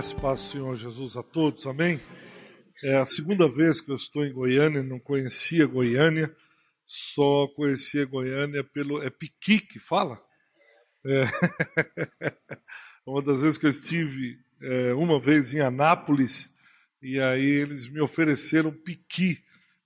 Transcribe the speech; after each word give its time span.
Graça 0.00 0.16
e 0.16 0.20
paz 0.22 0.40
do 0.40 0.46
Senhor 0.46 0.76
Jesus 0.76 1.14
a 1.18 1.22
todos, 1.22 1.66
amém? 1.66 2.00
É 2.82 2.96
a 2.96 3.04
segunda 3.04 3.46
vez 3.46 3.82
que 3.82 3.90
eu 3.90 3.96
estou 3.96 4.24
em 4.24 4.32
Goiânia, 4.32 4.82
não 4.82 4.98
conhecia 4.98 5.66
Goiânia, 5.66 6.34
só 6.86 7.46
conhecia 7.48 8.06
Goiânia 8.06 8.64
pelo. 8.64 9.02
É 9.02 9.10
Piqui 9.10 9.60
que 9.60 9.78
fala? 9.78 10.18
É. 11.04 11.24
uma 13.06 13.20
das 13.20 13.42
vezes 13.42 13.58
que 13.58 13.66
eu 13.66 13.70
estive 13.70 14.38
é, 14.62 14.94
uma 14.94 15.20
vez 15.20 15.52
em 15.52 15.60
Anápolis, 15.60 16.48
e 17.02 17.20
aí 17.20 17.44
eles 17.44 17.86
me 17.86 18.00
ofereceram 18.00 18.72
piqui. 18.72 19.36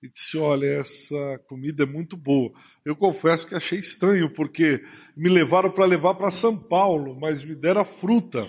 E 0.00 0.08
disse: 0.08 0.38
Olha, 0.38 0.78
essa 0.78 1.42
comida 1.48 1.82
é 1.82 1.86
muito 1.86 2.16
boa. 2.16 2.52
Eu 2.84 2.94
confesso 2.94 3.48
que 3.48 3.56
achei 3.56 3.80
estranho, 3.80 4.30
porque 4.30 4.80
me 5.16 5.28
levaram 5.28 5.72
para 5.72 5.84
levar 5.84 6.14
para 6.14 6.30
São 6.30 6.56
Paulo, 6.56 7.18
mas 7.18 7.42
me 7.42 7.56
deram 7.56 7.84
fruta. 7.84 8.48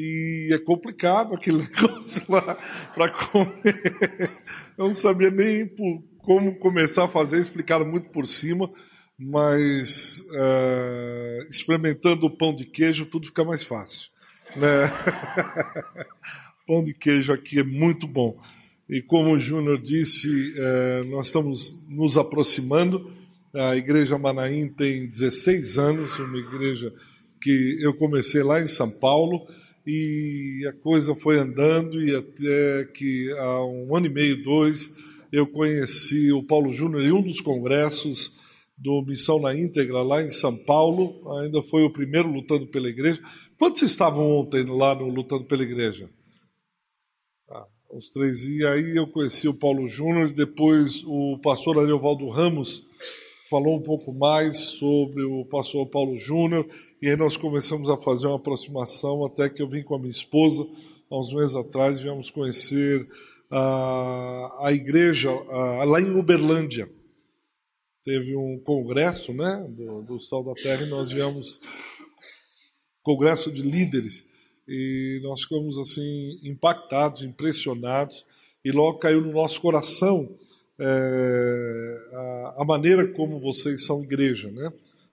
E 0.00 0.50
é 0.52 0.58
complicado 0.58 1.34
aquele 1.34 1.58
negócio 1.74 2.22
lá 2.28 2.56
para 2.94 3.10
comer. 3.10 4.30
Eu 4.78 4.86
não 4.86 4.94
sabia 4.94 5.28
nem 5.28 5.66
por, 5.66 6.04
como 6.18 6.54
começar 6.54 7.06
a 7.06 7.08
fazer, 7.08 7.40
explicaram 7.40 7.84
muito 7.84 8.08
por 8.10 8.24
cima, 8.24 8.70
mas 9.18 10.20
uh, 10.30 11.48
experimentando 11.50 12.26
o 12.26 12.30
pão 12.30 12.54
de 12.54 12.64
queijo 12.64 13.06
tudo 13.06 13.26
fica 13.26 13.42
mais 13.42 13.64
fácil. 13.64 14.10
Né? 14.54 14.88
pão 16.64 16.80
de 16.80 16.94
queijo 16.94 17.32
aqui 17.32 17.58
é 17.58 17.64
muito 17.64 18.06
bom. 18.06 18.40
E 18.88 19.02
como 19.02 19.32
o 19.32 19.38
Júnior 19.38 19.82
disse, 19.82 20.28
uh, 20.28 21.04
nós 21.06 21.26
estamos 21.26 21.84
nos 21.88 22.16
aproximando. 22.16 23.12
A 23.52 23.76
Igreja 23.76 24.16
Manaim 24.16 24.68
tem 24.68 25.08
16 25.08 25.76
anos, 25.76 26.20
uma 26.20 26.38
igreja 26.38 26.94
que 27.42 27.78
eu 27.80 27.92
comecei 27.94 28.44
lá 28.44 28.60
em 28.60 28.66
São 28.66 28.88
Paulo 29.00 29.44
e 29.90 30.66
a 30.66 30.72
coisa 30.74 31.14
foi 31.14 31.38
andando 31.38 31.98
e 32.02 32.14
até 32.14 32.84
que 32.92 33.32
há 33.38 33.64
um 33.64 33.96
ano 33.96 34.04
e 34.04 34.10
meio, 34.10 34.42
dois, 34.42 34.94
eu 35.32 35.46
conheci 35.46 36.30
o 36.30 36.42
Paulo 36.42 36.70
Júnior 36.70 37.02
em 37.04 37.12
um 37.12 37.22
dos 37.22 37.40
congressos 37.40 38.36
do 38.76 39.02
Missão 39.02 39.40
na 39.40 39.54
Íntegra 39.54 40.02
lá 40.02 40.22
em 40.22 40.28
São 40.28 40.54
Paulo, 40.56 41.38
ainda 41.38 41.62
foi 41.62 41.84
o 41.84 41.90
primeiro 41.90 42.30
lutando 42.30 42.66
pela 42.66 42.88
igreja. 42.88 43.20
Quantos 43.58 43.82
estavam 43.82 44.30
ontem 44.38 44.64
lá 44.64 44.94
no 44.94 45.08
Lutando 45.08 45.44
pela 45.44 45.64
Igreja? 45.64 46.08
Ah, 47.50 47.66
os 47.90 48.08
três. 48.08 48.46
E 48.46 48.64
aí 48.64 48.96
eu 48.96 49.08
conheci 49.08 49.48
o 49.48 49.58
Paulo 49.58 49.88
Júnior, 49.88 50.32
depois 50.32 51.02
o 51.04 51.38
pastor 51.38 51.78
Ariovaldo 51.78 52.28
Ramos 52.28 52.86
falou 53.48 53.78
um 53.78 53.82
pouco 53.82 54.12
mais 54.12 54.56
sobre 54.58 55.22
o 55.22 55.44
pastor 55.46 55.86
Paulo 55.86 56.18
Júnior, 56.18 56.68
e 57.00 57.08
aí 57.08 57.16
nós 57.16 57.36
começamos 57.36 57.88
a 57.88 57.96
fazer 57.96 58.26
uma 58.26 58.36
aproximação, 58.36 59.24
até 59.24 59.48
que 59.48 59.62
eu 59.62 59.68
vim 59.68 59.82
com 59.82 59.94
a 59.94 59.98
minha 59.98 60.10
esposa, 60.10 60.68
há 61.10 61.18
uns 61.18 61.32
meses 61.32 61.56
atrás, 61.56 61.98
viemos 61.98 62.30
conhecer 62.30 63.08
a, 63.50 64.66
a 64.66 64.72
igreja 64.72 65.30
a, 65.30 65.84
lá 65.84 66.00
em 66.00 66.10
Uberlândia. 66.10 66.90
Teve 68.04 68.36
um 68.36 68.58
congresso 68.58 69.32
né, 69.32 69.66
do, 69.70 70.02
do 70.02 70.20
Sal 70.20 70.44
da 70.44 70.52
Terra 70.54 70.82
e 70.82 70.90
nós 70.90 71.10
viemos, 71.10 71.60
congresso 73.02 73.50
de 73.50 73.62
líderes, 73.62 74.28
e 74.66 75.20
nós 75.22 75.42
ficamos 75.42 75.78
assim 75.78 76.38
impactados, 76.44 77.22
impressionados, 77.22 78.26
e 78.62 78.70
logo 78.70 78.98
caiu 78.98 79.22
no 79.22 79.32
nosso 79.32 79.58
coração 79.62 80.36
é, 80.80 81.98
a, 82.12 82.54
a, 82.58 82.64
maneira 82.64 83.06
como 83.08 83.38
vocês 83.38 83.84
são 83.84 84.02
igreja, 84.02 84.50
né? 84.50 84.72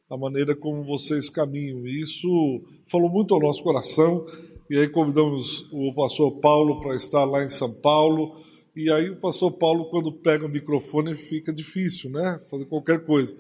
a 0.10 0.18
maneira 0.18 0.56
como 0.56 0.84
vocês 0.84 1.30
caminham. 1.30 1.86
E 1.86 2.02
isso 2.02 2.64
falou 2.88 3.10
muito 3.10 3.34
ao 3.34 3.40
nosso 3.40 3.64
coração. 3.64 4.26
E 4.70 4.78
aí 4.78 4.88
convidamos 4.88 5.68
o 5.72 5.94
pastor 5.94 6.40
Paulo 6.40 6.80
para 6.82 6.96
estar 6.96 7.24
lá 7.24 7.44
em 7.44 7.50
São 7.50 7.72
Paulo. 7.82 8.36
E 8.76 8.92
aí 8.92 9.10
o 9.10 9.18
pastor 9.18 9.52
Paulo, 9.52 9.86
quando 9.86 10.12
pega 10.12 10.46
o 10.46 10.50
microfone, 10.50 11.16
fica 11.16 11.54
difícil, 11.54 12.12
né? 12.12 12.40
Fazer 12.50 12.66
qualquer 12.66 13.04
coisa. 13.04 13.36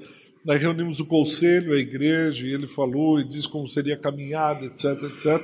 Nós 0.46 0.62
reunimos 0.62 1.00
o 1.00 1.06
conselho, 1.06 1.74
a 1.74 1.78
igreja, 1.78 2.46
e 2.46 2.54
ele 2.54 2.68
falou 2.68 3.20
e 3.20 3.24
disse 3.24 3.50
como 3.50 3.68
seria 3.68 3.96
a 3.96 4.00
caminhada, 4.00 4.66
etc, 4.66 4.86
etc. 5.12 5.42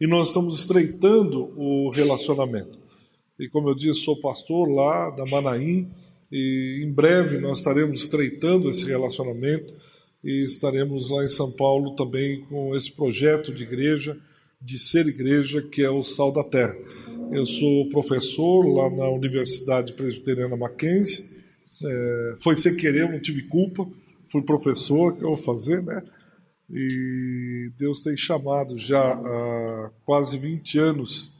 E 0.00 0.06
nós 0.06 0.28
estamos 0.28 0.60
estreitando 0.60 1.50
o 1.56 1.90
relacionamento. 1.90 2.78
E 3.40 3.48
como 3.48 3.68
eu 3.68 3.74
disse, 3.74 4.00
sou 4.00 4.20
pastor 4.20 4.68
lá 4.68 5.10
da 5.10 5.24
Manaim, 5.24 5.90
e 6.32 6.80
em 6.82 6.90
breve 6.90 7.38
nós 7.38 7.58
estaremos 7.58 8.04
estreitando 8.04 8.70
esse 8.70 8.86
relacionamento 8.86 9.74
e 10.24 10.42
estaremos 10.42 11.10
lá 11.10 11.22
em 11.22 11.28
São 11.28 11.52
Paulo 11.52 11.94
também 11.94 12.40
com 12.46 12.74
esse 12.74 12.90
projeto 12.90 13.52
de 13.52 13.62
igreja, 13.64 14.16
de 14.58 14.78
ser 14.78 15.06
igreja, 15.06 15.60
que 15.60 15.82
é 15.82 15.90
o 15.90 16.02
Sal 16.02 16.32
da 16.32 16.42
Terra. 16.42 16.74
Eu 17.30 17.44
sou 17.44 17.88
professor 17.90 18.62
lá 18.62 18.88
na 18.88 19.10
Universidade 19.10 19.92
Presbiteriana 19.92 20.56
Mackenzie, 20.56 21.32
é, 21.84 22.34
foi 22.38 22.56
sem 22.56 22.76
querer, 22.76 23.10
não 23.10 23.20
tive 23.20 23.42
culpa, 23.42 23.86
fui 24.30 24.42
professor, 24.42 25.16
que 25.16 25.24
eu 25.24 25.34
vou 25.34 25.36
fazer, 25.36 25.82
né? 25.82 26.02
E 26.70 27.70
Deus 27.76 28.02
tem 28.02 28.16
chamado 28.16 28.78
já 28.78 29.02
há 29.02 29.90
quase 30.06 30.38
20 30.38 30.78
anos, 30.78 31.38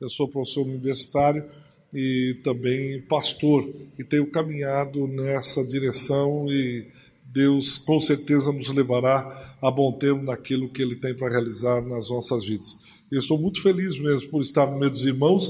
eu 0.00 0.08
sou 0.08 0.28
professor 0.28 0.62
universitário, 0.62 1.44
e 1.92 2.38
também 2.44 3.00
pastor, 3.02 3.68
e 3.98 4.04
tenho 4.04 4.26
caminhado 4.30 5.06
nessa 5.06 5.66
direção 5.66 6.46
e 6.50 6.86
Deus 7.24 7.78
com 7.78 8.00
certeza 8.00 8.52
nos 8.52 8.68
levará 8.68 9.56
a 9.60 9.70
bom 9.70 9.92
termo 9.92 10.22
naquilo 10.22 10.68
que 10.68 10.82
Ele 10.82 10.96
tem 10.96 11.14
para 11.14 11.30
realizar 11.30 11.82
nas 11.82 12.08
nossas 12.08 12.44
vidas. 12.44 12.78
Eu 13.10 13.18
estou 13.18 13.38
muito 13.38 13.62
feliz 13.62 13.98
mesmo 13.98 14.28
por 14.28 14.42
estar 14.42 14.66
no 14.66 14.78
meio 14.78 14.90
dos 14.90 15.04
irmãos. 15.04 15.48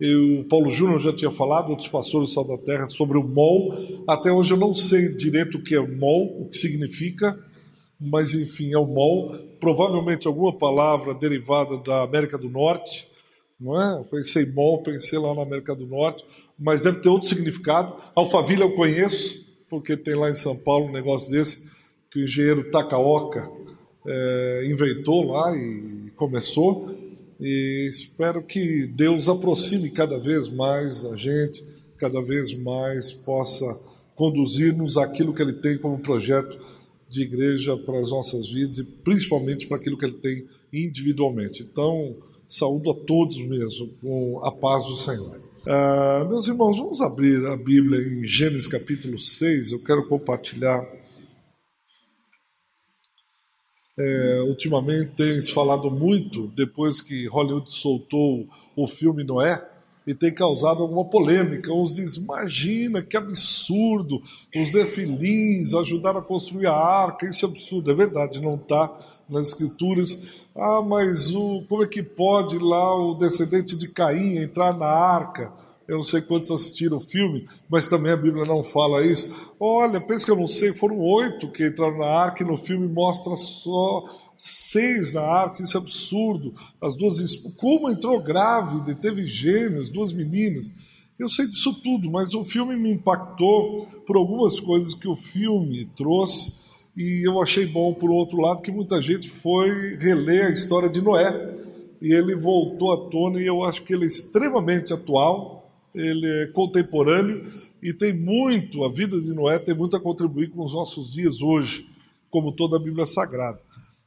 O 0.00 0.44
Paulo 0.44 0.70
Júnior 0.70 1.00
já 1.00 1.12
tinha 1.12 1.30
falado, 1.30 1.70
outros 1.70 1.88
pastores 1.88 2.28
do 2.28 2.34
Sal 2.34 2.44
da 2.44 2.58
Terra, 2.58 2.86
sobre 2.86 3.16
o 3.16 3.22
MOL. 3.22 4.04
Até 4.06 4.30
hoje 4.30 4.52
eu 4.52 4.56
não 4.56 4.74
sei 4.74 5.16
direito 5.16 5.58
o 5.58 5.62
que 5.62 5.74
é 5.74 5.80
MOL, 5.80 6.42
o 6.42 6.48
que 6.48 6.58
significa, 6.58 7.36
mas 7.98 8.34
enfim, 8.34 8.72
é 8.72 8.78
o 8.78 8.86
MOL. 8.86 9.34
Provavelmente 9.58 10.26
alguma 10.26 10.52
palavra 10.52 11.14
derivada 11.14 11.78
da 11.78 12.02
América 12.02 12.36
do 12.36 12.50
Norte, 12.50 13.08
não 13.58 13.80
é? 13.80 13.98
Eu 13.98 14.04
pensei 14.04 14.52
MOL, 14.52 14.82
pensei 14.82 15.18
lá 15.18 15.34
na 15.34 15.42
América 15.42 15.74
do 15.74 15.86
Norte, 15.86 16.24
mas 16.58 16.82
deve 16.82 17.00
ter 17.00 17.08
outro 17.08 17.28
significado. 17.28 17.96
Alphaville 18.14 18.62
eu 18.62 18.74
conheço, 18.74 19.46
porque 19.68 19.96
tem 19.96 20.14
lá 20.14 20.30
em 20.30 20.34
São 20.34 20.56
Paulo 20.56 20.86
um 20.86 20.92
negócio 20.92 21.30
desse 21.30 21.70
que 22.10 22.20
o 22.20 22.24
engenheiro 22.24 22.70
Takaoka 22.70 23.50
é, 24.06 24.64
inventou 24.68 25.32
lá 25.32 25.56
e 25.56 26.10
começou. 26.16 26.94
E 27.38 27.88
espero 27.90 28.42
que 28.42 28.86
Deus 28.86 29.28
aproxime 29.28 29.90
cada 29.90 30.18
vez 30.18 30.48
mais 30.48 31.04
a 31.04 31.16
gente, 31.16 31.62
cada 31.98 32.22
vez 32.22 32.56
mais 32.62 33.12
possa 33.12 33.66
conduzir-nos 34.14 34.96
àquilo 34.96 35.34
que 35.34 35.42
Ele 35.42 35.52
tem 35.52 35.76
como 35.76 35.98
projeto 35.98 36.58
de 37.08 37.22
igreja 37.22 37.76
para 37.76 37.98
as 37.98 38.10
nossas 38.10 38.50
vidas 38.50 38.78
e 38.78 38.84
principalmente 38.84 39.66
para 39.66 39.76
aquilo 39.76 39.98
que 39.98 40.06
Ele 40.06 40.14
tem 40.14 40.46
individualmente. 40.72 41.62
Então, 41.62 42.16
Saúdo 42.48 42.90
a 42.92 42.94
todos 42.94 43.38
mesmo 43.38 43.88
com 44.00 44.40
a 44.44 44.52
paz 44.52 44.84
do 44.84 44.94
Senhor. 44.94 45.40
Uh, 45.66 46.28
meus 46.28 46.46
irmãos, 46.46 46.78
vamos 46.78 47.00
abrir 47.00 47.44
a 47.46 47.56
Bíblia 47.56 48.00
em 48.00 48.24
Gênesis 48.24 48.68
capítulo 48.68 49.18
6. 49.18 49.72
Eu 49.72 49.82
quero 49.82 50.06
compartilhar. 50.06 50.86
É, 53.98 54.44
ultimamente 54.46 55.12
tem 55.16 55.40
se 55.40 55.50
falado 55.52 55.90
muito, 55.90 56.48
depois 56.48 57.00
que 57.00 57.26
Hollywood 57.28 57.72
soltou 57.72 58.46
o 58.76 58.86
filme 58.86 59.24
Noé, 59.24 59.66
e 60.06 60.14
tem 60.14 60.32
causado 60.32 60.82
alguma 60.82 61.04
polêmica. 61.04 61.72
Uns 61.72 61.96
dizem, 61.96 62.22
imagina 62.22 63.02
que 63.02 63.16
absurdo, 63.16 64.22
os 64.54 64.72
nefilins 64.72 65.74
ajudaram 65.74 66.20
a 66.20 66.22
construir 66.22 66.66
a 66.66 66.74
arca, 66.74 67.28
isso 67.28 67.44
é 67.44 67.48
absurdo. 67.48 67.90
É 67.90 67.94
verdade, 67.94 68.40
não 68.40 68.54
está 68.54 68.96
nas 69.28 69.48
escrituras. 69.48 70.45
Ah, 70.58 70.80
mas 70.80 71.34
o, 71.34 71.62
como 71.68 71.82
é 71.82 71.86
que 71.86 72.02
pode 72.02 72.58
lá 72.58 72.98
o 72.98 73.14
descendente 73.14 73.76
de 73.76 73.88
Caim 73.88 74.38
entrar 74.38 74.74
na 74.76 74.86
arca? 74.86 75.52
Eu 75.86 75.96
não 75.96 76.02
sei 76.02 76.22
quantos 76.22 76.50
assistiram 76.50 76.96
o 76.96 77.00
filme, 77.00 77.46
mas 77.68 77.86
também 77.86 78.10
a 78.10 78.16
Bíblia 78.16 78.46
não 78.46 78.62
fala 78.62 79.04
isso. 79.04 79.30
Olha, 79.60 80.00
pensa 80.00 80.24
que 80.24 80.30
eu 80.32 80.36
não 80.36 80.48
sei, 80.48 80.72
foram 80.72 80.98
oito 80.98 81.52
que 81.52 81.66
entraram 81.66 81.98
na 81.98 82.06
arca 82.06 82.42
e 82.42 82.46
no 82.46 82.56
filme 82.56 82.88
mostra 82.88 83.36
só 83.36 84.04
seis 84.38 85.12
na 85.12 85.20
arca, 85.20 85.62
isso 85.62 85.76
é 85.76 85.80
absurdo. 85.80 86.54
As 86.80 86.94
duas 86.94 87.36
como 87.58 87.90
entrou 87.90 88.18
grávida, 88.20 88.94
teve 88.94 89.26
gêmeos, 89.26 89.90
duas 89.90 90.12
meninas. 90.12 90.74
Eu 91.18 91.28
sei 91.28 91.46
disso 91.46 91.82
tudo, 91.82 92.10
mas 92.10 92.32
o 92.32 92.44
filme 92.44 92.76
me 92.76 92.90
impactou 92.90 93.86
por 94.06 94.16
algumas 94.16 94.58
coisas 94.58 94.94
que 94.94 95.06
o 95.06 95.16
filme 95.16 95.86
trouxe 95.94 96.65
e 96.96 97.28
eu 97.28 97.42
achei 97.42 97.66
bom 97.66 97.92
por 97.92 98.10
outro 98.10 98.38
lado 98.38 98.62
que 98.62 98.72
muita 98.72 99.02
gente 99.02 99.28
foi 99.28 99.96
reler 99.96 100.46
a 100.46 100.50
história 100.50 100.88
de 100.88 101.02
Noé 101.02 101.54
e 102.00 102.12
ele 102.12 102.34
voltou 102.34 102.92
à 102.92 103.10
tona 103.10 103.40
e 103.40 103.46
eu 103.46 103.62
acho 103.62 103.82
que 103.82 103.92
ele 103.92 104.04
é 104.04 104.06
extremamente 104.06 104.92
atual, 104.92 105.70
ele 105.94 106.26
é 106.26 106.46
contemporâneo 106.46 107.52
e 107.82 107.92
tem 107.92 108.12
muito, 108.12 108.84
a 108.84 108.92
vida 108.92 109.20
de 109.20 109.34
Noé 109.34 109.58
tem 109.58 109.74
muito 109.74 109.96
a 109.96 110.00
contribuir 110.00 110.48
com 110.50 110.64
os 110.64 110.72
nossos 110.72 111.10
dias 111.10 111.40
hoje, 111.40 111.86
como 112.30 112.52
toda 112.52 112.76
a 112.76 112.80
Bíblia 112.80 113.06
Sagrada. 113.06 113.60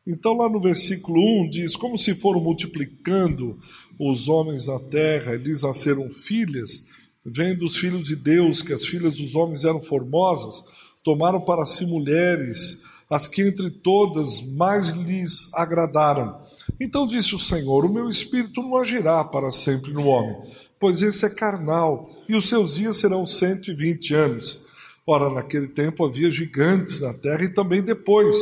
Então, 0.06 0.34
lá 0.34 0.50
no 0.50 0.60
versículo 0.60 1.44
1 1.44 1.50
diz: 1.50 1.76
Como 1.76 1.98
se 1.98 2.16
foram 2.16 2.42
multiplicando 2.42 3.60
os 4.00 4.28
homens 4.28 4.66
na 4.66 4.80
terra, 4.80 5.36
eles 5.36 5.62
nasceram 5.62 6.10
filhas, 6.10 6.88
vendo 7.24 7.66
os 7.66 7.78
filhos 7.78 8.08
de 8.08 8.16
Deus 8.16 8.62
que 8.62 8.74
as 8.74 8.86
filhas 8.86 9.16
dos 9.16 9.36
homens 9.36 9.64
eram 9.64 9.82
formosas, 9.82 10.64
tomaram 11.04 11.42
para 11.42 11.66
si 11.66 11.86
mulheres, 11.86 12.84
as 13.10 13.28
que 13.28 13.42
entre 13.42 13.70
todas 13.70 14.42
mais 14.56 14.90
lhes 14.90 15.54
agradaram. 15.56 16.42
Então 16.80 17.08
disse 17.08 17.34
o 17.36 17.40
Senhor: 17.40 17.86
O 17.86 17.94
meu 17.94 18.10
espírito 18.10 18.62
não 18.62 18.76
agirá 18.78 19.24
para 19.24 19.52
sempre 19.52 19.92
no 19.92 20.06
homem, 20.06 20.36
pois 20.80 21.02
esse 21.02 21.26
é 21.26 21.30
carnal, 21.30 22.10
e 22.28 22.36
os 22.36 22.48
seus 22.48 22.76
dias 22.76 22.98
serão 22.98 23.26
cento 23.26 23.72
e 23.72 23.74
vinte 23.74 24.14
anos. 24.14 24.68
Ora, 25.06 25.30
naquele 25.30 25.68
tempo 25.68 26.06
havia 26.06 26.30
gigantes 26.30 27.02
na 27.02 27.14
terra 27.14 27.44
e 27.44 27.54
também 27.54 27.82
depois 27.82 28.36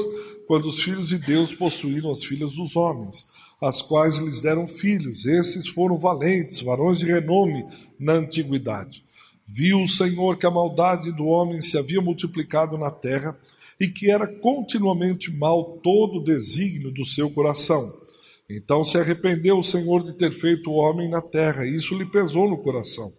quando 0.46 0.68
os 0.68 0.84
filhos 0.84 1.08
de 1.10 1.18
Deus 1.18 1.54
possuíram 1.54 2.12
as 2.12 2.24
filhas 2.24 2.54
dos 2.54 2.76
homens, 2.76 3.26
as 3.62 3.82
quais 3.82 4.18
lhes 4.18 4.42
deram 4.42 4.68
filhos. 4.68 5.26
Esses 5.26 5.68
foram 5.68 5.98
valentes, 5.98 6.62
varões 6.62 7.00
de 7.00 7.06
renome 7.06 7.66
na 8.00 8.14
antiguidade. 8.14 9.07
Viu 9.48 9.82
o 9.82 9.88
Senhor 9.88 10.38
que 10.38 10.46
a 10.46 10.52
maldade 10.52 11.12
do 11.12 11.26
homem 11.26 11.62
se 11.62 11.78
havia 11.78 12.02
multiplicado 12.02 12.78
na 12.78 12.92
terra 12.92 13.38
e 13.80 13.88
que 13.88 14.12
era 14.12 14.28
continuamente 14.28 15.32
mal 15.32 15.80
todo 15.82 16.18
o 16.18 16.24
desígnio 16.24 16.92
do 16.92 17.06
seu 17.06 17.30
coração. 17.30 17.90
Então 18.50 18.84
se 18.84 18.98
arrependeu 18.98 19.58
o 19.58 19.64
Senhor 19.64 20.04
de 20.04 20.14
ter 20.14 20.32
feito 20.32 20.70
o 20.70 20.76
homem 20.76 21.10
na 21.10 21.22
terra, 21.22 21.66
e 21.66 21.76
isso 21.76 21.98
lhe 21.98 22.06
pesou 22.06 22.50
no 22.50 22.58
coração. 22.58 23.12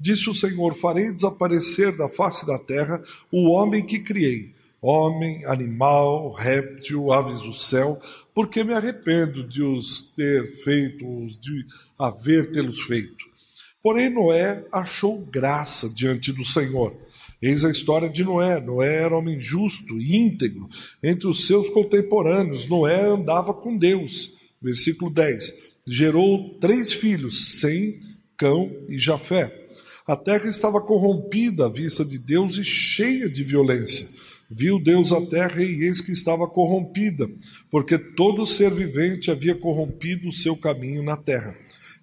Disse 0.00 0.30
o 0.30 0.34
Senhor: 0.34 0.74
Farei 0.74 1.12
desaparecer 1.12 1.96
da 1.96 2.08
face 2.08 2.46
da 2.46 2.58
terra 2.58 3.02
o 3.30 3.50
homem 3.50 3.84
que 3.84 3.98
criei 3.98 4.54
homem, 4.80 5.44
animal, 5.44 6.32
réptil, 6.32 7.12
aves 7.12 7.40
do 7.40 7.52
céu, 7.52 8.00
porque 8.34 8.62
me 8.62 8.72
arrependo 8.72 9.46
de 9.46 9.62
os 9.62 10.12
ter 10.14 10.48
feito, 10.62 11.04
de 11.40 11.66
haver 11.98 12.52
tê-los 12.52 12.80
feito. 12.82 13.27
Porém, 13.82 14.10
Noé 14.10 14.64
achou 14.72 15.24
graça 15.26 15.88
diante 15.88 16.32
do 16.32 16.44
Senhor. 16.44 16.96
Eis 17.40 17.64
a 17.64 17.70
história 17.70 18.08
de 18.08 18.24
Noé. 18.24 18.60
Noé 18.60 19.04
era 19.04 19.16
homem 19.16 19.38
justo 19.38 20.00
íntegro 20.00 20.68
entre 21.02 21.28
os 21.28 21.46
seus 21.46 21.68
contemporâneos. 21.68 22.68
Noé 22.68 23.04
andava 23.04 23.54
com 23.54 23.76
Deus. 23.76 24.32
Versículo 24.60 25.12
10. 25.12 25.68
Gerou 25.86 26.58
três 26.58 26.92
filhos, 26.92 27.60
Sem, 27.60 28.00
Cão 28.36 28.70
e 28.88 28.98
Jafé. 28.98 29.68
A 30.06 30.16
terra 30.16 30.48
estava 30.48 30.80
corrompida 30.80 31.66
à 31.66 31.68
vista 31.68 32.04
de 32.04 32.18
Deus 32.18 32.56
e 32.56 32.64
cheia 32.64 33.28
de 33.28 33.44
violência. 33.44 34.18
Viu 34.50 34.82
Deus 34.82 35.12
a 35.12 35.20
terra 35.26 35.62
e 35.62 35.82
eis 35.84 36.00
que 36.00 36.10
estava 36.10 36.48
corrompida, 36.48 37.28
porque 37.70 37.98
todo 37.98 38.46
ser 38.46 38.72
vivente 38.72 39.30
havia 39.30 39.54
corrompido 39.54 40.28
o 40.28 40.32
seu 40.32 40.56
caminho 40.56 41.02
na 41.02 41.16
terra. 41.16 41.54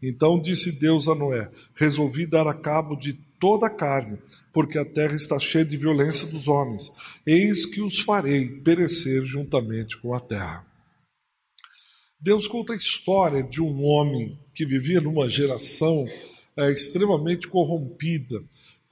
Então 0.07 0.39
disse 0.39 0.79
Deus 0.79 1.07
a 1.07 1.15
Noé: 1.15 1.49
Resolvi 1.73 2.27
dar 2.27 2.47
a 2.47 2.53
cabo 2.53 2.95
de 2.95 3.13
toda 3.39 3.65
a 3.65 3.69
carne, 3.69 4.19
porque 4.53 4.77
a 4.77 4.85
terra 4.85 5.15
está 5.15 5.39
cheia 5.39 5.65
de 5.65 5.75
violência 5.75 6.27
dos 6.27 6.47
homens. 6.47 6.91
Eis 7.25 7.65
que 7.65 7.81
os 7.81 8.01
farei 8.01 8.47
perecer 8.47 9.23
juntamente 9.23 9.97
com 9.97 10.13
a 10.13 10.19
terra. 10.19 10.65
Deus 12.19 12.47
conta 12.47 12.73
a 12.73 12.77
história 12.77 13.41
de 13.41 13.61
um 13.61 13.83
homem 13.83 14.39
que 14.53 14.65
vivia 14.65 15.01
numa 15.01 15.27
geração 15.27 16.07
é, 16.55 16.71
extremamente 16.71 17.47
corrompida 17.47 18.43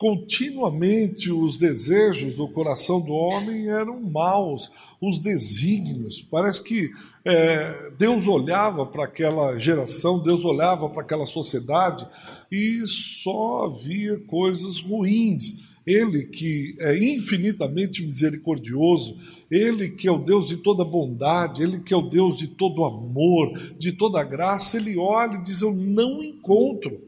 Continuamente 0.04 1.32
os 1.32 1.58
desejos 1.58 2.36
do 2.36 2.46
coração 2.50 3.00
do 3.00 3.14
homem 3.14 3.70
eram 3.70 4.02
maus, 4.02 4.70
os 5.00 5.22
desígnios. 5.22 6.22
Parece 6.22 6.62
que 6.62 6.92
é, 7.26 7.92
Deus 7.98 8.28
olhava 8.28 8.86
para 8.86 9.06
aquela 9.06 9.58
geração, 9.58 10.22
Deus 10.22 10.44
olhava 10.44 10.90
para 10.90 11.02
aquela 11.02 11.26
sociedade 11.26 12.08
e 12.52 12.86
só 12.86 13.66
havia 13.66 14.20
coisas 14.20 14.80
ruins. 14.82 15.74
Ele 15.86 16.24
que 16.28 16.76
é 16.80 16.98
infinitamente 16.98 18.02
misericordioso, 18.04 19.18
ele 19.52 19.90
que 19.90 20.08
é 20.08 20.12
o 20.12 20.18
Deus 20.18 20.48
de 20.48 20.58
toda 20.58 20.86
bondade, 20.86 21.62
ele 21.62 21.80
que 21.80 21.94
é 21.94 21.98
o 21.98 22.10
Deus 22.10 22.38
de 22.38 22.48
todo 22.48 22.86
amor, 22.86 23.58
de 23.78 23.92
toda 23.92 24.24
graça, 24.24 24.78
ele 24.78 24.98
olha 24.98 25.36
e 25.36 25.44
diz: 25.44 25.62
Eu 25.62 25.74
não 25.74 26.24
encontro 26.24 27.02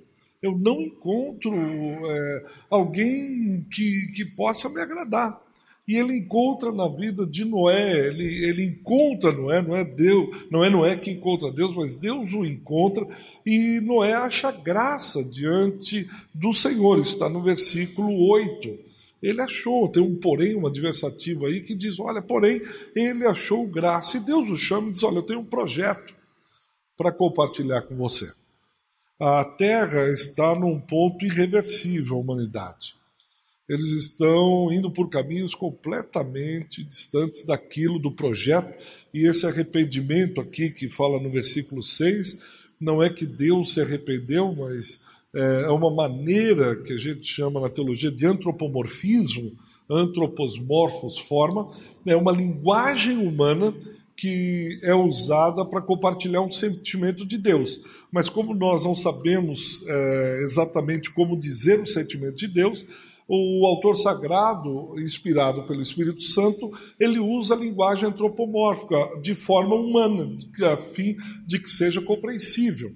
eu 0.45 0.55
não 0.55 0.79
encontro 0.79 1.51
é, 1.55 2.45
alguém 2.69 3.65
que, 3.71 4.13
que 4.15 4.25
possa 4.35 4.69
me 4.69 4.79
agradar. 4.79 5.41
E 5.87 5.97
ele 5.97 6.17
encontra 6.17 6.71
na 6.71 6.87
vida 6.87 7.27
de 7.27 7.45
Noé, 7.45 8.07
ele, 8.07 8.45
ele 8.45 8.63
encontra 8.65 9.31
Noé, 9.31 9.61
não 9.61 9.75
é 9.75 9.83
Deus, 9.83 10.47
não 10.49 10.63
é 10.63 10.69
Noé 10.69 10.97
que 10.97 11.11
encontra 11.11 11.51
Deus, 11.51 11.75
mas 11.75 11.95
Deus 11.95 12.33
o 12.33 12.43
encontra, 12.43 13.07
e 13.45 13.79
Noé 13.81 14.13
acha 14.13 14.51
graça 14.51 15.23
diante 15.23 16.09
do 16.33 16.53
Senhor, 16.53 16.99
está 16.99 17.29
no 17.29 17.41
versículo 17.41 18.27
8. 18.29 18.95
Ele 19.21 19.41
achou, 19.41 19.87
tem 19.87 20.01
um 20.01 20.15
porém, 20.15 20.55
uma 20.55 20.69
adversativa 20.69 21.47
aí 21.47 21.61
que 21.61 21.75
diz: 21.75 21.99
olha, 21.99 22.21
porém, 22.21 22.61
ele 22.95 23.25
achou 23.25 23.67
graça, 23.67 24.17
e 24.17 24.21
Deus 24.21 24.49
o 24.49 24.57
chama 24.57 24.89
e 24.89 24.91
diz: 24.91 25.03
olha, 25.03 25.17
eu 25.17 25.23
tenho 25.23 25.39
um 25.39 25.45
projeto 25.45 26.15
para 26.97 27.11
compartilhar 27.11 27.83
com 27.83 27.95
você. 27.95 28.31
A 29.19 29.45
Terra 29.57 30.11
está 30.11 30.53
num 30.55 30.79
ponto 30.79 31.25
irreversível, 31.25 32.17
a 32.17 32.19
humanidade. 32.19 32.95
Eles 33.67 33.91
estão 33.91 34.71
indo 34.71 34.91
por 34.91 35.09
caminhos 35.09 35.55
completamente 35.55 36.83
distantes 36.83 37.45
daquilo, 37.45 37.97
do 37.97 38.11
projeto, 38.11 38.71
e 39.13 39.25
esse 39.25 39.45
arrependimento 39.45 40.39
aqui 40.39 40.69
que 40.69 40.87
fala 40.87 41.19
no 41.19 41.31
versículo 41.31 41.81
6, 41.81 42.41
não 42.79 43.01
é 43.01 43.09
que 43.09 43.25
Deus 43.25 43.73
se 43.73 43.81
arrependeu, 43.81 44.53
mas 44.53 45.03
é, 45.33 45.63
é 45.63 45.69
uma 45.69 45.89
maneira 45.89 46.75
que 46.75 46.93
a 46.93 46.97
gente 46.97 47.25
chama 47.25 47.59
na 47.59 47.69
teologia 47.69 48.11
de 48.11 48.25
antropomorfismo, 48.25 49.57
antroposmorfos 49.89 51.17
forma, 51.17 51.69
é 52.05 52.15
uma 52.15 52.31
linguagem 52.31 53.17
humana 53.17 53.73
que 54.15 54.79
é 54.83 54.95
usada 54.95 55.65
para 55.65 55.81
compartilhar 55.81 56.41
um 56.41 56.49
sentimento 56.49 57.25
de 57.25 57.37
Deus. 57.37 57.81
Mas 58.11 58.29
como 58.29 58.53
nós 58.53 58.85
não 58.85 58.95
sabemos 58.95 59.83
é, 59.87 60.39
exatamente 60.41 61.11
como 61.13 61.37
dizer 61.37 61.79
o 61.81 61.85
sentimento 61.85 62.37
de 62.37 62.47
Deus, 62.47 62.85
o 63.27 63.65
autor 63.65 63.95
sagrado, 63.95 64.99
inspirado 64.99 65.63
pelo 65.63 65.81
Espírito 65.81 66.21
Santo, 66.21 66.71
ele 66.99 67.19
usa 67.19 67.55
a 67.55 67.57
linguagem 67.57 68.07
antropomórfica 68.07 69.19
de 69.21 69.33
forma 69.33 69.75
humana, 69.75 70.37
a 70.71 70.77
fim 70.77 71.15
de 71.45 71.59
que 71.59 71.69
seja 71.69 72.01
compreensível. 72.01 72.89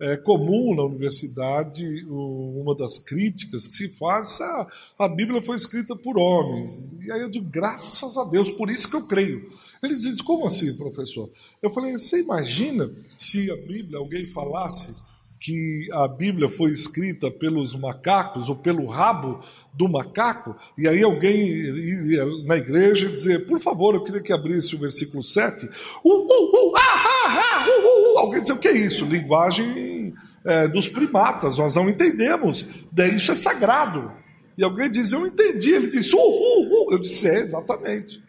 É 0.00 0.16
comum 0.16 0.74
na 0.74 0.82
universidade, 0.82 2.04
uma 2.08 2.74
das 2.74 2.98
críticas 2.98 3.68
que 3.68 3.74
se 3.74 3.96
faz, 3.96 4.40
a, 4.40 4.68
a 4.98 5.08
Bíblia 5.08 5.40
foi 5.40 5.56
escrita 5.56 5.94
por 5.94 6.18
homens. 6.18 6.90
E 7.00 7.10
aí 7.12 7.20
eu 7.20 7.30
digo, 7.30 7.48
graças 7.48 8.16
a 8.18 8.24
Deus, 8.24 8.50
por 8.50 8.70
isso 8.70 8.90
que 8.90 8.96
eu 8.96 9.06
creio. 9.06 9.50
Eles 9.82 10.00
dizem, 10.00 10.24
como 10.24 10.46
assim, 10.46 10.76
professor? 10.76 11.30
Eu 11.62 11.70
falei, 11.70 11.92
você 11.92 12.20
imagina 12.22 12.90
se 13.16 13.50
a 13.50 13.56
Bíblia, 13.56 13.98
alguém 13.98 14.26
falasse 14.26 15.03
que 15.44 15.90
a 15.92 16.08
Bíblia 16.08 16.48
foi 16.48 16.70
escrita 16.72 17.30
pelos 17.30 17.74
macacos 17.74 18.48
ou 18.48 18.56
pelo 18.56 18.86
rabo 18.86 19.40
do 19.74 19.86
macaco, 19.86 20.56
e 20.78 20.88
aí 20.88 21.02
alguém 21.02 22.46
na 22.46 22.56
igreja 22.56 23.10
dizer, 23.10 23.46
por 23.46 23.60
favor, 23.60 23.94
eu 23.94 24.02
queria 24.02 24.22
que 24.22 24.32
abrisse 24.32 24.74
o 24.74 24.78
versículo 24.78 25.22
7. 25.22 25.66
Uh, 26.02 26.08
uh, 26.08 26.70
uh, 26.70 26.72
ah, 26.78 26.80
ah, 26.80 27.28
ah, 27.28 27.66
uh, 27.68 27.70
uh, 27.70 28.14
uh. 28.14 28.18
Alguém 28.20 28.40
dizer, 28.40 28.54
o 28.54 28.58
que 28.58 28.68
é 28.68 28.72
isso? 28.72 29.04
Linguagem 29.04 30.14
é, 30.46 30.66
dos 30.66 30.88
primatas, 30.88 31.58
nós 31.58 31.74
não 31.74 31.90
entendemos, 31.90 32.66
isso 33.14 33.30
é 33.30 33.34
sagrado. 33.34 34.10
E 34.56 34.64
alguém 34.64 34.90
diz, 34.90 35.12
eu 35.12 35.26
entendi. 35.26 35.72
Ele 35.72 35.88
disse, 35.88 36.14
uh, 36.14 36.18
uh, 36.18 36.88
uh. 36.88 36.92
Eu 36.92 36.98
disse, 37.00 37.28
é, 37.28 37.40
exatamente. 37.40 38.24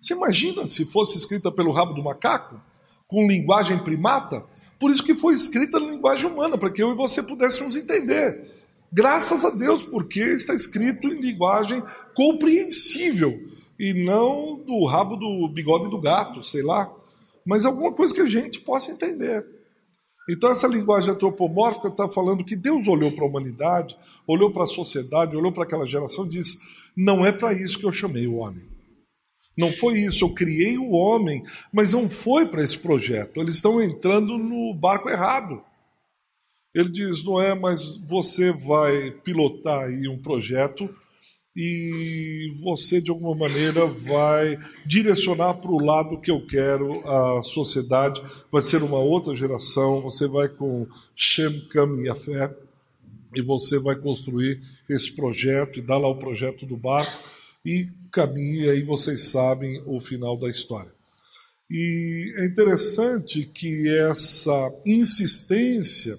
Você 0.00 0.14
imagina 0.14 0.64
se 0.68 0.84
fosse 0.84 1.18
escrita 1.18 1.50
pelo 1.50 1.72
rabo 1.72 1.92
do 1.92 2.04
macaco, 2.04 2.60
com 3.08 3.26
linguagem 3.26 3.78
primata? 3.78 4.44
Por 4.82 4.90
isso 4.90 5.04
que 5.04 5.14
foi 5.14 5.34
escrita 5.34 5.78
na 5.78 5.92
linguagem 5.92 6.28
humana, 6.28 6.58
para 6.58 6.68
que 6.68 6.82
eu 6.82 6.90
e 6.90 6.96
você 6.96 7.22
pudéssemos 7.22 7.76
entender. 7.76 8.50
Graças 8.92 9.44
a 9.44 9.50
Deus, 9.50 9.80
porque 9.80 10.18
está 10.18 10.52
escrito 10.54 11.06
em 11.06 11.20
linguagem 11.20 11.80
compreensível 12.16 13.32
e 13.78 13.94
não 13.94 14.58
do 14.58 14.84
rabo 14.84 15.14
do 15.14 15.46
bigode 15.46 15.88
do 15.88 16.00
gato, 16.00 16.42
sei 16.42 16.64
lá, 16.64 16.92
mas 17.46 17.64
alguma 17.64 17.92
coisa 17.92 18.12
que 18.12 18.22
a 18.22 18.26
gente 18.26 18.58
possa 18.58 18.90
entender. 18.90 19.46
Então, 20.28 20.50
essa 20.50 20.66
linguagem 20.66 21.12
antropomórfica 21.12 21.86
está 21.86 22.08
falando 22.08 22.44
que 22.44 22.56
Deus 22.56 22.88
olhou 22.88 23.12
para 23.12 23.22
a 23.22 23.28
humanidade, 23.28 23.96
olhou 24.26 24.50
para 24.50 24.64
a 24.64 24.66
sociedade, 24.66 25.36
olhou 25.36 25.52
para 25.52 25.62
aquela 25.62 25.86
geração 25.86 26.26
e 26.26 26.30
disse: 26.30 26.58
não 26.96 27.24
é 27.24 27.30
para 27.30 27.52
isso 27.52 27.78
que 27.78 27.86
eu 27.86 27.92
chamei 27.92 28.26
o 28.26 28.34
homem. 28.34 28.71
Não 29.56 29.70
foi 29.70 29.98
isso, 29.98 30.24
eu 30.24 30.34
criei 30.34 30.78
o 30.78 30.92
homem, 30.92 31.44
mas 31.72 31.92
não 31.92 32.08
foi 32.08 32.46
para 32.46 32.64
esse 32.64 32.78
projeto. 32.78 33.40
Eles 33.40 33.56
estão 33.56 33.82
entrando 33.82 34.38
no 34.38 34.74
barco 34.74 35.10
errado. 35.10 35.62
Ele 36.74 36.88
diz: 36.88 37.22
Noé, 37.22 37.54
mas 37.54 37.98
você 38.08 38.50
vai 38.50 39.10
pilotar 39.22 39.84
aí 39.84 40.08
um 40.08 40.20
projeto 40.20 40.88
e 41.54 42.50
você, 42.62 42.98
de 42.98 43.10
alguma 43.10 43.34
maneira, 43.34 43.86
vai 43.86 44.58
direcionar 44.86 45.54
para 45.54 45.70
o 45.70 45.84
lado 45.84 46.18
que 46.18 46.30
eu 46.30 46.46
quero 46.46 47.06
a 47.06 47.42
sociedade. 47.42 48.22
Vai 48.50 48.62
ser 48.62 48.82
uma 48.82 48.98
outra 48.98 49.34
geração, 49.34 50.00
você 50.00 50.26
vai 50.26 50.48
com 50.48 50.86
Shem, 51.14 51.68
Cam 51.68 52.00
e 52.02 52.08
Afé, 52.08 52.56
e 53.34 53.42
você 53.42 53.78
vai 53.78 53.96
construir 53.96 54.62
esse 54.88 55.14
projeto 55.14 55.78
e 55.78 55.82
dar 55.82 55.98
lá 55.98 56.08
o 56.08 56.18
projeto 56.18 56.64
do 56.64 56.76
barco 56.76 57.41
e 57.64 57.88
caminhe, 58.10 58.64
e 58.64 58.70
aí 58.70 58.82
vocês 58.82 59.30
sabem 59.30 59.82
o 59.86 60.00
final 60.00 60.36
da 60.36 60.48
história. 60.48 60.92
E 61.70 62.34
é 62.38 62.46
interessante 62.46 63.46
que 63.46 63.88
essa 63.88 64.70
insistência 64.84 66.14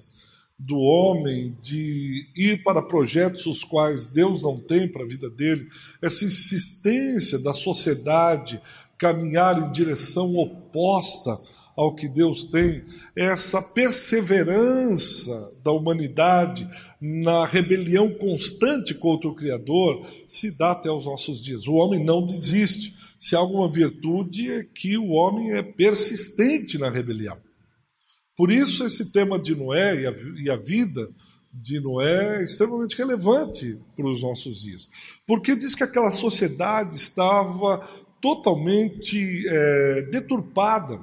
do 0.58 0.78
homem 0.78 1.56
de 1.62 2.28
ir 2.36 2.64
para 2.64 2.82
projetos 2.82 3.46
os 3.46 3.64
quais 3.64 4.08
Deus 4.08 4.42
não 4.42 4.60
tem 4.60 4.88
para 4.88 5.04
a 5.04 5.08
vida 5.08 5.30
dele, 5.30 5.68
essa 6.02 6.24
insistência 6.24 7.38
da 7.40 7.54
sociedade 7.54 8.62
caminhar 8.98 9.62
em 9.62 9.72
direção 9.72 10.36
oposta 10.36 11.38
ao 11.76 11.96
que 11.96 12.08
Deus 12.08 12.46
tem, 12.46 12.84
essa 13.16 13.62
perseverança 13.62 15.54
da 15.64 15.72
humanidade 15.72 16.68
na 17.02 17.46
rebelião 17.46 18.14
constante 18.14 18.94
contra 18.94 19.28
o 19.28 19.36
Criador 19.36 20.06
se 20.28 20.58
dá 20.58 20.72
até 20.72 20.92
os 20.92 21.06
nossos 21.06 21.44
dias. 21.44 21.68
O 21.68 21.74
homem 21.74 22.04
não 22.04 22.26
desiste. 22.26 22.96
Se 23.20 23.36
há 23.36 23.40
alguma 23.40 23.70
virtude 23.70 24.52
é 24.52 24.64
que 24.64 24.98
o 24.98 25.10
homem 25.10 25.54
é 25.54 25.64
persistente 25.64 26.78
na 26.78 26.90
rebelião. 26.90 27.38
Por 28.36 28.52
isso, 28.52 28.84
esse 28.84 29.12
tema 29.12 29.38
de 29.40 29.56
Noé 29.56 30.02
e 30.02 30.08
a, 30.08 30.14
e 30.44 30.50
a 30.50 30.56
vida 30.56 31.10
de 31.54 31.80
Noé 31.80 32.40
é 32.40 32.44
extremamente 32.44 32.98
relevante 32.98 33.80
para 33.96 34.08
os 34.08 34.22
nossos 34.22 34.62
dias. 34.62 34.90
Porque 35.28 35.56
diz 35.56 35.76
que 35.76 35.84
aquela 35.84 36.10
sociedade 36.10 36.96
estava 36.96 37.88
totalmente 38.20 39.48
é, 39.48 40.02
deturpada, 40.12 41.00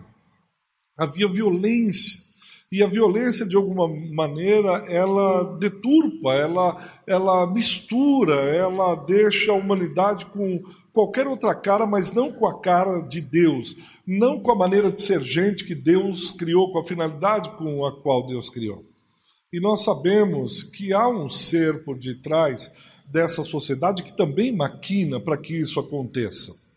havia 1.01 1.27
violência. 1.27 2.29
E 2.71 2.85
a 2.85 2.87
violência, 2.87 3.47
de 3.47 3.57
alguma 3.57 3.89
maneira, 3.89 4.85
ela 4.87 5.57
deturpa, 5.59 6.35
ela, 6.35 7.01
ela 7.07 7.53
mistura, 7.53 8.35
ela 8.35 8.95
deixa 8.95 9.51
a 9.51 9.57
humanidade 9.57 10.27
com 10.27 10.63
qualquer 10.93 11.27
outra 11.27 11.53
cara, 11.53 11.85
mas 11.85 12.13
não 12.13 12.31
com 12.31 12.47
a 12.47 12.61
cara 12.61 13.01
de 13.01 13.21
Deus, 13.21 13.75
não 14.07 14.39
com 14.39 14.53
a 14.53 14.55
maneira 14.55 14.93
de 14.93 15.01
ser 15.01 15.21
gente 15.21 15.65
que 15.65 15.75
Deus 15.75 16.31
criou, 16.31 16.71
com 16.71 16.79
a 16.79 16.85
finalidade 16.85 17.51
com 17.57 17.85
a 17.85 18.01
qual 18.03 18.27
Deus 18.27 18.49
criou. 18.49 18.85
E 19.53 19.59
nós 19.59 19.83
sabemos 19.83 20.63
que 20.63 20.93
há 20.93 21.09
um 21.09 21.29
ser 21.29 21.83
por 21.83 21.99
detrás 21.99 22.73
dessa 23.11 23.43
sociedade 23.43 24.05
que 24.05 24.17
também 24.17 24.55
maquina 24.55 25.19
para 25.19 25.37
que 25.37 25.55
isso 25.55 25.81
aconteça. 25.81 26.70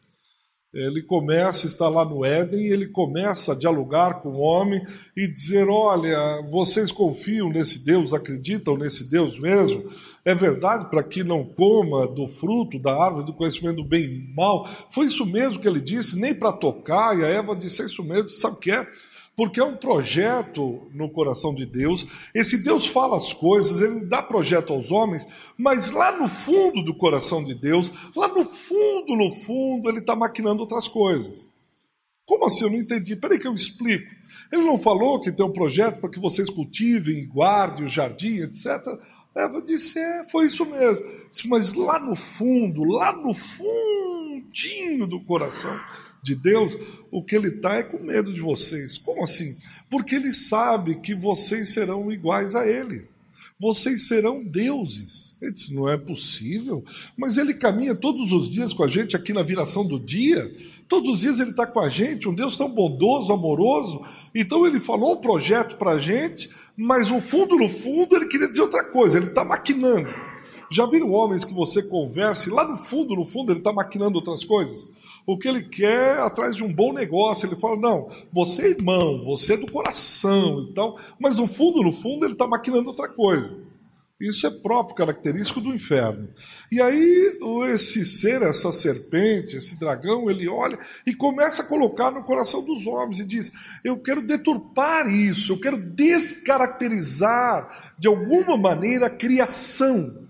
Ele 0.74 1.04
começa, 1.04 1.68
está 1.68 1.88
lá 1.88 2.04
no 2.04 2.26
Éden, 2.26 2.66
ele 2.66 2.88
começa 2.88 3.52
a 3.52 3.56
dialogar 3.56 4.22
com 4.22 4.30
o 4.30 4.40
homem 4.40 4.84
e 5.16 5.28
dizer: 5.28 5.70
Olha, 5.70 6.42
vocês 6.50 6.92
confiam 6.92 7.50
nesse 7.50 7.86
Deus, 7.86 8.12
acreditam 8.12 8.76
nesse 8.76 9.08
Deus 9.08 9.38
mesmo? 9.40 9.88
É 10.26 10.34
verdade 10.34 10.90
para 10.90 11.04
que 11.04 11.24
não 11.24 11.44
coma 11.46 12.08
do 12.08 12.28
fruto 12.28 12.80
da 12.80 12.92
árvore 12.92 13.26
do 13.26 13.34
conhecimento 13.34 13.78
do 13.78 13.84
bem 13.84 14.04
e 14.04 14.34
mal? 14.36 14.68
Foi 14.90 15.06
isso 15.06 15.26
mesmo 15.28 15.60
que 15.60 15.68
ele 15.68 15.82
disse, 15.82 16.18
nem 16.18 16.34
para 16.34 16.52
tocar, 16.52 17.20
e 17.20 17.24
a 17.24 17.28
Eva 17.28 17.56
disse: 17.56 17.84
É 17.84 17.86
isso 17.86 18.04
mesmo, 18.04 18.30
sabe 18.30 18.56
o 18.56 18.60
que 18.60 18.72
é? 18.72 18.88
Porque 19.36 19.60
é 19.60 19.64
um 19.64 19.76
projeto 19.76 20.88
no 20.94 21.10
coração 21.10 21.54
de 21.54 21.66
Deus. 21.66 22.08
Esse 22.34 22.64
Deus 22.64 22.88
fala 22.88 23.16
as 23.16 23.34
coisas, 23.34 23.82
ele 23.82 24.06
dá 24.06 24.22
projeto 24.22 24.74
aos 24.74 24.92
homens, 24.92 25.26
mas 25.58 25.90
lá 25.90 26.18
no 26.18 26.28
fundo 26.28 26.84
do 26.84 26.96
coração 26.96 27.44
de 27.44 27.56
Deus, 27.56 27.92
lá 28.16 28.28
no 28.28 28.46
fundo, 28.46 29.16
no 29.16 29.32
fundo, 29.32 29.90
ele 29.90 30.00
está 30.00 30.16
maquinando 30.16 30.62
outras 30.62 30.88
coisas. 30.88 31.50
Como 32.26 32.46
assim? 32.46 32.64
Eu 32.64 32.72
não 32.72 32.78
entendi. 32.78 33.16
Peraí 33.16 33.40
que 33.40 33.48
eu 33.48 33.54
explico. 33.54 34.10
Ele 34.52 34.64
não 34.64 34.78
falou 34.78 35.20
que 35.20 35.32
tem 35.32 35.46
um 35.46 35.52
projeto 35.52 36.00
para 36.00 36.10
que 36.10 36.20
vocês 36.20 36.50
cultivem 36.50 37.18
e 37.18 37.26
guardem 37.26 37.86
o 37.86 37.90
jardim, 37.90 38.44
etc. 38.44 38.82
Eva 39.36 39.62
disse: 39.62 39.98
é, 39.98 40.26
foi 40.30 40.46
isso 40.46 40.66
mesmo. 40.66 41.06
Mas 41.46 41.74
lá 41.74 42.00
no 42.00 42.16
fundo, 42.16 42.84
lá 42.84 43.14
no 43.14 43.34
fundinho 43.34 45.08
do 45.08 45.20
coração, 45.22 45.78
de 46.24 46.34
Deus, 46.34 46.78
o 47.12 47.22
que 47.22 47.36
ele 47.36 47.50
está 47.50 47.76
é 47.76 47.84
com 47.84 48.02
medo 48.02 48.34
de 48.34 48.40
vocês. 48.40 48.98
Como 48.98 49.24
assim? 49.24 49.56
Porque 49.90 50.16
ele 50.16 50.32
sabe 50.32 50.96
que 50.96 51.14
vocês 51.14 51.74
serão 51.74 52.10
iguais 52.12 52.56
a 52.56 52.66
ele. 52.66 53.06
Vocês 53.60 54.08
serão 54.08 54.44
deuses. 54.44 55.38
Ele 55.42 55.52
disse: 55.52 55.74
não 55.74 55.88
é 55.88 55.98
possível. 55.98 56.84
Mas 57.16 57.38
ele 57.38 57.54
caminha 57.54 57.94
todos 57.94 58.32
os 58.32 58.50
dias 58.50 58.74
com 58.74 58.84
a 58.84 58.88
gente 58.88 59.16
aqui 59.16 59.34
na 59.34 59.44
viração 59.44 59.86
do 59.86 60.00
dia. 60.00 60.50
Todos 60.88 61.10
os 61.10 61.20
dias 61.20 61.40
ele 61.40 61.52
está 61.52 61.68
com 61.68 61.80
a 61.80 61.90
gente, 61.90 62.28
um 62.28 62.34
Deus 62.34 62.56
tão 62.56 62.70
bondoso, 62.70 63.32
amoroso. 63.32 64.02
Então 64.34 64.66
ele 64.66 64.80
falou 64.80 65.14
um 65.14 65.22
projeto 65.22 65.78
para 65.78 65.92
a 65.92 66.00
gente, 66.00 66.50
mas 66.76 67.10
no 67.10 67.22
fundo, 67.22 67.56
no 67.58 67.70
fundo, 67.70 68.16
ele 68.16 68.28
queria 68.28 68.48
dizer 68.48 68.62
outra 68.62 68.84
coisa. 68.86 69.18
Ele 69.18 69.28
está 69.28 69.44
maquinando. 69.44 70.10
Já 70.72 70.86
viram 70.86 71.12
homens 71.12 71.46
que 71.46 71.54
você 71.54 71.84
conversa 71.84 72.50
e 72.50 72.52
lá 72.52 72.68
no 72.68 72.78
fundo, 72.78 73.16
no 73.16 73.26
fundo, 73.26 73.52
ele 73.52 73.60
está 73.60 73.72
maquinando 73.72 74.16
outras 74.16 74.44
coisas? 74.44 74.90
O 75.26 75.38
que 75.38 75.48
ele 75.48 75.64
quer 75.64 76.20
atrás 76.20 76.56
de 76.56 76.64
um 76.64 76.74
bom 76.74 76.94
negócio. 76.94 77.48
Ele 77.48 77.56
fala: 77.56 77.78
não, 77.78 78.10
você 78.32 78.64
é 78.64 78.70
irmão, 78.70 79.24
você 79.24 79.54
é 79.54 79.58
do 79.58 79.72
coração 79.72 80.68
e 80.70 80.74
tal, 80.74 81.00
mas 81.20 81.38
no 81.38 81.48
fundo, 81.48 81.82
no 81.82 81.92
fundo, 81.92 82.26
ele 82.26 82.34
está 82.34 82.48
maquinando 82.48 82.90
outra 82.90 83.10
coisa. 83.10 83.58
Isso 84.22 84.46
é 84.48 84.50
próprio, 84.50 84.96
característico 84.96 85.60
do 85.60 85.74
inferno. 85.74 86.30
E 86.72 86.82
aí, 86.82 87.38
esse 87.74 88.06
ser, 88.06 88.42
essa 88.42 88.72
serpente, 88.72 89.58
esse 89.58 89.78
dragão, 89.78 90.30
ele 90.30 90.48
olha 90.48 90.80
e 91.06 91.14
começa 91.14 91.62
a 91.62 91.66
colocar 91.66 92.10
no 92.10 92.24
coração 92.24 92.64
dos 92.64 92.88
homens 92.88 93.20
e 93.20 93.26
diz: 93.26 93.52
Eu 93.84 94.02
quero 94.02 94.22
deturpar 94.22 95.08
isso, 95.08 95.52
eu 95.52 95.60
quero 95.60 95.78
descaracterizar 95.78 97.94
de 98.00 98.08
alguma 98.08 98.56
maneira 98.56 99.08
a 99.08 99.10
criação. 99.10 100.23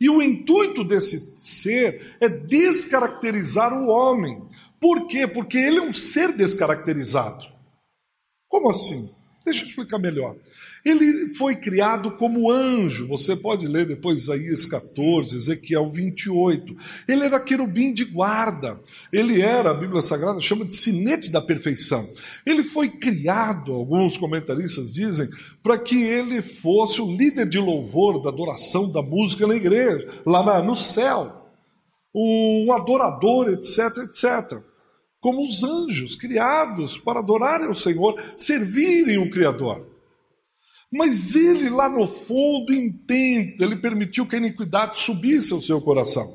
E 0.00 0.08
o 0.08 0.22
intuito 0.22 0.84
desse 0.84 1.38
ser 1.38 2.16
é 2.20 2.28
descaracterizar 2.28 3.72
o 3.72 3.88
homem. 3.88 4.42
Por 4.80 5.08
quê? 5.08 5.26
Porque 5.26 5.58
ele 5.58 5.78
é 5.78 5.82
um 5.82 5.92
ser 5.92 6.32
descaracterizado. 6.32 7.46
Como 8.48 8.70
assim? 8.70 9.10
Deixa 9.44 9.62
eu 9.64 9.68
explicar 9.68 9.98
melhor. 9.98 10.36
Ele 10.88 11.28
foi 11.34 11.56
criado 11.56 12.12
como 12.12 12.50
anjo. 12.50 13.06
Você 13.08 13.36
pode 13.36 13.66
ler 13.66 13.86
depois 13.86 14.20
Isaías 14.22 14.64
14, 14.66 15.36
Ezequiel 15.36 15.90
28. 15.90 16.76
Ele 17.06 17.24
era 17.24 17.40
querubim 17.40 17.92
de 17.92 18.04
guarda. 18.04 18.80
Ele 19.12 19.40
era, 19.40 19.70
a 19.70 19.74
Bíblia 19.74 20.00
Sagrada 20.00 20.40
chama 20.40 20.64
de 20.64 20.74
sinete 20.74 21.30
da 21.30 21.40
perfeição. 21.40 22.06
Ele 22.46 22.64
foi 22.64 22.88
criado, 22.88 23.72
alguns 23.72 24.16
comentaristas 24.16 24.92
dizem, 24.92 25.28
para 25.62 25.76
que 25.76 26.02
ele 26.02 26.40
fosse 26.40 27.00
o 27.00 27.16
líder 27.16 27.48
de 27.48 27.58
louvor, 27.58 28.22
da 28.22 28.30
adoração, 28.30 28.90
da 28.90 29.02
música 29.02 29.46
na 29.46 29.56
igreja, 29.56 30.08
lá 30.24 30.62
no 30.62 30.74
céu. 30.76 31.50
Um 32.14 32.72
adorador, 32.72 33.48
etc, 33.48 33.96
etc 34.04 34.62
como 35.20 35.44
os 35.44 35.64
anjos 35.64 36.14
criados 36.14 36.96
para 36.96 37.18
adorarem 37.20 37.68
o 37.68 37.74
Senhor, 37.74 38.14
servirem 38.36 39.18
o 39.18 39.30
Criador. 39.30 39.97
Mas 40.90 41.34
ele 41.34 41.68
lá 41.68 41.88
no 41.88 42.08
fundo 42.08 42.72
entende, 42.72 43.62
ele 43.62 43.76
permitiu 43.76 44.26
que 44.26 44.36
a 44.36 44.38
iniquidade 44.38 44.98
subisse 44.98 45.52
ao 45.52 45.60
seu 45.60 45.80
coração. 45.80 46.26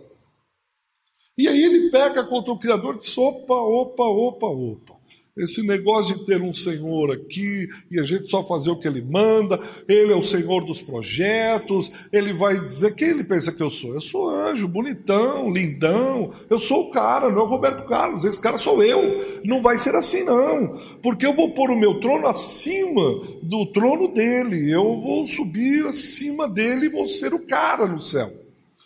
E 1.38 1.48
aí 1.48 1.64
ele 1.64 1.90
pega 1.90 2.24
contra 2.26 2.52
o 2.52 2.60
Criador 2.60 2.96
e 2.96 3.00
diz: 3.00 3.18
opa, 3.18 3.56
opa, 3.56 4.04
opa, 4.04 4.48
opa. 4.48 4.93
Esse 5.36 5.66
negócio 5.66 6.20
de 6.20 6.26
ter 6.28 6.40
um 6.44 6.54
Senhor 6.54 7.12
aqui 7.12 7.68
e 7.90 8.00
a 8.00 8.04
gente 8.04 8.30
só 8.30 8.46
fazer 8.46 8.70
o 8.70 8.76
que 8.76 8.88
Ele 8.88 9.02
manda, 9.02 9.60
Ele 9.88 10.14
é 10.14 10.16
o 10.16 10.22
Senhor 10.22 10.64
dos 10.64 10.80
projetos, 10.80 11.92
Ele 12.12 12.34
vai 12.34 12.60
dizer: 12.60 12.94
quem 12.94 13.10
Ele 13.10 13.24
pensa 13.24 13.52
que 13.52 13.64
eu 13.64 13.70
sou? 13.70 13.96
Eu 13.96 14.02
sou 14.02 14.30
anjo, 14.30 14.68
bonitão, 14.68 15.52
lindão, 15.52 16.32
eu 16.48 16.60
sou 16.60 16.88
o 16.88 16.92
cara, 16.92 17.32
não 17.32 17.40
é 17.40 17.44
o 17.44 17.48
Roberto 17.48 17.88
Carlos, 17.88 18.24
esse 18.24 18.40
cara 18.40 18.60
sou 18.60 18.84
eu. 18.84 19.42
Não 19.44 19.60
vai 19.60 19.76
ser 19.76 19.96
assim, 19.96 20.24
não, 20.24 20.80
porque 21.02 21.26
eu 21.26 21.34
vou 21.34 21.52
pôr 21.56 21.72
o 21.72 21.80
meu 21.80 22.00
trono 22.00 22.28
acima 22.28 23.02
do 23.42 23.66
trono 23.74 24.14
dele, 24.14 24.72
eu 24.72 25.02
vou 25.02 25.26
subir 25.26 25.88
acima 25.88 26.48
dele 26.48 26.86
e 26.86 26.90
vou 26.90 27.08
ser 27.08 27.34
o 27.34 27.48
cara 27.48 27.88
no 27.88 28.00
céu. 28.00 28.32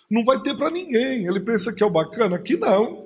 Não 0.09 0.23
vai 0.23 0.41
ter 0.41 0.55
para 0.55 0.71
ninguém. 0.71 1.27
Ele 1.27 1.41
pensa 1.41 1.73
que 1.73 1.83
é 1.83 1.85
o 1.85 1.89
bacana? 1.89 2.37
Aqui 2.37 2.55
não. 2.55 3.05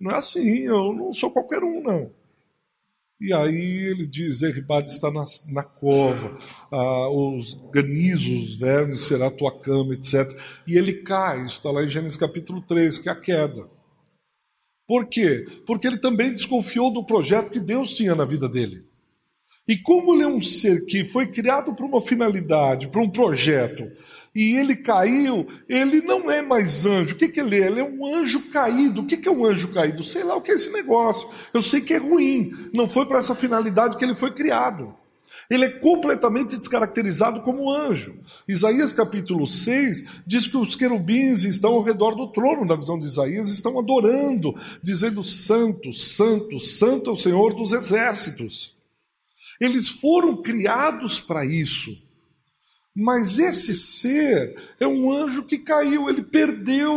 Não 0.00 0.10
é 0.10 0.16
assim, 0.16 0.64
eu 0.64 0.92
não 0.92 1.12
sou 1.12 1.30
qualquer 1.30 1.62
um, 1.62 1.80
não. 1.80 2.17
E 3.20 3.32
aí 3.32 3.86
ele 3.90 4.06
diz: 4.06 4.38
derribado 4.38 4.88
está 4.88 5.10
na, 5.10 5.24
na 5.52 5.62
cova, 5.62 6.38
ah, 6.70 7.08
os 7.10 7.54
ganizos, 7.72 8.50
os 8.50 8.58
vermes 8.58 9.00
será 9.00 9.26
a 9.26 9.30
tua 9.30 9.50
cama, 9.60 9.94
etc. 9.94 10.24
E 10.66 10.76
ele 10.76 11.02
cai, 11.02 11.44
isso 11.44 11.56
está 11.56 11.70
lá 11.70 11.82
em 11.82 11.88
Gênesis 11.88 12.16
capítulo 12.16 12.62
3, 12.62 12.98
que 12.98 13.08
é 13.08 13.12
a 13.12 13.16
queda. 13.20 13.68
Por 14.86 15.06
quê? 15.06 15.44
Porque 15.66 15.86
ele 15.86 15.98
também 15.98 16.32
desconfiou 16.32 16.92
do 16.92 17.04
projeto 17.04 17.50
que 17.50 17.60
Deus 17.60 17.94
tinha 17.94 18.14
na 18.14 18.24
vida 18.24 18.48
dele. 18.48 18.88
E 19.68 19.76
como 19.76 20.14
ele 20.14 20.22
é 20.22 20.26
um 20.26 20.40
ser 20.40 20.86
que 20.86 21.04
foi 21.04 21.26
criado 21.26 21.74
para 21.74 21.84
uma 21.84 22.00
finalidade, 22.00 22.88
para 22.88 23.02
um 23.02 23.10
projeto, 23.10 23.86
e 24.34 24.56
ele 24.56 24.76
caiu, 24.76 25.46
ele 25.68 26.00
não 26.02 26.30
é 26.30 26.42
mais 26.42 26.84
anjo. 26.86 27.14
O 27.14 27.18
que, 27.18 27.28
que 27.28 27.40
ele 27.40 27.60
é? 27.60 27.66
Ele 27.66 27.80
é 27.80 27.84
um 27.84 28.14
anjo 28.14 28.50
caído. 28.50 29.00
O 29.00 29.06
que, 29.06 29.16
que 29.16 29.28
é 29.28 29.32
um 29.32 29.44
anjo 29.44 29.68
caído? 29.68 30.02
Sei 30.02 30.22
lá 30.22 30.36
o 30.36 30.40
que 30.40 30.50
é 30.50 30.54
esse 30.54 30.72
negócio. 30.72 31.28
Eu 31.52 31.62
sei 31.62 31.80
que 31.80 31.94
é 31.94 31.98
ruim. 31.98 32.52
Não 32.72 32.88
foi 32.88 33.06
para 33.06 33.18
essa 33.18 33.34
finalidade 33.34 33.96
que 33.96 34.04
ele 34.04 34.14
foi 34.14 34.30
criado. 34.30 34.94
Ele 35.50 35.64
é 35.64 35.70
completamente 35.70 36.56
descaracterizado 36.56 37.40
como 37.40 37.72
anjo. 37.72 38.14
Isaías 38.46 38.92
capítulo 38.92 39.46
6 39.46 40.22
diz 40.26 40.46
que 40.46 40.58
os 40.58 40.76
querubins 40.76 41.44
estão 41.44 41.72
ao 41.72 41.82
redor 41.82 42.14
do 42.14 42.28
trono, 42.28 42.66
na 42.66 42.76
visão 42.76 43.00
de 43.00 43.06
Isaías, 43.06 43.48
estão 43.48 43.78
adorando, 43.78 44.54
dizendo: 44.82 45.24
Santo, 45.24 45.90
Santo, 45.92 46.60
Santo 46.60 47.08
é 47.08 47.12
o 47.14 47.16
Senhor 47.16 47.54
dos 47.54 47.72
exércitos. 47.72 48.76
Eles 49.58 49.88
foram 49.88 50.36
criados 50.36 51.18
para 51.18 51.46
isso. 51.46 52.07
Mas 53.00 53.38
esse 53.38 53.76
ser 53.76 54.60
é 54.80 54.84
um 54.84 55.12
anjo 55.12 55.44
que 55.44 55.56
caiu, 55.56 56.08
ele 56.08 56.20
perdeu 56.20 56.92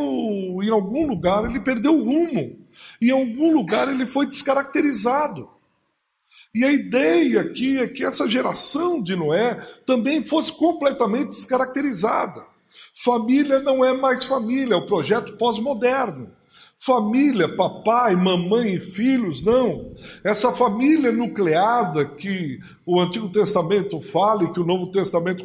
em 0.64 0.70
algum 0.72 1.06
lugar, 1.06 1.46
ele 1.46 1.60
perdeu 1.60 1.96
o 1.96 2.04
rumo. 2.04 2.58
Em 3.00 3.12
algum 3.12 3.54
lugar 3.54 3.88
ele 3.88 4.08
foi 4.08 4.26
descaracterizado. 4.26 5.48
E 6.56 6.66
a 6.66 6.72
ideia 6.72 7.42
aqui 7.42 7.80
é 7.80 7.88
que 7.88 8.04
essa 8.04 8.28
geração 8.28 9.04
de 9.04 9.16
Noé 9.16 9.64
também 9.86 10.24
fosse 10.24 10.52
completamente 10.52 11.28
descaracterizada. 11.28 12.48
Família 12.96 13.60
não 13.60 13.86
é 13.86 13.94
mais 13.94 14.24
família, 14.24 14.74
é 14.74 14.78
o 14.78 14.88
projeto 14.88 15.38
pós-moderno. 15.38 16.36
Família, 16.84 17.48
papai, 17.48 18.16
mamãe 18.16 18.74
e 18.74 18.80
filhos, 18.80 19.46
não. 19.46 19.94
Essa 20.24 20.52
família 20.52 21.12
nucleada 21.12 22.04
que 22.04 22.60
o 22.84 23.00
Antigo 23.00 23.30
Testamento 23.30 24.02
fala 24.02 24.46
e 24.46 24.52
que 24.52 24.60
o 24.60 24.66
Novo 24.66 24.88
Testamento 24.88 25.44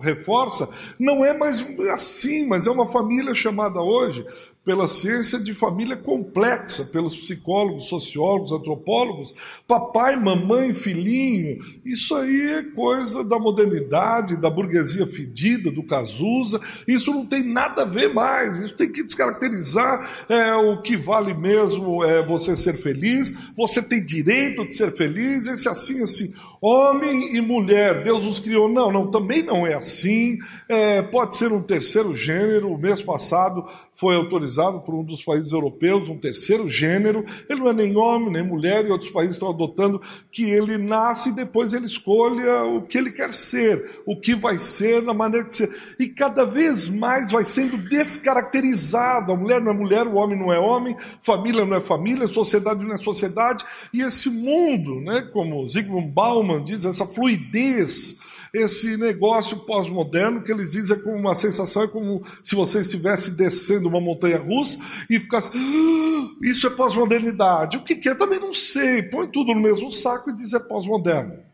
reforça, 0.00 0.72
não 0.96 1.24
é 1.24 1.36
mais 1.36 1.60
assim, 1.92 2.46
mas 2.46 2.68
é 2.68 2.70
uma 2.70 2.86
família 2.86 3.34
chamada 3.34 3.82
hoje 3.82 4.24
pela 4.64 4.86
ciência 4.86 5.38
de 5.38 5.54
família 5.54 5.96
complexa, 5.96 6.84
pelos 6.86 7.16
psicólogos, 7.16 7.88
sociólogos, 7.88 8.52
antropólogos, 8.52 9.34
papai, 9.66 10.16
mamãe, 10.16 10.74
filhinho, 10.74 11.58
isso 11.84 12.14
aí 12.14 12.52
é 12.52 12.62
coisa 12.74 13.24
da 13.24 13.38
modernidade, 13.38 14.36
da 14.36 14.50
burguesia 14.50 15.06
fedida, 15.06 15.70
do 15.70 15.82
Cazuza, 15.82 16.60
isso 16.86 17.10
não 17.10 17.24
tem 17.24 17.42
nada 17.42 17.82
a 17.82 17.86
ver 17.86 18.12
mais, 18.12 18.58
isso 18.58 18.76
tem 18.76 18.92
que 18.92 19.02
descaracterizar 19.02 20.26
é, 20.28 20.54
o 20.54 20.82
que 20.82 20.96
vale 20.96 21.32
mesmo 21.32 22.04
é 22.04 22.24
você 22.24 22.54
ser 22.54 22.74
feliz, 22.74 23.34
você 23.56 23.80
tem 23.80 24.04
direito 24.04 24.66
de 24.66 24.76
ser 24.76 24.92
feliz, 24.92 25.46
esse 25.46 25.68
assim, 25.68 26.02
assim. 26.02 26.32
Homem 26.62 27.36
e 27.36 27.40
mulher, 27.40 28.02
Deus 28.02 28.26
os 28.26 28.38
criou. 28.38 28.68
Não, 28.68 28.92
não, 28.92 29.10
também 29.10 29.42
não 29.42 29.66
é 29.66 29.74
assim. 29.74 30.38
É, 30.68 31.00
pode 31.00 31.34
ser 31.34 31.52
um 31.52 31.62
terceiro 31.62 32.14
gênero. 32.14 32.70
O 32.70 32.78
mês 32.78 33.00
passado 33.00 33.66
foi 34.00 34.16
autorizado 34.16 34.80
por 34.80 34.94
um 34.94 35.04
dos 35.04 35.22
países 35.22 35.52
europeus 35.52 36.08
um 36.08 36.16
terceiro 36.16 36.66
gênero. 36.66 37.22
Ele 37.46 37.60
não 37.60 37.68
é 37.68 37.72
nem 37.74 37.96
homem 37.98 38.30
nem 38.30 38.42
mulher, 38.42 38.86
e 38.86 38.90
outros 38.90 39.10
países 39.10 39.36
estão 39.36 39.50
adotando 39.50 40.00
que 40.32 40.44
ele 40.44 40.78
nasce 40.78 41.28
e 41.28 41.34
depois 41.34 41.74
ele 41.74 41.84
escolha 41.84 42.64
o 42.64 42.80
que 42.80 42.96
ele 42.96 43.10
quer 43.10 43.30
ser, 43.30 44.00
o 44.06 44.16
que 44.16 44.34
vai 44.34 44.56
ser, 44.56 45.02
na 45.02 45.12
maneira 45.12 45.46
de 45.46 45.54
ser. 45.54 45.70
E 45.98 46.08
cada 46.08 46.46
vez 46.46 46.88
mais 46.88 47.30
vai 47.30 47.44
sendo 47.44 47.76
descaracterizado. 47.76 49.32
A 49.34 49.36
mulher 49.36 49.60
não 49.60 49.72
é 49.72 49.74
mulher, 49.74 50.06
o 50.06 50.14
homem 50.14 50.38
não 50.38 50.50
é 50.50 50.58
homem, 50.58 50.96
família 51.20 51.66
não 51.66 51.76
é 51.76 51.80
família, 51.80 52.26
sociedade 52.26 52.82
não 52.82 52.94
é 52.94 52.96
sociedade. 52.96 53.66
E 53.92 54.00
esse 54.00 54.30
mundo, 54.30 54.98
né, 55.02 55.28
como 55.30 55.66
Zygmunt 55.66 56.08
Bauman, 56.10 56.49
Bauman 56.50 56.64
diz, 56.64 56.84
essa 56.84 57.06
fluidez, 57.06 58.20
esse 58.52 58.96
negócio 58.96 59.58
pós-moderno 59.58 60.42
que 60.42 60.50
eles 60.50 60.72
dizem 60.72 60.96
é 60.96 61.00
como 61.00 61.16
uma 61.16 61.34
sensação, 61.34 61.84
é 61.84 61.88
como 61.88 62.22
se 62.42 62.54
você 62.54 62.80
estivesse 62.80 63.32
descendo 63.32 63.88
uma 63.88 64.00
montanha 64.00 64.38
russa 64.38 64.78
e 65.08 65.20
ficasse. 65.20 65.50
Ah, 65.54 66.28
isso 66.42 66.66
é 66.66 66.70
pós-modernidade. 66.70 67.76
O 67.76 67.84
que 67.84 68.08
é? 68.08 68.14
Também 68.14 68.40
não 68.40 68.52
sei. 68.52 69.02
Põe 69.02 69.28
tudo 69.28 69.54
no 69.54 69.60
mesmo 69.60 69.90
saco 69.90 70.30
e 70.30 70.34
diz 70.34 70.52
é 70.52 70.58
pós-moderno. 70.58 71.49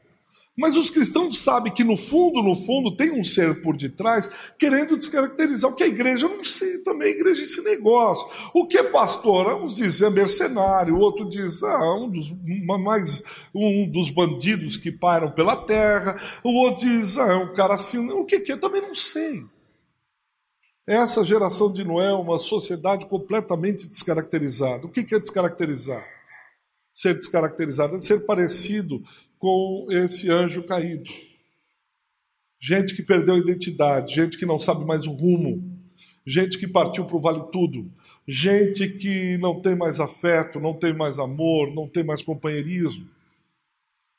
Mas 0.56 0.74
os 0.74 0.88
cristãos 0.88 1.38
sabem 1.38 1.72
que 1.72 1.84
no 1.84 1.98
fundo, 1.98 2.42
no 2.42 2.56
fundo, 2.56 2.96
tem 2.96 3.10
um 3.10 3.22
ser 3.22 3.60
por 3.60 3.76
detrás 3.76 4.30
querendo 4.58 4.96
descaracterizar 4.96 5.70
o 5.70 5.74
que 5.74 5.84
é 5.84 5.88
igreja. 5.88 6.26
Eu 6.26 6.36
não 6.36 6.42
sei 6.42 6.78
também, 6.78 7.10
igreja 7.10 7.42
esse 7.42 7.62
negócio. 7.62 8.26
O 8.54 8.66
que 8.66 8.78
é 8.78 8.82
pastor? 8.82 9.62
Uns 9.62 9.76
dizem 9.76 10.08
é 10.08 10.10
mercenário, 10.10 10.98
outro 10.98 11.28
diz 11.28 11.62
ah, 11.62 11.94
um 11.96 12.08
dos, 12.08 12.34
mais, 12.80 13.22
um 13.54 13.90
dos 13.90 14.08
bandidos 14.08 14.78
que 14.78 14.90
param 14.90 15.30
pela 15.30 15.56
terra, 15.56 16.18
o 16.42 16.50
outro 16.62 16.86
diz 16.86 17.18
ah, 17.18 17.32
é 17.32 17.36
um 17.36 17.52
cara 17.52 17.74
assim. 17.74 18.10
O 18.10 18.24
que 18.24 18.50
é? 18.50 18.56
Também 18.56 18.80
não 18.80 18.94
sei. 18.94 19.44
Essa 20.86 21.22
geração 21.22 21.70
de 21.70 21.84
Noé 21.84 22.06
é 22.06 22.14
uma 22.14 22.38
sociedade 22.38 23.06
completamente 23.06 23.86
descaracterizada. 23.86 24.86
O 24.86 24.88
que 24.88 25.14
é 25.14 25.18
descaracterizar? 25.18 26.06
Ser 26.92 27.12
descaracterizado 27.14 27.96
é 27.96 27.98
ser 27.98 28.24
parecido 28.24 29.02
com 29.38 29.86
esse 29.90 30.30
anjo 30.30 30.62
caído. 30.64 31.10
Gente 32.58 32.94
que 32.94 33.02
perdeu 33.02 33.34
a 33.34 33.38
identidade, 33.38 34.14
gente 34.14 34.38
que 34.38 34.46
não 34.46 34.58
sabe 34.58 34.84
mais 34.84 35.06
o 35.06 35.12
rumo, 35.12 35.62
gente 36.26 36.58
que 36.58 36.66
partiu 36.66 37.04
para 37.04 37.16
o 37.16 37.20
vale 37.20 37.44
tudo, 37.52 37.90
gente 38.26 38.88
que 38.88 39.36
não 39.38 39.60
tem 39.60 39.76
mais 39.76 40.00
afeto, 40.00 40.58
não 40.58 40.74
tem 40.74 40.92
mais 40.92 41.18
amor, 41.18 41.72
não 41.74 41.86
tem 41.86 42.02
mais 42.02 42.22
companheirismo. 42.22 43.08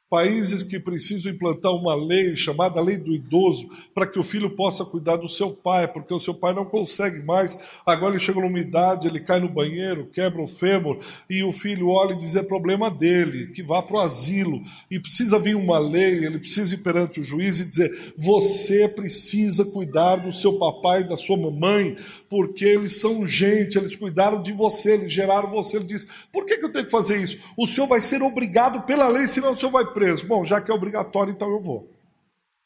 Países 0.09 0.63
que 0.63 0.79
precisam 0.79 1.29
implantar 1.29 1.73
uma 1.73 1.93
lei 1.93 2.37
chamada 2.37 2.79
lei 2.79 2.95
do 2.95 3.13
idoso 3.13 3.67
para 3.93 4.07
que 4.07 4.17
o 4.17 4.23
filho 4.23 4.49
possa 4.49 4.85
cuidar 4.85 5.17
do 5.17 5.27
seu 5.27 5.51
pai, 5.51 5.85
porque 5.85 6.13
o 6.13 6.19
seu 6.19 6.33
pai 6.33 6.53
não 6.53 6.63
consegue 6.63 7.25
mais. 7.25 7.59
Agora 7.85 8.13
ele 8.13 8.23
chega 8.23 8.39
numa 8.39 8.57
idade, 8.57 9.05
ele 9.05 9.19
cai 9.19 9.41
no 9.41 9.49
banheiro, 9.49 10.05
quebra 10.05 10.41
o 10.41 10.47
fêmur 10.47 10.97
e 11.29 11.43
o 11.43 11.51
filho 11.51 11.89
olha 11.89 12.13
e 12.13 12.17
diz 12.17 12.37
é 12.37 12.43
problema 12.43 12.89
dele, 12.89 13.47
que 13.47 13.61
vá 13.61 13.81
para 13.81 13.97
o 13.97 13.99
asilo. 13.99 14.61
E 14.89 14.97
precisa 14.97 15.37
vir 15.37 15.57
uma 15.57 15.77
lei, 15.77 16.23
ele 16.23 16.39
precisa 16.39 16.75
ir 16.75 16.77
perante 16.77 17.19
o 17.19 17.23
juiz 17.23 17.59
e 17.59 17.65
dizer: 17.65 18.13
você 18.17 18.87
precisa 18.87 19.65
cuidar 19.65 20.15
do 20.15 20.31
seu 20.31 20.57
papai 20.57 21.01
e 21.01 21.07
da 21.07 21.17
sua 21.17 21.35
mamãe, 21.35 21.97
porque 22.29 22.65
eles 22.65 22.99
são 22.99 23.25
gente, 23.25 23.77
eles 23.77 23.95
cuidaram 23.95 24.41
de 24.41 24.51
você, 24.51 24.93
eles 24.93 25.11
geraram 25.11 25.49
você. 25.49 25.77
Ele 25.77 25.85
diz: 25.85 26.07
por 26.31 26.45
que, 26.45 26.57
que 26.57 26.65
eu 26.65 26.71
tenho 26.71 26.85
que 26.85 26.91
fazer 26.91 27.17
isso? 27.17 27.39
O 27.57 27.67
senhor 27.67 27.87
vai 27.87 28.01
ser 28.01 28.21
obrigado 28.21 28.81
pela 28.83 29.07
lei, 29.07 29.27
senão 29.27 29.51
o 29.51 29.55
senhor 29.55 29.71
vai 29.71 29.85
preso. 29.93 30.27
Bom, 30.27 30.43
já 30.43 30.61
que 30.61 30.71
é 30.71 30.73
obrigatório, 30.73 31.31
então 31.31 31.49
eu 31.49 31.61
vou. 31.61 31.89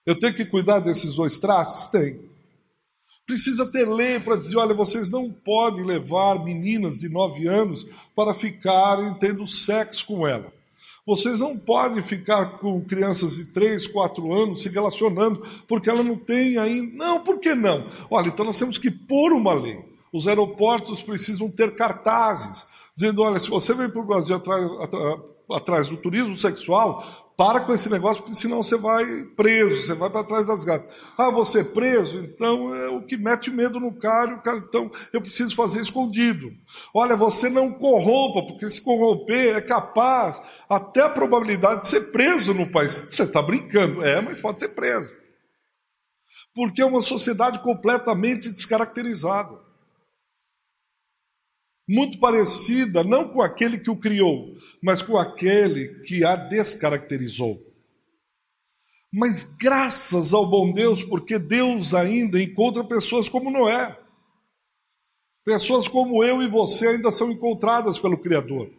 Eu 0.05 0.19
tenho 0.19 0.33
que 0.33 0.45
cuidar 0.45 0.79
desses 0.79 1.15
dois 1.15 1.37
traços? 1.37 1.89
Tem. 1.89 2.19
Precisa 3.25 3.71
ter 3.71 3.87
lei 3.87 4.19
para 4.19 4.35
dizer: 4.35 4.57
olha, 4.57 4.73
vocês 4.73 5.09
não 5.09 5.31
podem 5.31 5.83
levar 5.83 6.43
meninas 6.43 6.97
de 6.97 7.07
9 7.07 7.47
anos 7.47 7.87
para 8.15 8.33
ficarem 8.33 9.13
tendo 9.15 9.47
sexo 9.47 10.05
com 10.05 10.27
ela. 10.27 10.51
Vocês 11.05 11.39
não 11.39 11.57
podem 11.57 12.03
ficar 12.03 12.59
com 12.59 12.83
crianças 12.85 13.35
de 13.35 13.45
3, 13.45 13.87
4 13.87 14.33
anos 14.33 14.61
se 14.61 14.69
relacionando, 14.69 15.41
porque 15.67 15.89
ela 15.89 16.03
não 16.03 16.15
tem 16.15 16.57
ainda. 16.57 16.95
Não, 16.95 17.19
por 17.19 17.39
que 17.39 17.55
não? 17.55 17.85
Olha, 18.09 18.27
então 18.27 18.45
nós 18.45 18.59
temos 18.59 18.77
que 18.77 18.91
pôr 18.91 19.33
uma 19.33 19.53
lei. 19.53 19.83
Os 20.13 20.27
aeroportos 20.27 21.01
precisam 21.01 21.49
ter 21.49 21.75
cartazes, 21.75 22.67
dizendo: 22.95 23.21
olha, 23.23 23.39
se 23.39 23.49
você 23.49 23.73
vem 23.73 23.89
para 23.89 24.01
o 24.01 24.05
Brasil 24.05 24.35
atrás, 24.35 24.69
atrás 25.49 25.87
do 25.87 25.97
turismo 25.97 26.37
sexual, 26.37 27.03
para 27.41 27.61
com 27.61 27.73
esse 27.73 27.89
negócio, 27.89 28.21
porque 28.21 28.37
senão 28.37 28.61
você 28.61 28.77
vai 28.77 29.03
preso, 29.35 29.81
você 29.81 29.95
vai 29.95 30.11
para 30.11 30.23
trás 30.23 30.45
das 30.45 30.63
gatas. 30.63 30.87
Ah, 31.17 31.31
você 31.31 31.61
é 31.61 31.63
preso? 31.63 32.19
Então 32.19 32.75
é 32.75 32.87
o 32.89 33.01
que 33.01 33.17
mete 33.17 33.49
medo 33.49 33.79
no 33.79 33.91
cara, 33.91 34.35
o 34.35 34.41
cara, 34.43 34.59
então 34.59 34.91
eu 35.11 35.19
preciso 35.19 35.55
fazer 35.55 35.81
escondido. 35.81 36.53
Olha, 36.93 37.15
você 37.15 37.49
não 37.49 37.71
corrompa, 37.71 38.45
porque 38.45 38.69
se 38.69 38.83
corromper 38.83 39.57
é 39.57 39.61
capaz, 39.61 40.39
até 40.69 41.01
a 41.01 41.09
probabilidade 41.09 41.81
de 41.81 41.87
ser 41.87 42.11
preso 42.11 42.53
no 42.53 42.69
país. 42.69 42.91
Você 42.91 43.23
está 43.23 43.41
brincando, 43.41 44.05
é, 44.05 44.21
mas 44.21 44.39
pode 44.39 44.59
ser 44.59 44.69
preso. 44.69 45.11
Porque 46.53 46.79
é 46.79 46.85
uma 46.85 47.01
sociedade 47.01 47.57
completamente 47.63 48.51
descaracterizada 48.51 49.60
muito 51.91 52.19
parecida 52.19 53.03
não 53.03 53.27
com 53.27 53.41
aquele 53.41 53.77
que 53.77 53.89
o 53.89 53.97
criou, 53.97 54.55
mas 54.81 55.01
com 55.01 55.17
aquele 55.17 56.01
que 56.05 56.23
a 56.23 56.37
descaracterizou. 56.37 57.61
Mas 59.11 59.57
graças 59.57 60.33
ao 60.33 60.49
bom 60.49 60.71
Deus, 60.71 61.03
porque 61.03 61.37
Deus 61.37 61.93
ainda 61.93 62.41
encontra 62.41 62.81
pessoas 62.81 63.27
como 63.27 63.51
Noé. 63.51 63.99
Pessoas 65.43 65.85
como 65.85 66.23
eu 66.23 66.41
e 66.41 66.47
você 66.47 66.87
ainda 66.87 67.11
são 67.11 67.29
encontradas 67.29 67.99
pelo 67.99 68.17
Criador. 68.17 68.71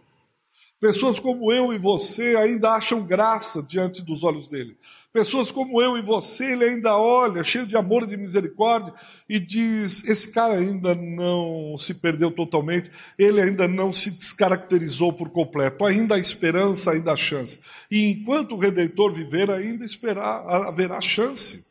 Pessoas 0.83 1.21
como 1.21 1.53
eu 1.53 1.73
e 1.73 1.79
você 1.79 2.35
ainda 2.35 2.73
acham 2.73 3.07
graça 3.07 3.63
diante 3.63 4.03
dos 4.03 4.25
olhos 4.25 4.49
dele. 4.49 4.77
Pessoas 5.13 5.49
como 5.49 5.81
eu 5.81 5.97
e 5.97 6.03
você, 6.03 6.55
ele 6.55 6.65
ainda 6.65 6.97
olha, 6.97 7.45
cheio 7.45 7.65
de 7.65 7.77
amor 7.77 8.03
e 8.03 8.07
de 8.07 8.17
misericórdia, 8.17 8.93
e 9.29 9.39
diz: 9.39 10.03
esse 10.09 10.33
cara 10.33 10.55
ainda 10.55 10.93
não 10.93 11.79
se 11.79 11.95
perdeu 11.95 12.33
totalmente, 12.33 12.91
ele 13.17 13.41
ainda 13.41 13.69
não 13.69 13.93
se 13.93 14.11
descaracterizou 14.11 15.13
por 15.13 15.31
completo, 15.31 15.85
ainda 15.85 16.17
há 16.17 16.19
esperança, 16.19 16.91
ainda 16.91 17.13
há 17.13 17.17
chance. 17.17 17.61
E 17.89 18.11
enquanto 18.11 18.57
o 18.57 18.59
Redentor 18.59 19.13
viver, 19.13 19.53
ainda 19.53 19.85
esperar, 19.85 20.45
haverá 20.67 21.01
chance. 21.01 21.67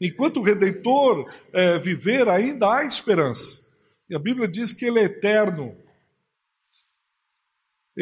Enquanto 0.00 0.36
o 0.36 0.42
Redentor 0.44 1.28
é, 1.52 1.80
viver, 1.80 2.28
ainda 2.28 2.72
há 2.72 2.84
esperança. 2.84 3.62
E 4.08 4.14
a 4.14 4.20
Bíblia 4.20 4.46
diz 4.46 4.72
que 4.72 4.84
ele 4.84 5.00
é 5.00 5.04
eterno. 5.06 5.81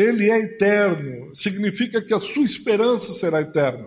Ele 0.01 0.31
é 0.31 0.39
eterno, 0.41 1.35
significa 1.35 2.01
que 2.01 2.15
a 2.15 2.19
sua 2.19 2.45
esperança 2.45 3.13
será 3.13 3.41
eterna. 3.41 3.87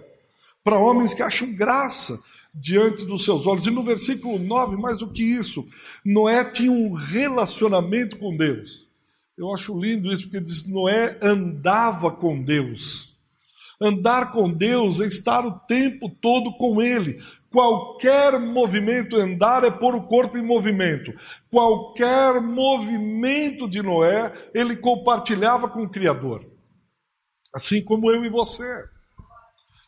Para 0.63 0.78
homens 0.78 1.13
que 1.13 1.23
acham 1.23 1.54
graça 1.56 2.21
diante 2.54 3.06
dos 3.06 3.26
seus 3.26 3.47
olhos. 3.47 3.65
E 3.65 3.71
no 3.71 3.84
versículo 3.84 4.38
9, 4.38 4.78
mais 4.78 4.99
do 4.99 5.10
que 5.10 5.23
isso, 5.23 5.67
Noé 6.06 6.43
tinha 6.45 6.71
um 6.71 6.93
relacionamento 6.93 8.17
com 8.17 8.36
Deus. 8.36 8.89
Eu 9.38 9.54
acho 9.54 9.78
lindo 9.78 10.13
isso, 10.13 10.23
porque 10.23 10.39
diz: 10.39 10.67
Noé 10.67 11.17
andava 11.21 12.12
com 12.12 12.41
Deus. 12.41 13.13
Andar 13.82 14.32
com 14.32 14.49
Deus 14.49 14.99
é 14.99 15.08
estar 15.08 15.45
o 15.45 15.60
tempo 15.60 16.08
todo 16.08 16.54
com 16.54 16.82
Ele. 16.82 17.19
Qualquer 17.53 18.39
movimento, 18.39 19.15
andar 19.15 19.63
é 19.63 19.69
pôr 19.69 19.93
o 19.93 20.07
corpo 20.07 20.35
em 20.39 20.41
movimento. 20.41 21.13
Qualquer 21.51 22.41
movimento 22.41 23.69
de 23.69 23.79
Noé, 23.83 24.33
ele 24.55 24.75
compartilhava 24.75 25.69
com 25.69 25.83
o 25.83 25.89
Criador. 25.89 26.43
Assim 27.53 27.83
como 27.85 28.09
eu 28.09 28.25
e 28.25 28.29
você. 28.29 28.65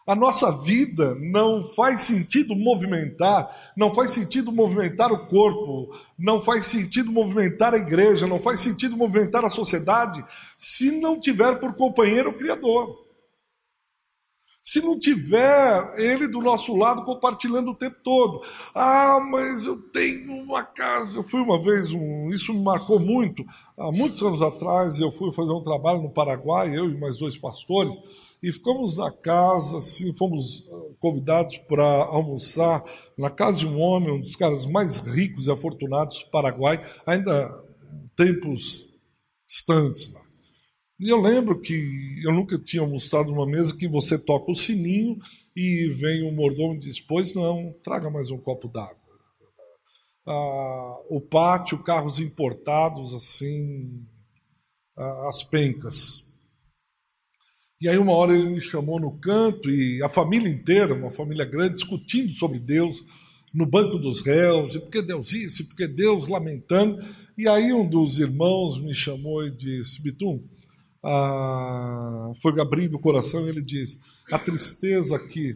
A 0.06 0.14
nossa 0.14 0.52
vida 0.62 1.16
não 1.16 1.64
faz 1.64 2.02
sentido 2.02 2.56
movimentar, 2.56 3.50
não 3.76 3.92
faz 3.92 4.12
sentido 4.12 4.52
movimentar 4.52 5.12
o 5.12 5.26
corpo, 5.26 5.90
não 6.20 6.40
faz 6.40 6.68
sentido 6.68 7.12
movimentar 7.12 7.74
a 7.74 7.78
igreja, 7.78 8.28
não 8.28 8.40
faz 8.40 8.60
sentido 8.60 8.96
movimentar 8.96 9.44
a 9.44 9.50
sociedade, 9.50 10.24
se 10.56 11.02
não 11.02 11.20
tiver 11.20 11.60
por 11.60 11.74
companheiro 11.74 12.30
o 12.30 12.38
Criador. 12.38 13.05
Se 14.66 14.82
não 14.82 15.00
tiver 15.00 15.94
ele 15.96 16.28
do 16.28 16.42
nosso 16.42 16.76
lado 16.76 17.06
compartilhando 17.06 17.70
o 17.70 17.76
tempo 17.76 17.98
todo. 18.04 18.42
Ah, 18.74 19.20
mas 19.20 19.64
eu 19.64 19.80
tenho 19.80 20.42
uma 20.42 20.64
casa. 20.64 21.20
Eu 21.20 21.24
fui 21.24 21.40
uma 21.40 21.62
vez, 21.62 21.92
um, 21.92 22.30
isso 22.30 22.52
me 22.52 22.64
marcou 22.64 23.00
muito. 23.00 23.46
Há 23.78 23.92
muitos 23.92 24.24
anos 24.24 24.42
atrás, 24.42 25.00
eu 25.00 25.12
fui 25.12 25.32
fazer 25.32 25.52
um 25.52 25.62
trabalho 25.62 26.02
no 26.02 26.10
Paraguai, 26.10 26.76
eu 26.76 26.90
e 26.90 27.00
mais 27.00 27.16
dois 27.16 27.38
pastores, 27.38 27.96
e 28.42 28.52
ficamos 28.52 28.98
na 28.98 29.12
casa, 29.12 29.78
assim, 29.78 30.12
fomos 30.18 30.68
ah, 30.72 30.96
convidados 31.00 31.58
para 31.60 31.86
almoçar 32.06 32.84
na 33.16 33.30
casa 33.30 33.60
de 33.60 33.68
um 33.68 33.80
homem, 33.80 34.14
um 34.14 34.20
dos 34.20 34.36
caras 34.36 34.66
mais 34.66 34.98
ricos 34.98 35.46
e 35.46 35.52
afortunados 35.52 36.24
do 36.24 36.32
Paraguai, 36.32 36.84
ainda 37.06 37.64
tempos 38.16 38.90
distantes 39.48 40.12
lá. 40.12 40.25
E 41.00 41.10
eu 41.10 41.20
lembro 41.20 41.60
que 41.60 42.22
eu 42.24 42.34
nunca 42.34 42.58
tinha 42.58 42.82
almoçado 42.82 43.30
numa 43.30 43.46
mesa 43.46 43.76
que 43.76 43.88
você 43.88 44.18
toca 44.18 44.52
o 44.52 44.56
sininho 44.56 45.18
e 45.56 45.90
vem 45.90 46.24
o 46.24 46.32
mordomo 46.32 46.76
e 46.76 46.80
diz: 46.80 47.02
Pois 47.02 47.36
não, 47.36 47.76
traga 47.84 48.10
mais 48.10 48.32
um 48.32 48.38
copo 48.38 48.70
d'água. 48.70 49.04
Ah, 50.26 50.98
o 51.10 51.20
pátio, 51.20 51.84
carros 51.84 52.20
importados, 52.20 53.14
assim, 53.14 54.06
ah, 54.98 55.28
as 55.28 55.44
pencas. 55.44 56.34
E 57.82 57.90
aí, 57.90 57.98
uma 57.98 58.14
hora 58.14 58.34
ele 58.36 58.50
me 58.50 58.62
chamou 58.62 58.98
no 58.98 59.20
canto 59.20 59.70
e 59.70 60.02
a 60.02 60.08
família 60.08 60.50
inteira, 60.50 60.94
uma 60.94 61.12
família 61.12 61.44
grande, 61.44 61.74
discutindo 61.74 62.32
sobre 62.32 62.58
Deus 62.58 63.06
no 63.54 63.66
banco 63.66 63.98
dos 63.98 64.22
réus, 64.22 64.76
e 64.76 64.80
porque 64.80 65.02
Deus 65.02 65.34
isso, 65.34 65.62
e 65.62 65.66
porque 65.66 65.88
Deus 65.88 66.30
lamentando. 66.30 67.04
E 67.38 67.50
aí, 67.50 67.74
um 67.74 67.88
dos 67.88 68.18
irmãos 68.18 68.82
me 68.82 68.94
chamou 68.94 69.46
e 69.46 69.52
disse: 69.52 70.02
Bitum 70.02 70.42
ah, 71.08 72.32
foi 72.42 72.60
abrindo 72.60 72.96
o 72.96 73.00
coração 73.00 73.48
ele 73.48 73.62
diz: 73.62 74.00
a 74.32 74.40
tristeza 74.40 75.16
aqui, 75.16 75.56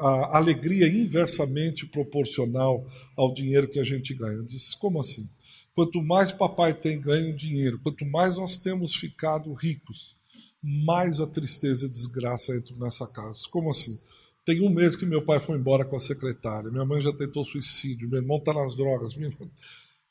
a 0.00 0.38
alegria 0.38 0.88
inversamente 0.88 1.86
proporcional 1.86 2.86
ao 3.14 3.34
dinheiro 3.34 3.68
que 3.68 3.78
a 3.78 3.84
gente 3.84 4.14
ganha. 4.14 4.38
Eu 4.38 4.44
disse: 4.44 4.78
como 4.78 4.98
assim? 4.98 5.28
Quanto 5.74 6.02
mais 6.02 6.32
papai 6.32 6.72
tem 6.72 6.98
ganho 6.98 7.36
dinheiro, 7.36 7.78
quanto 7.82 8.04
mais 8.06 8.38
nós 8.38 8.56
temos 8.56 8.94
ficado 8.94 9.52
ricos, 9.52 10.16
mais 10.62 11.20
a 11.20 11.26
tristeza 11.26 11.86
e 11.86 11.90
desgraça 11.90 12.56
entram 12.56 12.78
nessa 12.78 13.06
casa. 13.06 13.40
Como 13.50 13.70
assim? 13.70 13.98
Tem 14.44 14.60
um 14.60 14.70
mês 14.70 14.96
que 14.96 15.06
meu 15.06 15.22
pai 15.22 15.38
foi 15.38 15.56
embora 15.56 15.84
com 15.84 15.96
a 15.96 16.00
secretária, 16.00 16.70
minha 16.70 16.84
mãe 16.84 17.00
já 17.00 17.12
tentou 17.12 17.44
suicídio, 17.44 18.08
meu 18.08 18.20
irmão 18.20 18.38
está 18.38 18.54
nas 18.54 18.74
drogas. 18.74 19.14
Minha... 19.14 19.30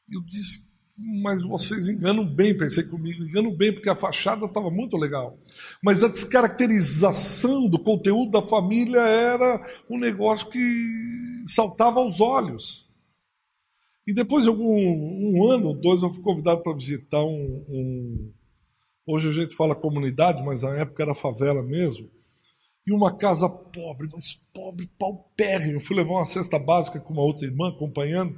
Eu 0.10 0.22
disse: 0.22 0.71
mas 0.98 1.44
vocês 1.44 1.88
enganam 1.88 2.26
bem, 2.26 2.56
pensei 2.56 2.84
comigo, 2.84 3.24
enganam 3.24 3.56
bem, 3.56 3.74
porque 3.74 3.90
a 3.90 3.96
fachada 3.96 4.46
estava 4.46 4.70
muito 4.70 4.98
legal. 4.98 5.38
Mas 5.82 6.04
a 6.04 6.08
descaracterização 6.08 7.70
do 7.70 7.80
conteúdo 7.80 8.32
da 8.32 8.42
família 8.42 9.02
era 9.02 9.66
um 9.90 9.98
negócio 9.98 10.50
que 10.50 11.44
saltava 11.46 12.00
aos 12.00 12.20
olhos. 12.20 12.90
E 14.08 14.14
depois 14.14 14.44
de 14.44 14.50
algum 14.50 14.76
um 14.76 15.52
ano 15.52 15.70
ou 15.70 15.74
dois, 15.74 16.02
eu 16.02 16.12
fui 16.12 16.24
convidado 16.24 16.62
para 16.64 16.74
visitar 16.74 17.24
um, 17.24 17.66
um, 17.70 18.32
Hoje 19.06 19.30
a 19.30 19.34
gente 19.34 19.56
fala 19.56 19.76
comunidade, 19.76 20.44
mas 20.44 20.62
na 20.62 20.78
época 20.78 21.04
era 21.04 21.16
favela 21.16 21.64
mesmo. 21.64 22.10
E 22.86 22.94
uma 22.94 23.16
casa 23.16 23.50
pobre, 23.50 24.08
mas 24.12 24.34
pobre, 24.54 24.90
paupérrimo. 24.98 25.80
Fui 25.80 25.96
levar 25.96 26.14
uma 26.14 26.26
cesta 26.26 26.58
básica 26.58 27.00
com 27.00 27.14
uma 27.14 27.24
outra 27.24 27.46
irmã 27.46 27.70
acompanhando. 27.70 28.38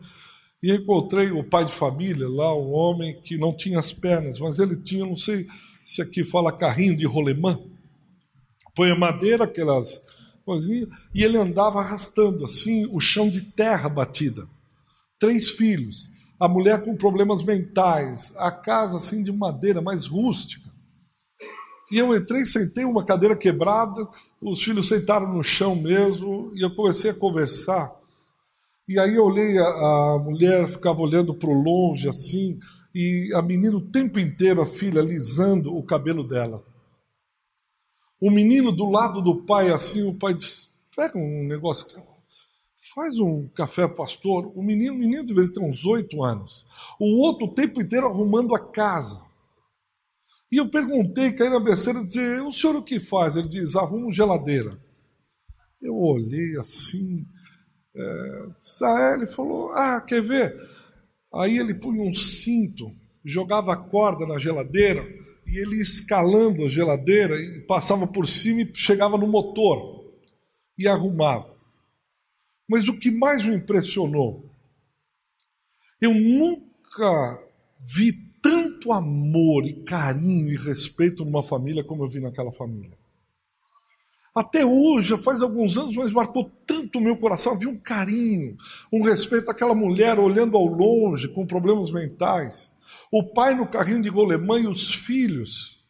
E 0.63 0.71
encontrei 0.71 1.29
o 1.29 1.43
pai 1.43 1.65
de 1.65 1.73
família 1.73 2.25
lá, 2.29 2.57
um 2.57 2.71
homem 2.71 3.19
que 3.21 3.37
não 3.37 3.53
tinha 3.53 3.77
as 3.77 3.91
pernas, 3.91 4.39
mas 4.39 4.59
ele 4.59 4.77
tinha, 4.77 5.05
não 5.05 5.17
sei 5.17 5.45
se 5.83 6.01
aqui 6.01 6.23
fala 6.23 6.57
carrinho 6.57 6.95
de 6.95 7.05
rolemã. 7.05 7.59
Põe 8.73 8.97
madeira, 8.97 9.43
aquelas 9.43 10.07
coisinhas, 10.45 10.87
e 11.13 11.21
ele 11.21 11.37
andava 11.37 11.79
arrastando 11.79 12.45
assim 12.45 12.87
o 12.91 13.01
chão 13.01 13.29
de 13.29 13.41
terra 13.41 13.89
batida. 13.89 14.47
Três 15.19 15.49
filhos, 15.49 16.09
a 16.39 16.47
mulher 16.47 16.83
com 16.85 16.95
problemas 16.95 17.43
mentais, 17.43 18.33
a 18.37 18.49
casa 18.49 18.95
assim 18.95 19.21
de 19.21 19.33
madeira 19.33 19.81
mais 19.81 20.05
rústica. 20.05 20.71
E 21.91 21.97
eu 21.97 22.15
entrei, 22.15 22.45
sentei 22.45 22.85
uma 22.85 23.03
cadeira 23.03 23.35
quebrada, 23.35 24.07
os 24.41 24.63
filhos 24.63 24.87
sentaram 24.87 25.33
no 25.33 25.43
chão 25.43 25.75
mesmo, 25.75 26.53
e 26.55 26.61
eu 26.61 26.73
comecei 26.73 27.11
a 27.11 27.13
conversar. 27.13 27.93
E 28.87 28.99
aí 28.99 29.15
eu 29.15 29.23
olhei, 29.23 29.57
a, 29.57 29.63
a 29.63 30.19
mulher 30.19 30.67
ficava 30.67 31.01
olhando 31.01 31.33
para 31.33 31.49
longe 31.49 32.09
assim, 32.09 32.59
e 32.93 33.31
a 33.33 33.41
menina 33.41 33.77
o 33.77 33.91
tempo 33.91 34.19
inteiro, 34.19 34.61
a 34.61 34.65
filha, 34.65 35.01
alisando 35.01 35.73
o 35.75 35.83
cabelo 35.83 36.23
dela. 36.23 36.63
O 38.19 38.29
menino 38.29 38.71
do 38.71 38.89
lado 38.89 39.21
do 39.21 39.45
pai, 39.45 39.69
assim, 39.69 40.03
o 40.03 40.17
pai 40.17 40.33
disse: 40.33 40.67
pega 40.95 41.17
um 41.17 41.45
negócio, 41.47 41.87
faz 42.93 43.17
um 43.17 43.47
café 43.49 43.87
pastor. 43.87 44.51
O 44.55 44.61
menino, 44.61 44.93
o 44.93 44.97
menino 44.97 45.25
deveria 45.25 45.51
ter 45.51 45.59
uns 45.59 45.85
oito 45.85 46.23
anos. 46.23 46.65
O 46.99 47.21
outro 47.25 47.47
o 47.47 47.53
tempo 47.53 47.81
inteiro 47.81 48.07
arrumando 48.07 48.55
a 48.55 48.71
casa. 48.71 49.21
E 50.51 50.57
eu 50.57 50.69
perguntei, 50.69 51.31
caí 51.31 51.49
na 51.49 51.59
besteira, 51.59 52.03
dizer, 52.03 52.41
o 52.43 52.51
senhor 52.51 52.75
o 52.75 52.83
que 52.83 52.99
faz? 52.99 53.35
Ele 53.35 53.47
diz, 53.47 53.75
arrumo 53.75 54.11
geladeira. 54.11 54.79
Eu 55.81 55.95
olhei 55.95 56.57
assim, 56.59 57.25
é, 57.95 59.13
ele 59.15 59.27
falou: 59.27 59.71
Ah, 59.73 60.01
quer 60.01 60.21
ver? 60.21 60.55
Aí 61.33 61.57
ele 61.57 61.73
punha 61.73 62.01
um 62.03 62.11
cinto, 62.11 62.91
jogava 63.23 63.73
a 63.73 63.77
corda 63.77 64.25
na 64.25 64.37
geladeira 64.37 65.03
e 65.45 65.57
ele 65.57 65.81
escalando 65.81 66.65
a 66.65 66.69
geladeira 66.69 67.39
e 67.39 67.59
passava 67.61 68.07
por 68.07 68.27
cima 68.27 68.61
e 68.61 68.75
chegava 68.75 69.17
no 69.17 69.27
motor 69.27 70.13
e 70.77 70.87
arrumava. 70.87 71.53
Mas 72.67 72.87
o 72.87 72.97
que 72.97 73.11
mais 73.11 73.43
me 73.43 73.55
impressionou, 73.55 74.49
eu 75.99 76.13
nunca 76.13 77.49
vi 77.79 78.13
tanto 78.41 78.91
amor 78.91 79.65
e 79.65 79.83
carinho 79.83 80.49
e 80.49 80.55
respeito 80.55 81.23
numa 81.23 81.43
família 81.43 81.83
como 81.83 82.03
eu 82.03 82.09
vi 82.09 82.19
naquela 82.19 82.51
família. 82.51 82.97
Até 84.35 84.65
hoje, 84.65 85.09
já 85.09 85.17
faz 85.17 85.43
alguns 85.43 85.77
anos, 85.77 85.93
mas 85.93 86.11
marcou 86.11 86.51
tanto 86.65 86.97
o 86.97 87.01
meu 87.01 87.15
coração. 87.15 87.53
Havia 87.53 87.69
um 87.69 87.77
carinho, 87.77 88.57
um 88.91 89.03
respeito 89.03 89.49
àquela 89.51 89.75
mulher 89.75 90.17
olhando 90.17 90.57
ao 90.57 90.65
longe, 90.65 91.27
com 91.27 91.45
problemas 91.45 91.91
mentais. 91.91 92.71
O 93.11 93.23
pai 93.23 93.53
no 93.53 93.67
carrinho 93.67 94.01
de 94.01 94.09
rolemã 94.09 94.59
e 94.59 94.65
os 94.65 94.93
filhos. 94.95 95.83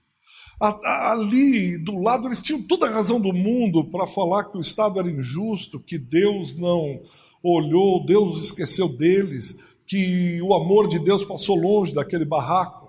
Ali, 0.60 1.78
do 1.78 2.02
lado, 2.02 2.28
eles 2.28 2.42
tinham 2.42 2.62
toda 2.62 2.88
a 2.88 2.92
razão 2.92 3.20
do 3.20 3.34
mundo 3.34 3.90
para 3.90 4.08
falar 4.08 4.46
que 4.46 4.58
o 4.58 4.62
Estado 4.62 5.00
era 5.00 5.10
injusto, 5.10 5.80
que 5.80 5.98
Deus 5.98 6.58
não 6.58 7.02
olhou, 7.42 8.06
Deus 8.06 8.46
esqueceu 8.46 8.88
deles, 8.88 9.60
que 9.86 10.42
o 10.42 10.54
amor 10.54 10.88
de 10.88 11.00
Deus 11.00 11.24
passou 11.24 11.56
longe 11.56 11.94
daquele 11.94 12.26
barraco. 12.26 12.83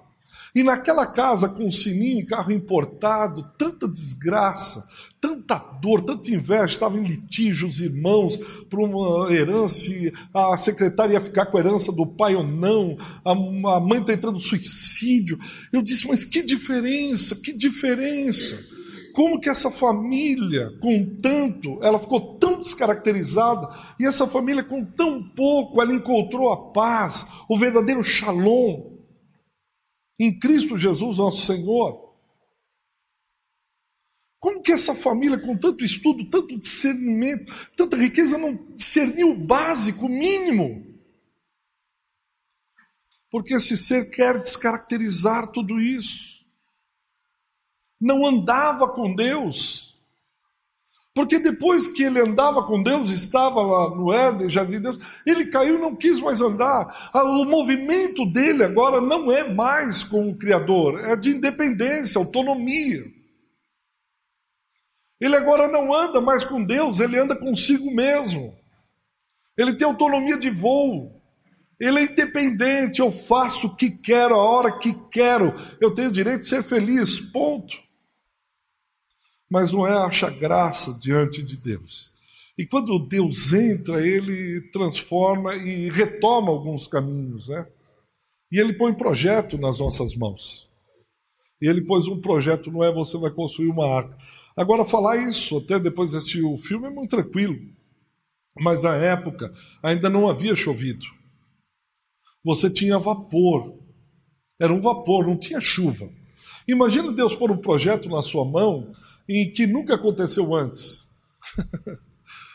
E 0.54 0.62
naquela 0.62 1.04
casa 1.04 1.48
com 1.48 1.68
sininho 1.68 2.20
e 2.20 2.26
carro 2.26 2.52
importado, 2.52 3.50
tanta 3.58 3.88
desgraça, 3.88 4.88
tanta 5.20 5.58
dor, 5.58 6.02
tanta 6.02 6.30
inveja, 6.30 6.66
estava 6.66 6.96
em 6.96 7.02
litígio 7.02 7.66
os 7.66 7.80
irmãos 7.80 8.36
por 8.70 8.78
uma 8.78 9.32
herança, 9.32 9.90
a 10.32 10.56
secretária 10.56 11.14
ia 11.14 11.20
ficar 11.20 11.46
com 11.46 11.56
a 11.56 11.60
herança 11.60 11.90
do 11.90 12.06
pai 12.06 12.36
ou 12.36 12.44
não, 12.44 12.96
a, 13.24 13.34
mãe 13.80 14.00
está 14.00 14.12
entrando 14.12 14.34
no 14.34 14.40
suicídio. 14.40 15.36
Eu 15.72 15.82
disse, 15.82 16.06
mas 16.06 16.24
que 16.24 16.40
diferença, 16.40 17.34
que 17.34 17.52
diferença. 17.52 18.64
Como 19.12 19.40
que 19.40 19.48
essa 19.48 19.72
família, 19.72 20.70
com 20.80 21.04
tanto, 21.20 21.82
ela 21.82 21.98
ficou 21.98 22.36
tão 22.38 22.60
descaracterizada, 22.60 23.68
e 23.98 24.06
essa 24.06 24.24
família, 24.24 24.62
com 24.62 24.84
tão 24.84 25.20
pouco, 25.20 25.82
ela 25.82 25.92
encontrou 25.92 26.52
a 26.52 26.70
paz, 26.70 27.26
o 27.48 27.58
verdadeiro 27.58 28.04
shalom 28.04 28.93
em 30.18 30.38
Cristo 30.38 30.76
Jesus, 30.78 31.18
nosso 31.18 31.46
Senhor. 31.46 32.04
Como 34.38 34.60
que 34.60 34.72
essa 34.72 34.94
família, 34.94 35.38
com 35.38 35.56
tanto 35.56 35.84
estudo, 35.84 36.28
tanto 36.28 36.58
discernimento, 36.58 37.70
tanta 37.76 37.96
riqueza, 37.96 38.36
não 38.36 38.54
discerniu 38.74 39.30
o 39.30 39.38
básico, 39.38 40.06
o 40.06 40.08
mínimo? 40.08 40.84
Porque 43.30 43.54
esse 43.54 43.76
ser 43.76 44.10
quer 44.10 44.38
descaracterizar 44.38 45.50
tudo 45.50 45.80
isso. 45.80 46.44
Não 47.98 48.26
andava 48.26 48.92
com 48.92 49.14
Deus, 49.14 49.93
porque 51.14 51.38
depois 51.38 51.86
que 51.86 52.02
ele 52.02 52.18
andava 52.18 52.64
com 52.64 52.82
Deus, 52.82 53.10
estava 53.10 53.62
lá 53.62 53.94
no 53.94 54.12
Éden, 54.12 54.50
Jardim 54.50 54.72
de 54.72 54.80
Deus, 54.80 54.98
ele 55.24 55.46
caiu 55.46 55.76
e 55.76 55.80
não 55.80 55.94
quis 55.94 56.18
mais 56.18 56.40
andar. 56.40 57.10
Ah, 57.12 57.22
o 57.22 57.44
movimento 57.44 58.26
dele 58.26 58.64
agora 58.64 59.00
não 59.00 59.30
é 59.30 59.48
mais 59.48 60.02
com 60.02 60.28
o 60.28 60.36
Criador, 60.36 60.98
é 61.04 61.14
de 61.14 61.30
independência, 61.30 62.18
autonomia. 62.18 63.04
Ele 65.20 65.36
agora 65.36 65.68
não 65.68 65.94
anda 65.94 66.20
mais 66.20 66.42
com 66.42 66.62
Deus, 66.62 66.98
ele 66.98 67.16
anda 67.16 67.36
consigo 67.36 67.92
mesmo. 67.92 68.52
Ele 69.56 69.74
tem 69.74 69.86
autonomia 69.86 70.36
de 70.36 70.50
voo. 70.50 71.22
Ele 71.78 72.00
é 72.00 72.04
independente, 72.04 73.00
eu 73.00 73.12
faço 73.12 73.68
o 73.68 73.76
que 73.76 73.88
quero, 73.88 74.34
a 74.34 74.38
hora 74.42 74.78
que 74.78 74.92
quero. 75.12 75.54
Eu 75.80 75.94
tenho 75.94 76.10
direito 76.10 76.40
de 76.40 76.48
ser 76.48 76.64
feliz, 76.64 77.20
ponto 77.20 77.83
mas 79.54 79.70
não 79.70 79.86
é 79.86 79.92
acha 79.92 80.28
graça 80.28 80.98
diante 80.98 81.40
de 81.40 81.56
Deus. 81.56 82.12
E 82.58 82.66
quando 82.66 82.98
Deus 82.98 83.52
entra, 83.52 84.04
ele 84.04 84.62
transforma 84.72 85.54
e 85.54 85.88
retoma 85.90 86.50
alguns 86.50 86.88
caminhos, 86.88 87.48
né? 87.48 87.64
E 88.50 88.58
ele 88.58 88.72
põe 88.72 88.92
projeto 88.92 89.56
nas 89.56 89.78
nossas 89.78 90.16
mãos. 90.16 90.68
E 91.62 91.68
ele 91.68 91.82
pôs 91.82 92.08
um 92.08 92.20
projeto, 92.20 92.68
não 92.68 92.82
é 92.82 92.92
você 92.92 93.16
vai 93.16 93.30
construir 93.30 93.68
uma 93.68 93.86
arca. 93.86 94.18
Agora, 94.56 94.84
falar 94.84 95.18
isso, 95.18 95.58
até 95.58 95.78
depois 95.78 96.10
de 96.10 96.16
assistir 96.16 96.42
o 96.42 96.56
filme, 96.56 96.88
é 96.88 96.90
muito 96.90 97.10
tranquilo. 97.10 97.56
Mas 98.58 98.82
na 98.82 98.96
época 98.96 99.54
ainda 99.84 100.10
não 100.10 100.28
havia 100.28 100.56
chovido. 100.56 101.06
Você 102.44 102.68
tinha 102.68 102.98
vapor. 102.98 103.78
Era 104.60 104.74
um 104.74 104.80
vapor, 104.80 105.24
não 105.24 105.38
tinha 105.38 105.60
chuva. 105.60 106.10
Imagina 106.66 107.12
Deus 107.12 107.36
pôr 107.36 107.52
um 107.52 107.56
projeto 107.56 108.08
na 108.08 108.20
sua 108.20 108.44
mão 108.44 108.92
em 109.28 109.52
que 109.52 109.66
nunca 109.66 109.94
aconteceu 109.94 110.54
antes. 110.54 111.04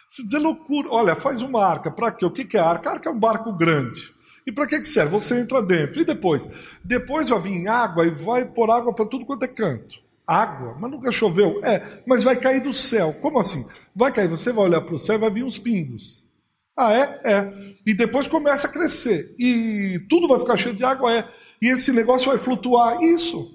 Se 0.09 0.23
dizer 0.23 0.39
loucura, 0.39 0.89
olha, 0.91 1.15
faz 1.15 1.41
uma 1.41 1.63
arca, 1.63 1.91
para 1.91 2.11
quê? 2.11 2.25
O 2.25 2.31
que 2.31 2.57
é 2.57 2.59
arca? 2.59 2.91
Arca 2.91 3.09
é 3.09 3.11
um 3.11 3.19
barco 3.19 3.53
grande. 3.53 4.01
E 4.45 4.51
para 4.51 4.65
que, 4.65 4.79
que 4.79 4.85
serve? 4.85 5.11
Você 5.11 5.39
entra 5.39 5.61
dentro. 5.61 6.01
E 6.01 6.03
depois? 6.05 6.49
Depois 6.83 7.29
vai 7.29 7.39
vir 7.39 7.67
água 7.67 8.05
e 8.05 8.09
vai 8.09 8.45
pôr 8.45 8.71
água 8.71 8.93
para 8.93 9.05
tudo 9.05 9.25
quanto 9.25 9.43
é 9.43 9.47
canto. 9.47 9.99
Água? 10.25 10.75
Mas 10.79 10.91
nunca 10.91 11.11
choveu? 11.11 11.63
É, 11.63 12.01
mas 12.05 12.23
vai 12.23 12.35
cair 12.35 12.61
do 12.61 12.73
céu. 12.73 13.13
Como 13.21 13.39
assim? 13.39 13.63
Vai 13.95 14.11
cair, 14.11 14.27
você 14.27 14.51
vai 14.51 14.65
olhar 14.65 14.81
para 14.81 14.95
o 14.95 14.99
céu 14.99 15.15
e 15.15 15.19
vai 15.19 15.29
vir 15.29 15.43
uns 15.43 15.59
pingos. 15.59 16.23
Ah, 16.75 16.93
é? 16.93 17.21
É. 17.23 17.75
E 17.85 17.93
depois 17.93 18.27
começa 18.27 18.67
a 18.67 18.71
crescer. 18.71 19.35
E 19.37 19.99
tudo 20.09 20.27
vai 20.27 20.39
ficar 20.39 20.57
cheio 20.57 20.75
de 20.75 20.83
água? 20.83 21.13
É. 21.13 21.27
E 21.61 21.67
esse 21.67 21.91
negócio 21.91 22.27
vai 22.27 22.39
flutuar? 22.39 23.01
Isso. 23.03 23.53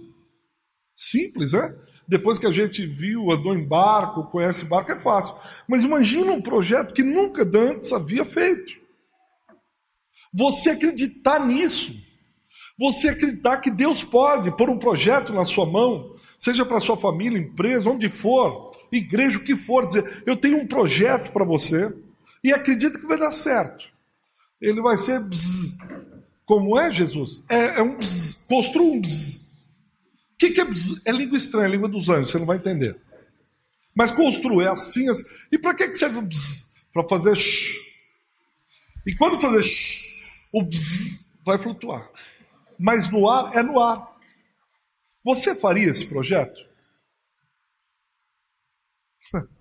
Simples, 0.94 1.53
né? 1.53 1.74
Depois 2.07 2.38
que 2.38 2.47
a 2.47 2.53
gente 2.53 2.87
viu, 2.87 3.31
andou 3.31 3.55
em 3.55 3.67
barco, 3.67 4.25
conhece 4.25 4.67
barco, 4.67 4.93
é 4.93 5.01
fácil. 5.01 5.35
Mas 5.67 5.85
imagina 5.85 6.33
um 6.33 6.43
projeto 6.43 6.93
que 6.93 7.03
nunca 7.03 7.43
antes 7.59 7.93
havia 7.93 8.25
feito. 8.25 8.75
Você 10.33 10.71
acreditar 10.71 11.45
nisso. 11.45 12.03
Você 12.79 13.09
acreditar 13.09 13.59
que 13.59 13.71
Deus 13.71 14.03
pode 14.03 14.51
pôr 14.57 14.69
um 14.69 14.79
projeto 14.79 15.33
na 15.33 15.45
sua 15.45 15.64
mão, 15.64 16.11
seja 16.37 16.64
para 16.64 16.81
sua 16.81 16.97
família, 16.97 17.38
empresa, 17.38 17.88
onde 17.88 18.09
for, 18.09 18.77
igreja, 18.90 19.38
o 19.38 19.45
que 19.45 19.57
for, 19.57 19.87
dizer, 19.87 20.23
eu 20.27 20.37
tenho 20.37 20.59
um 20.59 20.67
projeto 20.67 21.33
para 21.33 21.45
você 21.45 21.95
e 22.43 22.53
acredita 22.53 22.99
que 22.99 23.07
vai 23.07 23.19
dar 23.19 23.31
certo. 23.31 23.87
Ele 24.61 24.83
vai 24.83 24.97
ser 24.97 25.21
bzz. 25.21 25.79
Como 26.45 26.79
é 26.79 26.90
Jesus? 26.90 27.43
É, 27.49 27.79
é 27.79 27.83
um 27.83 27.97
bzz. 27.97 28.45
Construa 28.49 28.85
um 28.85 29.01
bzz. 29.01 29.43
O 30.35 30.37
que, 30.37 30.51
que 30.51 30.61
é, 30.61 30.66
é 31.07 31.12
língua 31.12 31.37
estranha, 31.37 31.66
é 31.66 31.70
língua 31.70 31.88
dos 31.88 32.09
anjos, 32.09 32.31
você 32.31 32.38
não 32.38 32.47
vai 32.47 32.57
entender. 32.57 33.01
Mas 33.94 34.11
construir 34.11 34.66
assim, 34.66 35.09
assim. 35.09 35.25
E 35.53 35.59
para 35.59 35.75
que, 35.75 35.87
que 35.87 35.92
serve 35.92 36.18
o 36.18 36.23
bzz? 36.23 36.75
Para 36.92 37.07
fazer 37.07 37.37
shh. 37.37 37.79
E 39.07 39.14
quando 39.14 39.40
fazer 39.40 39.62
shh, 39.62 40.51
o 40.53 40.62
bzz 40.62 41.31
vai 41.44 41.59
flutuar. 41.59 42.11
Mas 42.79 43.11
no 43.11 43.29
ar 43.29 43.57
é 43.57 43.62
no 43.62 43.81
ar. 43.81 44.12
Você 45.25 45.55
faria 45.55 45.88
esse 45.88 46.07
projeto? 46.07 46.61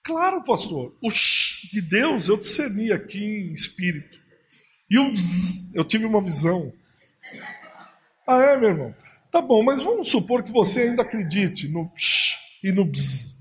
Claro, 0.00 0.42
pastor. 0.42 0.96
O 1.02 1.10
shh 1.10 1.68
de 1.70 1.82
Deus 1.82 2.28
eu 2.28 2.38
discerni 2.38 2.90
aqui 2.90 3.22
em 3.22 3.52
espírito. 3.52 4.18
E 4.88 4.98
o 4.98 5.10
bzz, 5.10 5.74
eu 5.74 5.84
tive 5.84 6.06
uma 6.06 6.22
visão. 6.22 6.72
Ah, 8.28 8.42
é, 8.42 8.58
meu 8.58 8.68
irmão? 8.68 8.94
Tá 9.30 9.40
bom, 9.40 9.62
mas 9.62 9.82
vamos 9.82 10.08
supor 10.08 10.42
que 10.42 10.52
você 10.52 10.82
ainda 10.82 11.00
acredite 11.00 11.66
no 11.66 11.88
psh 11.88 12.60
e 12.62 12.70
no 12.70 12.84
bzz. 12.84 13.38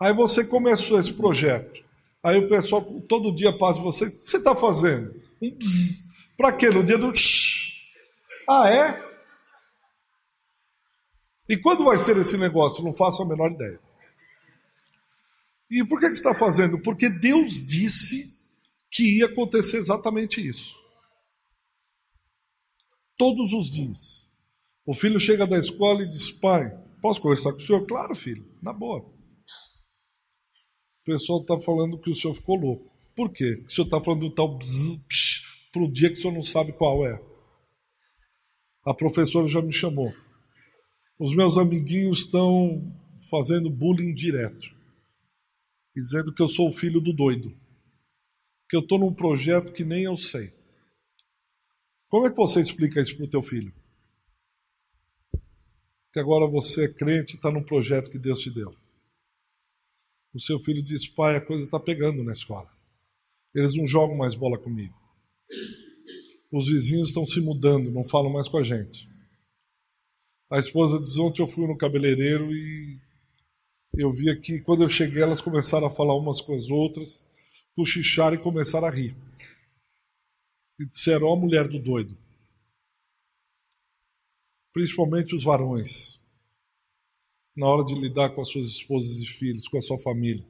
Aí 0.00 0.14
você 0.14 0.42
começou 0.42 0.98
esse 0.98 1.12
projeto. 1.12 1.84
Aí 2.22 2.38
o 2.38 2.48
pessoal 2.48 2.82
todo 3.02 3.34
dia 3.36 3.52
passa 3.52 3.82
você. 3.82 4.06
O 4.06 4.10
que 4.10 4.24
você 4.24 4.38
está 4.38 4.54
fazendo? 4.54 5.22
Um 5.40 5.50
bzz. 5.50 6.06
Para 6.34 6.50
quê? 6.50 6.70
No 6.70 6.82
dia 6.82 6.96
do 6.96 7.14
shh. 7.14 7.92
Ah, 8.48 8.70
é? 8.70 9.04
E 11.46 11.58
quando 11.58 11.84
vai 11.84 11.98
ser 11.98 12.16
esse 12.16 12.38
negócio? 12.38 12.82
Não 12.82 12.92
faço 12.92 13.22
a 13.22 13.26
menor 13.26 13.52
ideia. 13.52 13.78
E 15.70 15.84
por 15.84 16.00
que, 16.00 16.08
que 16.08 16.14
você 16.14 16.20
está 16.26 16.34
fazendo? 16.34 16.78
Porque 16.80 17.10
Deus 17.10 17.54
disse 17.66 18.34
que 18.90 19.18
ia 19.18 19.26
acontecer 19.26 19.76
exatamente 19.76 20.46
isso 20.46 20.85
todos 23.16 23.52
os 23.52 23.70
dias. 23.70 24.26
O 24.86 24.94
filho 24.94 25.18
chega 25.18 25.46
da 25.46 25.58
escola 25.58 26.02
e 26.02 26.08
diz: 26.08 26.30
Pai, 26.30 26.70
posso 27.02 27.20
conversar 27.20 27.52
com 27.52 27.58
o 27.58 27.60
senhor? 27.60 27.86
Claro, 27.86 28.14
filho, 28.14 28.46
na 28.62 28.72
boa. 28.72 29.00
O 29.00 29.14
pessoal 31.04 31.40
está 31.40 31.58
falando 31.58 32.00
que 32.00 32.10
o 32.10 32.14
senhor 32.14 32.34
ficou 32.34 32.56
louco. 32.56 32.90
Por 33.14 33.32
quê? 33.32 33.64
O 33.66 33.70
senhor 33.70 33.86
está 33.86 34.00
falando 34.00 34.28
do 34.28 34.34
tal 34.34 34.58
para 35.72 35.82
o 35.82 35.90
dia 35.90 36.08
que 36.08 36.14
o 36.14 36.20
senhor 36.20 36.34
não 36.34 36.42
sabe 36.42 36.72
qual 36.72 37.04
é. 37.06 37.20
A 38.84 38.94
professora 38.94 39.46
já 39.46 39.60
me 39.60 39.72
chamou. 39.72 40.12
Os 41.18 41.34
meus 41.34 41.58
amiguinhos 41.58 42.20
estão 42.20 42.92
fazendo 43.30 43.70
bullying 43.70 44.14
direto. 44.14 44.66
Dizendo 45.94 46.32
que 46.32 46.42
eu 46.42 46.48
sou 46.48 46.68
o 46.68 46.72
filho 46.72 47.00
do 47.00 47.12
doido. 47.12 47.50
Que 48.68 48.76
eu 48.76 48.80
estou 48.80 48.98
num 48.98 49.12
projeto 49.12 49.72
que 49.72 49.84
nem 49.84 50.04
eu 50.04 50.16
sei. 50.16 50.55
Como 52.08 52.26
é 52.26 52.30
que 52.30 52.36
você 52.36 52.60
explica 52.60 53.00
isso 53.00 53.16
para 53.16 53.26
o 53.26 53.30
teu 53.30 53.42
filho? 53.42 53.74
Que 56.12 56.20
agora 56.20 56.46
você 56.46 56.84
é 56.84 56.94
crente 56.94 57.34
e 57.34 57.36
está 57.36 57.50
num 57.50 57.64
projeto 57.64 58.10
que 58.10 58.18
Deus 58.18 58.40
te 58.40 58.50
deu. 58.50 58.74
O 60.32 60.40
seu 60.40 60.58
filho 60.60 60.82
diz, 60.82 61.06
pai, 61.06 61.36
a 61.36 61.44
coisa 61.44 61.64
está 61.64 61.80
pegando 61.80 62.22
na 62.22 62.32
escola. 62.32 62.70
Eles 63.54 63.74
não 63.74 63.86
jogam 63.86 64.16
mais 64.16 64.34
bola 64.34 64.58
comigo. 64.58 64.94
Os 66.52 66.68
vizinhos 66.68 67.08
estão 67.08 67.26
se 67.26 67.40
mudando, 67.40 67.90
não 67.90 68.04
falam 68.04 68.32
mais 68.32 68.46
com 68.46 68.58
a 68.58 68.62
gente. 68.62 69.08
A 70.50 70.58
esposa 70.58 71.00
diz, 71.00 71.18
ontem 71.18 71.42
eu 71.42 71.46
fui 71.46 71.66
no 71.66 71.76
cabeleireiro 71.76 72.52
e 72.52 73.00
eu 73.94 74.12
vi 74.12 74.34
que 74.40 74.60
quando 74.60 74.84
eu 74.84 74.88
cheguei 74.88 75.22
elas 75.22 75.40
começaram 75.40 75.86
a 75.88 75.90
falar 75.90 76.14
umas 76.14 76.40
com 76.40 76.54
as 76.54 76.68
outras, 76.70 77.26
cochichar 77.74 78.32
e 78.32 78.38
começaram 78.38 78.86
a 78.86 78.90
rir 78.90 79.16
e 80.78 80.86
disseram: 80.86 81.26
Ó 81.26 81.32
oh, 81.32 81.36
mulher 81.36 81.68
do 81.68 81.78
doido. 81.78 82.16
Principalmente 84.72 85.34
os 85.34 85.44
varões, 85.44 86.20
na 87.56 87.66
hora 87.66 87.84
de 87.84 87.94
lidar 87.94 88.30
com 88.30 88.42
as 88.42 88.48
suas 88.48 88.66
esposas 88.66 89.20
e 89.20 89.26
filhos, 89.26 89.66
com 89.68 89.78
a 89.78 89.82
sua 89.82 89.98
família. 89.98 90.44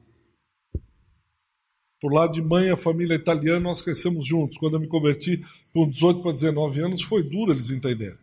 Por 1.99 2.13
lado 2.13 2.33
de 2.33 2.41
mãe, 2.41 2.69
a 2.69 2.77
família 2.77 3.15
italiana, 3.15 3.59
nós 3.59 3.81
crescemos 3.81 4.27
juntos. 4.27 4.57
Quando 4.57 4.75
eu 4.75 4.79
me 4.79 4.87
converti 4.87 5.43
com 5.73 5.89
18 5.89 6.21
para 6.21 6.31
19 6.31 6.81
anos, 6.81 7.01
foi 7.01 7.23
duro 7.23 7.51
eles 7.51 7.71
entenderem. 7.71 8.17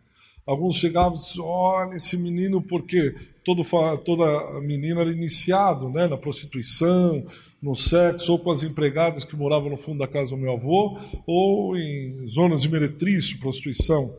Alguns 0.45 0.75
chegavam 0.75 1.17
e 1.17 1.21
diziam, 1.21 1.45
olha 1.45 1.95
esse 1.95 2.17
menino, 2.17 2.61
porque 2.61 3.15
todo, 3.43 3.63
toda 4.05 4.61
menina 4.61 5.01
era 5.01 5.11
iniciado 5.11 5.89
né, 5.89 6.07
na 6.07 6.17
prostituição, 6.17 7.25
no 7.65 7.75
sexo, 7.75 8.31
ou 8.31 8.37
com 8.37 8.51
as 8.51 8.61
empregadas 8.61 9.23
que 9.23 9.35
moravam 9.35 9.71
no 9.71 9.75
fundo 9.75 9.97
da 9.97 10.07
casa 10.07 10.29
do 10.29 10.37
meu 10.37 10.51
avô, 10.51 10.99
ou 11.25 11.75
em 11.75 12.27
zonas 12.27 12.61
de 12.61 12.69
meretrício, 12.69 13.39
prostituição. 13.39 14.15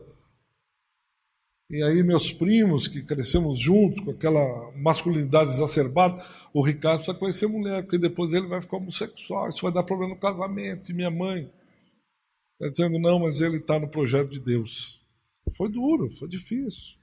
E 1.69 1.81
aí 1.81 2.03
meus 2.03 2.29
primos, 2.29 2.89
que 2.89 3.01
crescemos 3.01 3.57
juntos, 3.57 4.03
com 4.03 4.11
aquela 4.11 4.69
masculinidade 4.75 5.49
exacerbada, 5.49 6.21
o 6.53 6.61
Ricardo 6.61 6.97
precisa 6.97 7.17
conhecer 7.17 7.47
mulher, 7.47 7.83
porque 7.83 7.97
depois 7.97 8.33
ele 8.33 8.47
vai 8.47 8.61
ficar 8.61 8.77
homossexual, 8.77 9.47
isso 9.47 9.61
vai 9.61 9.71
dar 9.71 9.83
problema 9.83 10.13
no 10.13 10.19
casamento. 10.19 10.91
E 10.91 10.93
minha 10.93 11.11
mãe 11.11 11.49
está 12.59 12.69
dizendo, 12.69 12.99
não, 12.99 13.19
mas 13.19 13.39
ele 13.39 13.57
está 13.57 13.79
no 13.79 13.87
projeto 13.87 14.29
de 14.29 14.41
Deus. 14.41 15.05
Foi 15.55 15.69
duro, 15.69 16.11
foi 16.11 16.27
difícil. 16.27 16.97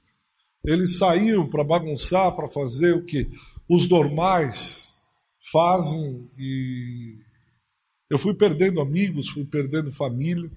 Eles 0.63 0.99
saíram 0.99 1.49
para 1.49 1.63
bagunçar, 1.63 2.35
para 2.35 2.47
fazer 2.47 2.93
o 2.93 3.03
que 3.03 3.31
os 3.67 3.89
normais 3.89 4.94
fazem 5.55 6.29
e 6.37 7.17
eu 8.09 8.19
fui 8.19 8.33
perdendo 8.33 8.81
amigos, 8.81 9.29
fui 9.29 9.45
perdendo 9.45 9.89
família, 9.89 10.51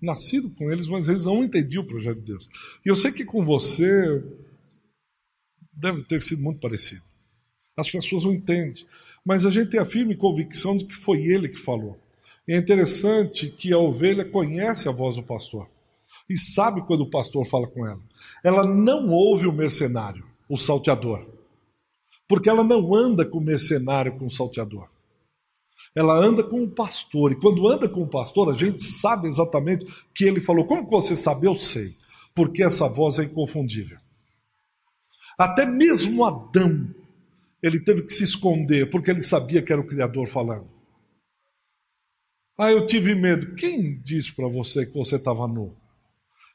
nascido 0.00 0.48
com 0.50 0.70
eles, 0.70 0.86
mas 0.86 1.08
eles 1.08 1.24
não 1.24 1.42
entendiam 1.42 1.82
o 1.82 1.86
projeto 1.86 2.18
de 2.20 2.26
Deus. 2.26 2.48
E 2.84 2.88
eu 2.88 2.94
sei 2.94 3.10
que 3.10 3.24
com 3.24 3.44
você 3.44 4.22
deve 5.72 6.04
ter 6.04 6.22
sido 6.22 6.44
muito 6.44 6.60
parecido. 6.60 7.02
As 7.76 7.90
pessoas 7.90 8.22
não 8.22 8.32
entendem, 8.32 8.86
mas 9.24 9.44
a 9.44 9.50
gente 9.50 9.72
tem 9.72 9.80
a 9.80 9.84
firme 9.84 10.14
convicção 10.14 10.78
de 10.78 10.84
que 10.84 10.94
foi 10.94 11.26
ele 11.26 11.48
que 11.48 11.58
falou. 11.58 11.98
E 12.46 12.52
é 12.52 12.56
interessante 12.56 13.48
que 13.48 13.72
a 13.72 13.78
ovelha 13.78 14.24
conhece 14.24 14.88
a 14.88 14.92
voz 14.92 15.16
do 15.16 15.24
pastor 15.24 15.68
e 16.30 16.38
sabe 16.38 16.86
quando 16.86 17.00
o 17.00 17.10
pastor 17.10 17.44
fala 17.44 17.66
com 17.66 17.84
ela. 17.84 18.00
Ela 18.44 18.64
não 18.64 19.08
ouve 19.08 19.48
o 19.48 19.52
mercenário, 19.52 20.24
o 20.48 20.56
salteador, 20.56 21.35
porque 22.28 22.48
ela 22.48 22.64
não 22.64 22.94
anda 22.94 23.24
com 23.24 23.38
o 23.38 23.44
mercenário, 23.44 24.16
com 24.18 24.26
o 24.26 24.30
salteador. 24.30 24.88
Ela 25.94 26.14
anda 26.14 26.42
com 26.42 26.62
o 26.62 26.70
pastor, 26.70 27.32
e 27.32 27.36
quando 27.36 27.66
anda 27.66 27.88
com 27.88 28.02
o 28.02 28.08
pastor, 28.08 28.50
a 28.50 28.54
gente 28.54 28.82
sabe 28.82 29.28
exatamente 29.28 29.86
que 30.14 30.24
ele 30.24 30.40
falou. 30.40 30.66
Como 30.66 30.84
que 30.84 30.90
você 30.90 31.16
sabe? 31.16 31.46
Eu 31.46 31.54
sei, 31.54 31.94
porque 32.34 32.62
essa 32.62 32.88
voz 32.88 33.18
é 33.18 33.24
inconfundível. 33.24 33.98
Até 35.38 35.64
mesmo 35.64 36.24
Adão, 36.24 36.88
ele 37.62 37.80
teve 37.80 38.02
que 38.02 38.12
se 38.12 38.24
esconder, 38.24 38.90
porque 38.90 39.10
ele 39.10 39.20
sabia 39.20 39.62
que 39.62 39.72
era 39.72 39.80
o 39.80 39.86
Criador 39.86 40.26
falando. 40.26 40.68
Ah, 42.58 42.72
eu 42.72 42.86
tive 42.86 43.14
medo. 43.14 43.54
Quem 43.54 44.00
disse 44.00 44.34
para 44.34 44.48
você 44.48 44.86
que 44.86 44.94
você 44.94 45.16
estava 45.16 45.46
nu? 45.46 45.76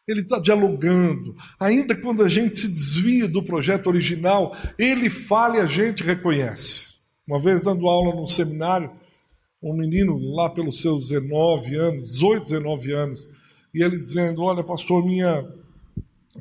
Ele 0.08 0.22
está 0.22 0.40
dialogando. 0.40 1.36
Ainda 1.60 1.96
quando 1.96 2.24
a 2.24 2.28
gente 2.28 2.58
se 2.58 2.68
desvia 2.68 3.28
do 3.28 3.44
projeto 3.44 3.88
original, 3.88 4.56
ele 4.78 5.10
fala 5.10 5.58
e 5.58 5.60
a 5.60 5.66
gente 5.66 6.04
reconhece. 6.04 6.92
Uma 7.28 7.40
vez 7.40 7.64
dando 7.64 7.88
aula 7.88 8.16
num 8.16 8.26
seminário, 8.26 8.92
um 9.62 9.74
menino 9.74 10.18
lá 10.34 10.50
pelos 10.50 10.82
seus 10.82 11.10
19 11.10 11.76
anos, 11.76 12.14
18, 12.14 12.44
19 12.46 12.92
anos, 12.92 13.30
e 13.74 13.84
ele 13.84 14.00
dizendo: 14.00 14.42
Olha, 14.42 14.64
pastor, 14.64 15.06
minha 15.06 15.48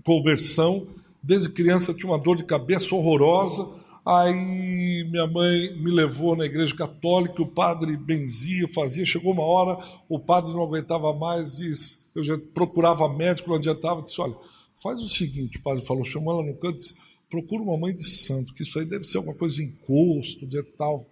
conversão, 0.05 0.87
desde 1.23 1.51
criança 1.51 1.93
tinha 1.95 2.11
uma 2.11 2.19
dor 2.19 2.37
de 2.37 2.45
cabeça 2.45 2.95
horrorosa. 2.95 3.80
Aí 4.05 5.07
minha 5.11 5.27
mãe 5.27 5.75
me 5.77 5.91
levou 5.91 6.35
na 6.35 6.47
igreja 6.47 6.75
católica, 6.75 7.43
o 7.43 7.47
padre 7.47 7.97
benzia, 7.97 8.67
fazia. 8.69 9.05
Chegou 9.05 9.33
uma 9.33 9.45
hora, 9.45 9.79
o 10.09 10.19
padre 10.19 10.53
não 10.53 10.63
aguentava 10.63 11.15
mais, 11.15 11.57
disse: 11.59 12.01
eu 12.15 12.25
já 12.25 12.39
procurava 12.55 13.09
médico, 13.09 13.51
não 13.51 13.57
adiantava, 13.57 14.03
disse, 14.03 14.21
olha, 14.21 14.35
faz 14.83 15.01
o 15.01 15.09
seguinte, 15.09 15.59
o 15.59 15.63
padre 15.63 15.85
falou, 15.85 16.05
chamou 16.05 16.35
ela 16.35 16.47
no 16.47 16.57
canto, 16.57 16.77
disse, 16.77 16.97
procura 17.29 17.63
uma 17.63 17.77
mãe 17.77 17.95
de 17.95 18.05
santo, 18.05 18.55
que 18.55 18.63
isso 18.63 18.79
aí 18.79 18.85
deve 18.85 19.05
ser 19.05 19.19
alguma 19.19 19.37
coisa 19.37 19.57
de 19.57 19.65
encosto, 19.65 20.47
de 20.47 20.63
tal. 20.63 21.07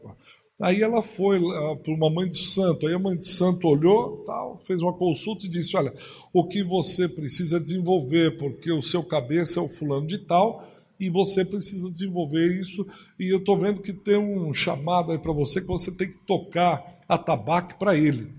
Aí 0.60 0.82
ela 0.82 1.02
foi 1.02 1.40
para 1.84 1.94
uma 1.94 2.10
mãe 2.10 2.28
de 2.28 2.36
santo, 2.36 2.86
aí 2.86 2.94
a 2.94 2.98
mãe 2.98 3.16
de 3.16 3.28
santo 3.28 3.68
olhou, 3.68 4.24
tal, 4.26 4.58
fez 4.58 4.82
uma 4.82 4.92
consulta 4.92 5.46
e 5.46 5.48
disse, 5.48 5.76
olha, 5.76 5.94
o 6.32 6.44
que 6.44 6.64
você 6.64 7.08
precisa 7.08 7.60
desenvolver, 7.60 8.36
porque 8.38 8.72
o 8.72 8.82
seu 8.82 9.04
cabeça 9.04 9.60
é 9.60 9.62
o 9.62 9.68
fulano 9.68 10.06
de 10.06 10.18
tal, 10.18 10.66
e 10.98 11.08
você 11.08 11.44
precisa 11.44 11.90
desenvolver 11.90 12.60
isso, 12.60 12.86
e 13.18 13.32
eu 13.32 13.38
estou 13.38 13.58
vendo 13.58 13.80
que 13.80 13.92
tem 13.92 14.16
um 14.16 14.52
chamado 14.52 15.12
aí 15.12 15.18
para 15.18 15.32
você, 15.32 15.60
que 15.60 15.66
você 15.66 15.90
tem 15.92 16.10
que 16.10 16.18
tocar 16.18 17.00
a 17.08 17.16
tabaque 17.16 17.78
para 17.78 17.96
ele 17.96 18.38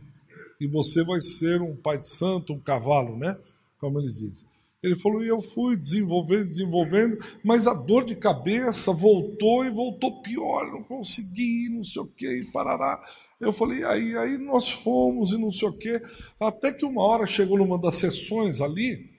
e 0.59 0.67
você 0.67 1.03
vai 1.03 1.21
ser 1.21 1.61
um 1.61 1.75
pai 1.75 1.97
de 1.97 2.09
santo, 2.09 2.53
um 2.53 2.59
cavalo, 2.59 3.17
né? 3.17 3.37
Como 3.79 3.99
eles 3.99 4.15
dizem. 4.15 4.47
Ele 4.83 4.95
falou, 4.95 5.23
e 5.23 5.27
eu 5.27 5.41
fui 5.41 5.75
desenvolvendo, 5.75 6.47
desenvolvendo, 6.47 7.17
mas 7.43 7.67
a 7.67 7.73
dor 7.73 8.05
de 8.05 8.15
cabeça 8.15 8.93
voltou 8.93 9.65
e 9.65 9.69
voltou 9.69 10.21
pior, 10.21 10.71
não 10.71 10.83
consegui, 10.83 11.69
não 11.69 11.83
sei 11.83 12.01
o 12.01 12.07
que, 12.07 12.45
parará. 12.51 13.01
Eu 13.39 13.53
falei, 13.53 13.83
aí, 13.83 14.17
aí 14.17 14.37
nós 14.37 14.69
fomos 14.69 15.31
e 15.31 15.37
não 15.37 15.51
sei 15.51 15.67
o 15.67 15.73
que, 15.73 16.01
até 16.39 16.71
que 16.71 16.85
uma 16.85 17.03
hora 17.03 17.25
chegou 17.25 17.57
numa 17.57 17.77
das 17.77 17.95
sessões 17.95 18.61
ali, 18.61 19.09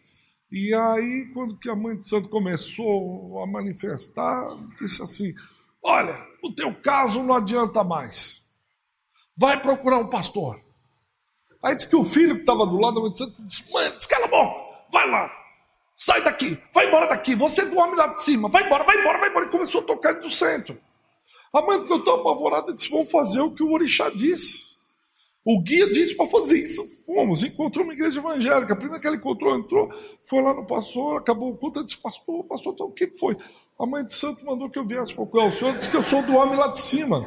e 0.50 0.74
aí 0.74 1.30
quando 1.32 1.56
que 1.56 1.68
a 1.68 1.76
mãe 1.76 1.96
de 1.96 2.04
santo 2.04 2.28
começou 2.28 3.42
a 3.42 3.46
manifestar, 3.46 4.56
disse 4.80 5.02
assim, 5.02 5.34
olha, 5.82 6.16
o 6.42 6.52
teu 6.52 6.74
caso 6.74 7.22
não 7.22 7.34
adianta 7.34 7.84
mais, 7.84 8.40
vai 9.36 9.60
procurar 9.60 9.98
um 9.98 10.08
pastor. 10.08 10.60
Aí 11.62 11.74
disse 11.74 11.88
que 11.88 11.96
o 11.96 12.04
filho 12.04 12.36
que 12.36 12.40
estava 12.40 12.66
do 12.66 12.78
lado 12.78 12.94
da 12.94 13.00
mãe 13.02 13.12
de 13.12 13.18
santo 13.18 13.42
disse: 13.42 13.70
Mãe, 13.70 13.90
descala 13.90 14.24
a 14.24 14.28
boca, 14.28 14.60
vai 14.90 15.10
lá, 15.10 15.30
sai 15.94 16.22
daqui, 16.22 16.58
vai 16.72 16.88
embora 16.88 17.06
daqui, 17.06 17.34
você 17.34 17.62
é 17.62 17.66
do 17.66 17.78
homem 17.78 17.96
lá 17.96 18.06
de 18.08 18.22
cima, 18.22 18.48
vai 18.48 18.64
embora, 18.64 18.84
vai 18.84 18.98
embora, 18.98 19.18
vai 19.18 19.28
embora. 19.28 19.46
E 19.46 19.50
começou 19.50 19.82
a 19.82 19.84
tocar 19.84 20.12
ele 20.12 20.20
do 20.20 20.30
centro. 20.30 20.80
A 21.52 21.60
mãe 21.60 21.80
ficou 21.80 22.02
tão 22.02 22.20
apavorada 22.20 22.70
e 22.70 22.74
disse: 22.74 22.90
Vamos 22.90 23.10
fazer 23.10 23.40
o 23.40 23.54
que 23.54 23.62
o 23.62 23.72
orixá 23.72 24.08
disse. 24.10 24.69
O 25.44 25.62
guia 25.62 25.90
disse 25.90 26.16
para 26.16 26.26
fazer 26.26 26.58
isso. 26.58 26.86
Fomos, 27.06 27.42
encontrou 27.42 27.84
uma 27.84 27.94
igreja 27.94 28.20
evangélica. 28.20 28.74
A 28.74 28.76
primeira 28.76 29.00
que 29.00 29.08
ele 29.08 29.16
encontrou, 29.16 29.56
entrou, 29.56 29.90
foi 30.24 30.42
lá 30.42 30.52
no 30.52 30.66
pastor, 30.66 31.18
acabou 31.18 31.50
o 31.50 31.56
culto, 31.56 31.82
disse: 31.82 31.98
Pastor, 31.98 32.44
pastor, 32.44 32.74
então, 32.74 32.86
o 32.86 32.92
que 32.92 33.06
foi? 33.06 33.36
A 33.78 33.86
mãe 33.86 34.04
de 34.04 34.12
santo 34.12 34.44
mandou 34.44 34.68
que 34.68 34.78
eu 34.78 34.86
viesse 34.86 35.14
procurar 35.14 35.46
o 35.46 35.50
senhor, 35.50 35.74
disse 35.76 35.90
que 35.90 35.96
eu 35.96 36.02
sou 36.02 36.22
do 36.22 36.34
homem 36.34 36.56
lá 36.56 36.68
de 36.68 36.78
cima. 36.78 37.24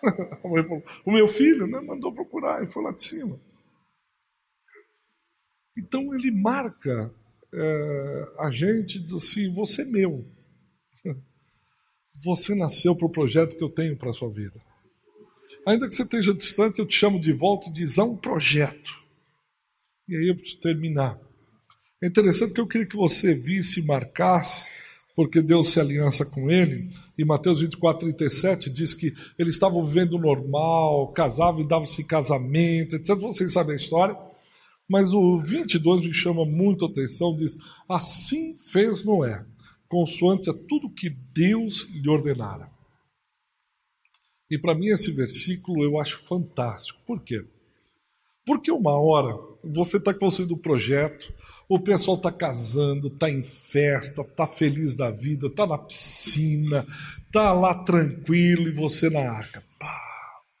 A 0.44 0.48
mãe 0.48 0.62
falou, 0.62 0.82
o 1.04 1.10
meu 1.10 1.26
filho 1.26 1.66
né, 1.66 1.80
mandou 1.80 2.12
procurar 2.12 2.62
e 2.62 2.68
foi 2.68 2.84
lá 2.84 2.92
de 2.92 3.02
cima. 3.02 3.40
Então 5.76 6.14
ele 6.14 6.30
marca 6.30 7.12
é, 7.52 8.32
a 8.38 8.50
gente 8.50 9.00
diz 9.00 9.12
assim: 9.12 9.52
você 9.54 9.82
é 9.82 9.86
meu. 9.86 10.24
Você 12.24 12.54
nasceu 12.54 12.96
para 12.96 13.06
o 13.06 13.12
projeto 13.12 13.56
que 13.56 13.62
eu 13.62 13.70
tenho 13.70 13.96
para 13.96 14.10
a 14.10 14.12
sua 14.12 14.30
vida. 14.30 14.58
Ainda 15.66 15.88
que 15.88 15.94
você 15.94 16.02
esteja 16.02 16.32
distante, 16.32 16.78
eu 16.78 16.86
te 16.86 16.94
chamo 16.94 17.20
de 17.20 17.32
volta 17.32 17.68
e 17.68 17.72
diz: 17.72 17.98
há 17.98 18.04
um 18.04 18.16
projeto. 18.16 19.02
E 20.08 20.16
aí 20.16 20.28
eu 20.28 20.36
preciso 20.36 20.60
terminar. 20.60 21.18
É 22.00 22.06
interessante 22.06 22.52
que 22.52 22.60
eu 22.60 22.68
queria 22.68 22.86
que 22.86 22.96
você 22.96 23.34
visse 23.34 23.80
e 23.80 23.86
marcasse 23.86 24.68
porque 25.16 25.40
deu-se 25.40 25.80
aliança 25.80 26.26
com 26.26 26.50
ele. 26.50 26.90
E 27.16 27.24
Mateus 27.24 27.60
24, 27.60 28.00
37 28.00 28.68
diz 28.68 28.92
que 28.92 29.14
eles 29.38 29.54
estavam 29.54 29.84
vivendo 29.84 30.18
normal, 30.18 31.10
casavam 31.12 31.62
e 31.62 31.66
davam-se 31.66 32.04
casamento, 32.04 32.94
etc. 32.94 33.16
Vocês 33.16 33.52
sabem 33.52 33.72
a 33.72 33.76
história. 33.76 34.16
Mas 34.88 35.12
o 35.12 35.40
22 35.40 36.02
me 36.02 36.12
chama 36.12 36.44
muito 36.44 36.84
a 36.84 36.88
atenção, 36.88 37.34
diz, 37.34 37.56
assim 37.88 38.56
fez 38.56 39.02
Noé, 39.02 39.44
consoante 39.88 40.48
a 40.48 40.52
tudo 40.52 40.94
que 40.94 41.10
Deus 41.10 41.88
lhe 41.90 42.08
ordenara. 42.08 42.70
E 44.50 44.58
para 44.58 44.74
mim 44.74 44.88
esse 44.88 45.10
versículo 45.12 45.82
eu 45.82 45.98
acho 45.98 46.18
fantástico. 46.18 47.00
Por 47.04 47.20
quê? 47.22 47.44
Porque 48.44 48.70
uma 48.70 48.98
hora 49.00 49.36
você 49.64 49.96
está 49.96 50.14
construindo 50.14 50.54
um 50.54 50.58
projeto, 50.58 51.34
o 51.68 51.80
pessoal 51.80 52.16
está 52.16 52.30
casando, 52.30 53.08
está 53.08 53.28
em 53.28 53.42
festa, 53.42 54.22
está 54.22 54.46
feliz 54.46 54.94
da 54.94 55.10
vida, 55.10 55.48
está 55.48 55.66
na 55.66 55.76
piscina, 55.76 56.86
está 57.26 57.52
lá 57.52 57.74
tranquilo 57.74 58.68
e 58.68 58.72
você 58.72 59.10
na 59.10 59.20
arca. 59.20 59.64
Pá, 59.80 59.92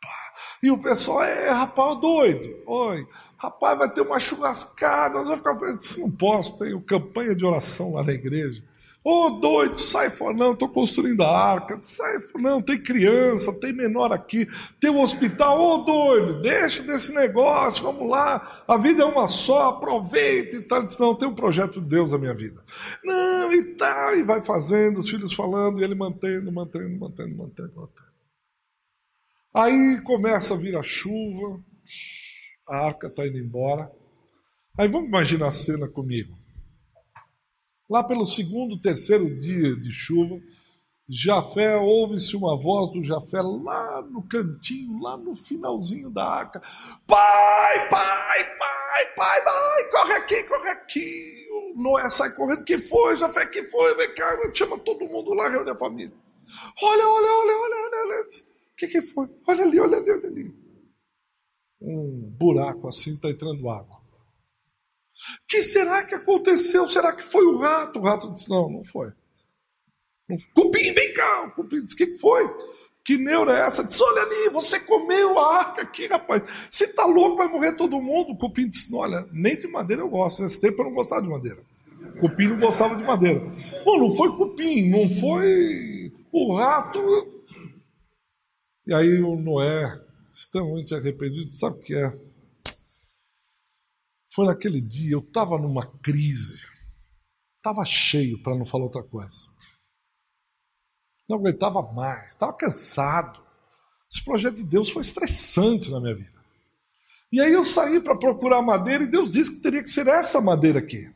pá. 0.00 0.32
E 0.60 0.70
o 0.70 0.78
pessoal 0.78 1.22
é 1.22 1.48
rapaz 1.50 2.00
doido. 2.00 2.56
Oi, 2.66 3.06
rapaz, 3.36 3.78
vai 3.78 3.94
ter 3.94 4.00
uma 4.00 4.18
churrascada, 4.18 5.14
nós 5.14 5.28
vamos 5.28 5.38
ficar. 5.38 6.00
Eu 6.00 6.08
não 6.08 6.10
posso, 6.10 6.58
tenho 6.58 6.80
campanha 6.80 7.36
de 7.36 7.44
oração 7.44 7.92
lá 7.92 8.02
na 8.02 8.12
igreja. 8.12 8.64
Ô 9.08 9.26
oh, 9.26 9.30
doido, 9.38 9.78
sai 9.78 10.10
fora, 10.10 10.34
não, 10.34 10.52
estou 10.52 10.68
construindo 10.68 11.22
a 11.22 11.30
arca. 11.30 11.80
Sai 11.80 12.20
fora, 12.22 12.42
não, 12.42 12.60
tem 12.60 12.76
criança, 12.76 13.56
tem 13.60 13.72
menor 13.72 14.12
aqui, 14.12 14.48
tem 14.80 14.90
um 14.90 15.00
hospital. 15.00 15.60
Ô 15.60 15.74
oh, 15.74 15.78
doido, 15.84 16.42
deixa 16.42 16.82
desse 16.82 17.14
negócio, 17.14 17.84
vamos 17.84 18.10
lá. 18.10 18.64
A 18.66 18.76
vida 18.76 19.04
é 19.04 19.06
uma 19.06 19.28
só, 19.28 19.68
aproveita 19.68 20.56
e 20.56 20.62
tal. 20.62 20.78
Ele 20.78 20.86
disse, 20.88 20.98
não, 20.98 21.14
tem 21.14 21.28
um 21.28 21.36
projeto 21.36 21.80
de 21.80 21.86
Deus 21.86 22.10
na 22.10 22.18
minha 22.18 22.34
vida. 22.34 22.60
Não, 23.04 23.52
e 23.52 23.76
tal, 23.76 24.16
e 24.16 24.24
vai 24.24 24.40
fazendo, 24.40 24.98
os 24.98 25.08
filhos 25.08 25.32
falando, 25.32 25.78
e 25.78 25.84
ele 25.84 25.94
mantendo, 25.94 26.50
mantendo, 26.50 26.98
mantendo, 26.98 27.36
mantendo, 27.36 27.72
mantendo. 27.76 27.92
Aí 29.54 30.00
começa 30.02 30.54
a 30.54 30.56
vir 30.56 30.76
a 30.76 30.82
chuva, 30.82 31.62
a 32.68 32.86
arca 32.86 33.06
está 33.06 33.24
indo 33.24 33.38
embora. 33.38 33.88
Aí 34.76 34.88
vamos 34.88 35.06
imaginar 35.06 35.46
a 35.46 35.52
cena 35.52 35.86
comigo. 35.86 36.36
Lá 37.88 38.02
pelo 38.02 38.26
segundo, 38.26 38.80
terceiro 38.80 39.38
dia 39.38 39.76
de 39.76 39.92
chuva, 39.92 40.40
Jafé, 41.08 41.76
ouve-se 41.76 42.34
uma 42.36 42.60
voz 42.60 42.90
do 42.90 43.02
Jafé 43.02 43.40
lá 43.40 44.02
no 44.02 44.26
cantinho, 44.26 45.00
lá 45.00 45.16
no 45.16 45.36
finalzinho 45.36 46.10
da 46.10 46.24
arca. 46.24 46.60
Pai, 47.06 47.88
pai, 47.88 48.44
pai, 48.58 49.14
pai, 49.14 49.44
pai, 49.44 49.90
corre 49.92 50.14
aqui, 50.14 50.42
corre 50.44 50.68
aqui. 50.70 51.46
O 51.52 51.80
Noé 51.80 52.08
sai 52.08 52.34
correndo. 52.34 52.64
Que 52.64 52.78
foi, 52.78 53.16
Jafé, 53.16 53.46
que 53.46 53.62
foi? 53.70 53.94
Vem 53.94 54.14
cá, 54.14 54.36
chama 54.52 54.78
todo 54.80 55.06
mundo 55.06 55.32
lá, 55.32 55.48
reúne 55.48 55.70
a 55.70 55.78
família. 55.78 56.12
Olha, 56.82 57.08
olha, 57.08 57.32
olha, 57.32 57.56
olha, 57.56 57.76
olha. 57.84 58.16
olha. 58.16 58.22
O 58.22 58.76
que, 58.76 58.88
que 58.88 59.00
foi? 59.00 59.28
Olha 59.46 59.64
ali, 59.64 59.78
olha 59.78 59.98
ali, 59.98 60.10
olha 60.10 60.28
ali. 60.28 60.54
Um 61.80 62.34
buraco 62.36 62.88
assim 62.88 63.14
está 63.14 63.30
entrando 63.30 63.68
água. 63.70 63.95
O 65.16 65.46
que 65.48 65.62
será 65.62 66.04
que 66.04 66.14
aconteceu? 66.14 66.88
Será 66.88 67.12
que 67.12 67.22
foi 67.22 67.44
o 67.44 67.58
rato? 67.58 67.98
O 67.98 68.02
rato 68.02 68.32
disse: 68.32 68.48
Não, 68.50 68.70
não 68.70 68.84
foi. 68.84 69.12
Cupim, 70.54 70.92
vem 70.92 71.12
cá. 71.14 71.46
O 71.46 71.52
cupim 71.52 71.82
disse: 71.82 71.94
O 71.94 71.98
que 71.98 72.18
foi? 72.18 72.44
Que 73.04 73.16
neura 73.16 73.56
é 73.56 73.66
essa? 73.66 73.84
Disse: 73.84 74.02
Olha 74.02 74.22
ali, 74.22 74.50
você 74.50 74.80
comeu 74.80 75.38
a 75.38 75.58
arca 75.58 75.82
aqui, 75.82 76.06
rapaz. 76.06 76.42
Você 76.70 76.84
está 76.84 77.04
louco, 77.06 77.36
vai 77.36 77.48
morrer 77.48 77.76
todo 77.76 78.00
mundo. 78.00 78.32
O 78.32 78.36
cupim 78.36 78.68
disse: 78.68 78.94
Olha, 78.94 79.26
nem 79.32 79.56
de 79.56 79.66
madeira 79.66 80.02
eu 80.02 80.08
gosto. 80.08 80.42
Nesse 80.42 80.60
tempo 80.60 80.82
eu 80.82 80.86
não 80.86 80.94
gostava 80.94 81.22
de 81.22 81.28
madeira. 81.28 81.62
O 82.16 82.18
cupim 82.18 82.48
não 82.48 82.58
gostava 82.58 82.96
de 82.96 83.04
madeira. 83.04 83.40
Bom, 83.84 83.98
não 83.98 84.10
foi 84.14 84.36
cupim, 84.36 84.90
não 84.90 85.08
foi 85.08 86.12
o 86.32 86.56
rato. 86.56 87.00
E 88.86 88.94
aí 88.94 89.22
o 89.22 89.36
Noé, 89.36 90.00
extremamente 90.32 90.94
arrependido, 90.94 91.52
sabe 91.52 91.76
o 91.76 91.80
que 91.80 91.94
é? 91.94 92.12
Foi 94.36 94.44
naquele 94.44 94.82
dia, 94.82 95.12
eu 95.12 95.20
estava 95.20 95.56
numa 95.56 95.86
crise, 95.86 96.62
estava 97.56 97.82
cheio, 97.86 98.42
para 98.42 98.54
não 98.54 98.66
falar 98.66 98.84
outra 98.84 99.02
coisa. 99.02 99.46
Não 101.26 101.38
aguentava 101.38 101.80
mais, 101.94 102.28
estava 102.28 102.52
cansado. 102.52 103.42
Esse 104.12 104.22
projeto 104.22 104.56
de 104.56 104.64
Deus 104.64 104.90
foi 104.90 105.00
estressante 105.00 105.90
na 105.90 106.00
minha 106.00 106.14
vida. 106.14 106.38
E 107.32 107.40
aí 107.40 107.50
eu 107.50 107.64
saí 107.64 107.98
para 107.98 108.18
procurar 108.18 108.60
madeira 108.60 109.04
e 109.04 109.10
Deus 109.10 109.32
disse 109.32 109.56
que 109.56 109.62
teria 109.62 109.82
que 109.82 109.88
ser 109.88 110.06
essa 110.06 110.38
madeira 110.38 110.80
aqui. 110.80 111.10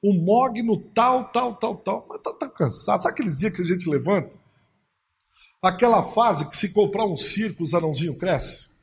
O 0.00 0.14
mogno 0.14 0.80
tal, 0.94 1.32
tal, 1.32 1.56
tal, 1.56 1.78
tal. 1.78 2.06
Mas 2.08 2.22
tá, 2.22 2.32
tá 2.32 2.48
cansado. 2.48 3.02
Sabe 3.02 3.12
aqueles 3.12 3.36
dias 3.36 3.56
que 3.56 3.62
a 3.62 3.66
gente 3.66 3.90
levanta? 3.90 4.38
Aquela 5.60 6.04
fase 6.04 6.48
que 6.48 6.56
se 6.56 6.72
comprar 6.72 7.06
um 7.06 7.16
circo, 7.16 7.64
os 7.64 7.74
anãozinhos 7.74 8.16
crescem. 8.18 8.73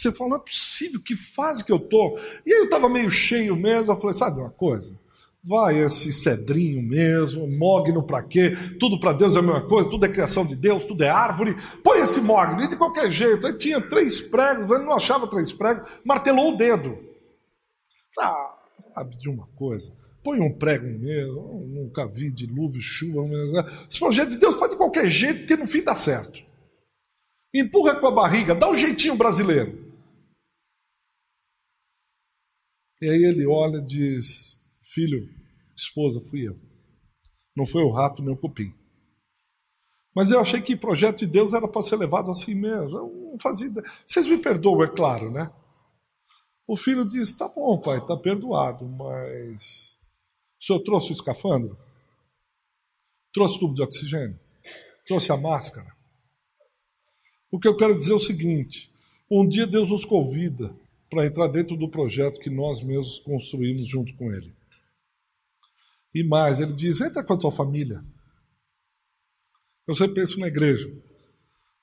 Você 0.00 0.12
fala, 0.12 0.30
não 0.30 0.36
é 0.38 0.40
possível, 0.40 1.00
que 1.00 1.14
fase 1.14 1.62
que 1.62 1.70
eu 1.70 1.78
tô? 1.78 2.18
E 2.46 2.52
aí 2.52 2.60
eu 2.60 2.64
estava 2.64 2.88
meio 2.88 3.10
cheio 3.10 3.54
mesmo, 3.54 3.92
eu 3.92 4.00
falei, 4.00 4.14
sabe 4.14 4.40
uma 4.40 4.50
coisa? 4.50 4.98
Vai 5.42 5.78
esse 5.78 6.12
cedrinho 6.12 6.82
mesmo, 6.82 7.46
mogno 7.46 8.02
para 8.02 8.22
quê? 8.22 8.56
Tudo 8.78 8.98
para 8.98 9.12
Deus 9.12 9.36
é 9.36 9.38
a 9.38 9.42
mesma 9.42 9.62
coisa, 9.62 9.90
tudo 9.90 10.04
é 10.04 10.08
criação 10.08 10.46
de 10.46 10.56
Deus, 10.56 10.84
tudo 10.84 11.02
é 11.02 11.08
árvore. 11.08 11.56
Põe 11.82 12.00
esse 12.00 12.20
mogno, 12.20 12.62
e 12.62 12.68
de 12.68 12.76
qualquer 12.76 13.10
jeito. 13.10 13.46
Aí 13.46 13.56
tinha 13.56 13.80
três 13.80 14.20
pregos, 14.20 14.70
ele 14.70 14.84
não 14.84 14.94
achava 14.94 15.26
três 15.26 15.52
pregos, 15.52 15.86
martelou 16.04 16.54
o 16.54 16.56
dedo. 16.56 16.98
Sabe 18.10 19.16
de 19.16 19.28
uma 19.28 19.46
coisa? 19.54 19.92
Põe 20.22 20.40
um 20.40 20.52
prego 20.52 20.86
mesmo, 20.98 21.66
nunca 21.68 22.06
vi 22.06 22.30
dilúvio, 22.30 22.80
chuva. 22.80 23.26
Né? 23.26 23.64
Esse 23.90 23.98
projeto 23.98 24.30
de 24.30 24.36
Deus 24.36 24.56
faz 24.56 24.70
de 24.70 24.76
qualquer 24.76 25.08
jeito, 25.08 25.40
porque 25.40 25.56
no 25.56 25.66
fim 25.66 25.82
dá 25.82 25.94
certo. 25.94 26.42
Empurra 27.54 27.96
com 27.96 28.06
a 28.06 28.10
barriga, 28.10 28.54
dá 28.54 28.70
um 28.70 28.76
jeitinho 28.76 29.14
brasileiro. 29.14 29.89
E 33.00 33.08
aí 33.08 33.24
ele 33.24 33.46
olha 33.46 33.78
e 33.78 33.84
diz: 33.84 34.60
Filho, 34.82 35.28
esposa, 35.76 36.20
fui 36.20 36.46
eu. 36.46 36.58
Não 37.56 37.66
foi 37.66 37.82
o 37.82 37.90
rato 37.90 38.22
nem 38.22 38.32
o 38.32 38.36
cupim. 38.36 38.74
Mas 40.14 40.30
eu 40.30 40.40
achei 40.40 40.60
que 40.60 40.74
o 40.74 40.78
projeto 40.78 41.20
de 41.20 41.26
Deus 41.26 41.52
era 41.52 41.68
para 41.68 41.82
ser 41.82 41.96
levado 41.96 42.30
assim 42.30 42.54
mesmo. 42.54 42.98
Eu 42.98 43.30
não 43.32 43.38
fazia 43.38 43.68
ideia. 43.68 43.86
Vocês 44.04 44.26
me 44.26 44.36
perdoam, 44.36 44.82
é 44.82 44.88
claro, 44.88 45.30
né? 45.30 45.50
O 46.66 46.76
filho 46.76 47.04
diz: 47.04 47.32
Tá 47.32 47.48
bom, 47.48 47.80
pai, 47.80 47.98
está 47.98 48.16
perdoado, 48.16 48.86
mas 48.86 49.98
o 50.60 50.64
senhor 50.64 50.80
trouxe 50.80 51.10
o 51.10 51.14
escafandro? 51.14 51.78
Trouxe 53.32 53.58
tubo 53.58 53.74
de 53.74 53.82
oxigênio? 53.82 54.38
Trouxe 55.06 55.32
a 55.32 55.36
máscara? 55.36 55.96
O 57.50 57.58
que 57.58 57.66
eu 57.66 57.76
quero 57.76 57.94
dizer 57.94 58.12
é 58.12 58.16
o 58.16 58.20
seguinte: 58.20 58.92
um 59.30 59.48
dia 59.48 59.66
Deus 59.66 59.90
nos 59.90 60.04
convida 60.04 60.74
para 61.10 61.26
entrar 61.26 61.48
dentro 61.48 61.76
do 61.76 61.90
projeto 61.90 62.38
que 62.38 62.48
nós 62.48 62.80
mesmos 62.80 63.18
construímos 63.18 63.86
junto 63.86 64.14
com 64.14 64.32
Ele. 64.32 64.54
E 66.14 66.22
mais, 66.22 66.60
Ele 66.60 66.72
diz: 66.72 67.00
entra 67.00 67.24
com 67.24 67.32
a 67.32 67.38
tua 67.38 67.50
família. 67.50 68.02
Eu 69.86 69.94
sempre 69.94 70.14
penso 70.14 70.38
na 70.38 70.46
igreja. 70.46 70.90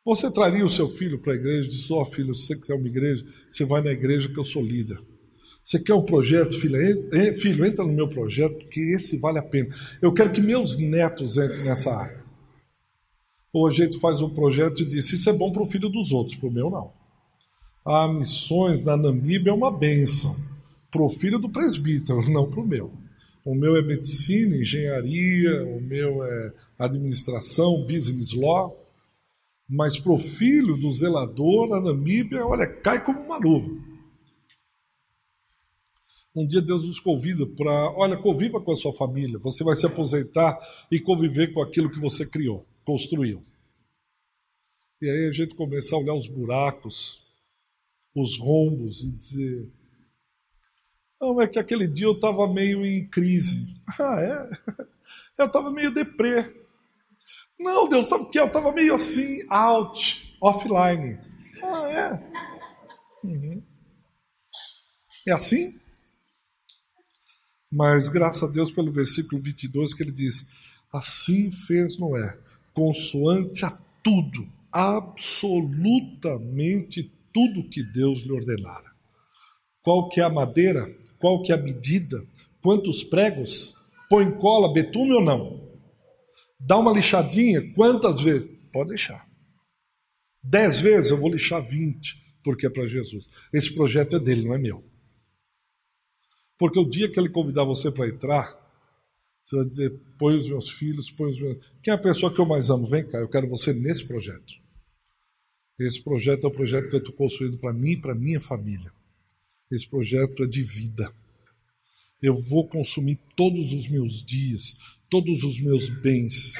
Você 0.05 0.31
traria 0.31 0.63
o 0.63 0.69
seu 0.69 0.87
filho 0.87 1.19
para 1.19 1.33
a 1.33 1.35
igreja, 1.35 1.67
diz: 1.67 1.91
Ó 1.91 2.01
oh, 2.01 2.05
filho, 2.05 2.33
você 2.33 2.55
quiser 2.55 2.73
uma 2.73 2.87
igreja, 2.87 3.25
você 3.49 3.65
vai 3.65 3.81
na 3.81 3.91
igreja 3.91 4.29
que 4.29 4.39
eu 4.39 4.45
sou 4.45 4.63
líder. 4.63 4.97
Você 5.61 5.83
quer 5.83 5.93
um 5.93 6.05
projeto, 6.05 6.57
filho? 6.57 6.77
Filho, 7.37 7.65
entra 7.65 7.83
no 7.83 7.91
meu 7.91 8.07
projeto, 8.07 8.57
porque 8.57 8.79
esse 8.79 9.17
vale 9.17 9.37
a 9.37 9.43
pena. 9.43 9.67
Eu 10.01 10.13
quero 10.13 10.31
que 10.31 10.41
meus 10.41 10.77
netos 10.77 11.35
entrem 11.35 11.65
nessa 11.65 11.93
área. 11.93 12.23
Ou 13.51 13.67
a 13.67 13.71
gente 13.71 13.99
faz 13.99 14.21
um 14.21 14.33
projeto 14.33 14.81
e 14.81 14.85
diz: 14.85 15.11
Isso 15.11 15.29
é 15.29 15.33
bom 15.33 15.51
para 15.51 15.61
o 15.61 15.65
filho 15.65 15.89
dos 15.89 16.13
outros, 16.13 16.37
para 16.37 16.47
o 16.47 16.53
meu 16.53 16.69
não. 16.69 16.96
Há 17.89 18.05
missões 18.05 18.83
na 18.83 18.97
Namíbia 18.97 19.49
é 19.49 19.53
uma 19.53 19.71
benção. 19.71 20.35
Para 20.91 21.03
o 21.03 21.09
filho 21.09 21.39
do 21.39 21.47
presbítero, 21.47 22.21
não 22.29 22.49
para 22.51 22.59
o 22.59 22.67
meu. 22.67 22.91
O 23.45 23.55
meu 23.55 23.77
é 23.77 23.81
medicina, 23.81 24.57
engenharia, 24.57 25.63
o 25.63 25.79
meu 25.79 26.21
é 26.21 26.53
administração, 26.77 27.87
business 27.87 28.33
law. 28.33 28.77
Mas 29.69 29.97
para 29.97 30.11
o 30.11 30.17
filho 30.17 30.75
do 30.75 30.91
zelador 30.91 31.69
na 31.69 31.79
Namíbia, 31.79 32.45
olha, 32.45 32.67
cai 32.67 33.05
como 33.05 33.21
uma 33.21 33.37
luva. 33.37 33.71
Um 36.35 36.45
dia 36.45 36.61
Deus 36.61 36.85
nos 36.85 36.99
convida 36.99 37.47
para, 37.47 37.71
olha, 37.97 38.17
conviva 38.17 38.59
com 38.59 38.73
a 38.73 38.75
sua 38.75 38.91
família. 38.91 39.39
Você 39.39 39.63
vai 39.63 39.77
se 39.77 39.85
aposentar 39.85 40.59
e 40.91 40.99
conviver 40.99 41.53
com 41.53 41.61
aquilo 41.61 41.89
que 41.89 42.01
você 42.01 42.25
criou, 42.25 42.65
construiu. 42.83 43.41
E 45.01 45.09
aí 45.09 45.29
a 45.29 45.31
gente 45.31 45.55
começa 45.55 45.95
a 45.95 45.99
olhar 45.99 46.13
os 46.15 46.27
buracos, 46.27 47.26
os 48.21 48.37
rombos 48.37 49.03
e 49.03 49.15
dizer: 49.15 49.71
não, 51.19 51.41
é 51.41 51.47
que 51.47 51.57
aquele 51.57 51.87
dia 51.87 52.05
eu 52.05 52.13
estava 52.13 52.47
meio 52.51 52.85
em 52.85 53.07
crise. 53.07 53.75
Ah, 53.99 54.19
é? 54.19 54.49
Eu 55.37 55.45
estava 55.45 55.71
meio 55.71 55.93
deprê. 55.93 56.53
Não, 57.57 57.87
Deus 57.87 58.07
sabe 58.07 58.25
o 58.25 58.29
que? 58.29 58.37
Eu 58.37 58.47
estava 58.47 58.73
meio 58.73 58.93
assim, 58.93 59.39
out, 59.49 60.35
offline. 60.41 61.17
Ah, 61.63 61.87
é? 61.87 62.21
Uhum. 63.23 63.63
É 65.25 65.31
assim? 65.31 65.79
Mas 67.71 68.09
graças 68.09 68.49
a 68.49 68.51
Deus 68.51 68.69
pelo 68.69 68.91
versículo 68.91 69.41
22 69.41 69.93
que 69.93 70.03
ele 70.03 70.11
diz: 70.11 70.51
Assim 70.91 71.49
fez 71.51 71.97
Noé, 71.97 72.37
consoante 72.73 73.63
a 73.63 73.71
tudo, 74.03 74.51
absolutamente 74.71 77.09
tudo 77.37 77.69
que 77.69 77.83
Deus 77.83 78.23
lhe 78.23 78.31
ordenara. 78.31 78.91
Qual 79.83 80.09
que 80.09 80.19
é 80.19 80.23
a 80.23 80.29
madeira? 80.29 80.91
Qual 81.19 81.43
que 81.43 81.51
é 81.51 81.55
a 81.55 81.61
medida? 81.61 82.25
Quantos 82.63 83.03
pregos? 83.03 83.75
Põe 84.09 84.35
cola, 84.39 84.73
betume 84.73 85.13
ou 85.13 85.23
não? 85.23 85.71
Dá 86.59 86.79
uma 86.79 86.91
lixadinha, 86.91 87.71
quantas 87.75 88.21
vezes? 88.21 88.49
Pode 88.73 88.89
deixar. 88.89 89.29
Dez 90.43 90.79
vezes 90.79 91.11
eu 91.11 91.17
vou 91.17 91.29
lixar 91.29 91.63
vinte, 91.63 92.15
porque 92.43 92.65
é 92.65 92.71
para 92.71 92.87
Jesus. 92.87 93.29
Esse 93.53 93.75
projeto 93.75 94.15
é 94.15 94.19
dele, 94.19 94.41
não 94.41 94.55
é 94.55 94.57
meu. 94.57 94.83
Porque 96.57 96.79
o 96.79 96.89
dia 96.89 97.07
que 97.07 97.19
ele 97.19 97.29
convidar 97.29 97.65
você 97.65 97.91
para 97.91 98.07
entrar, 98.07 98.57
você 99.43 99.57
vai 99.57 99.65
dizer: 99.65 99.91
põe 100.17 100.35
os 100.35 100.49
meus 100.49 100.71
filhos, 100.71 101.11
põe 101.11 101.29
os 101.29 101.39
meus. 101.39 101.57
Quem 101.83 101.91
é 101.91 101.95
a 101.95 101.99
pessoa 101.99 102.33
que 102.33 102.41
eu 102.41 102.47
mais 102.47 102.71
amo? 102.71 102.87
Vem 102.87 103.07
cá, 103.07 103.19
eu 103.19 103.29
quero 103.29 103.47
você 103.47 103.73
nesse 103.73 104.07
projeto. 104.07 104.66
Esse 105.79 106.03
projeto 106.03 106.45
é 106.45 106.47
o 106.47 106.53
projeto 106.53 106.89
que 106.89 106.95
eu 106.95 106.99
estou 106.99 107.13
construindo 107.13 107.57
para 107.57 107.73
mim 107.73 107.91
e 107.91 108.01
para 108.01 108.15
minha 108.15 108.41
família. 108.41 108.91
Esse 109.71 109.87
projeto 109.87 110.43
é 110.43 110.47
de 110.47 110.63
vida. 110.63 111.11
Eu 112.21 112.33
vou 112.33 112.67
consumir 112.67 113.19
todos 113.35 113.73
os 113.73 113.87
meus 113.87 114.25
dias, 114.25 114.77
todos 115.09 115.43
os 115.43 115.59
meus 115.59 115.89
bens. 115.89 116.53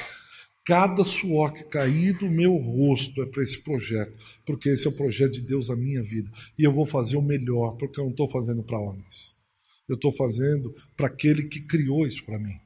Cada 0.64 1.02
suor 1.02 1.52
que 1.52 1.64
cair 1.64 2.16
do 2.18 2.30
meu 2.30 2.54
rosto 2.56 3.22
é 3.22 3.26
para 3.26 3.42
esse 3.42 3.64
projeto, 3.64 4.12
porque 4.46 4.68
esse 4.68 4.86
é 4.86 4.90
o 4.90 4.96
projeto 4.96 5.32
de 5.32 5.40
Deus 5.40 5.68
na 5.68 5.76
minha 5.76 6.02
vida. 6.02 6.30
E 6.58 6.62
eu 6.62 6.72
vou 6.72 6.86
fazer 6.86 7.16
o 7.16 7.22
melhor, 7.22 7.76
porque 7.76 7.98
eu 7.98 8.04
não 8.04 8.12
estou 8.12 8.28
fazendo 8.28 8.62
para 8.62 8.78
homens 8.78 9.38
eu 9.88 9.94
estou 9.94 10.12
fazendo 10.12 10.74
para 10.94 11.06
aquele 11.06 11.44
que 11.44 11.60
criou 11.62 12.06
isso 12.06 12.24
para 12.24 12.38
mim. 12.38 12.60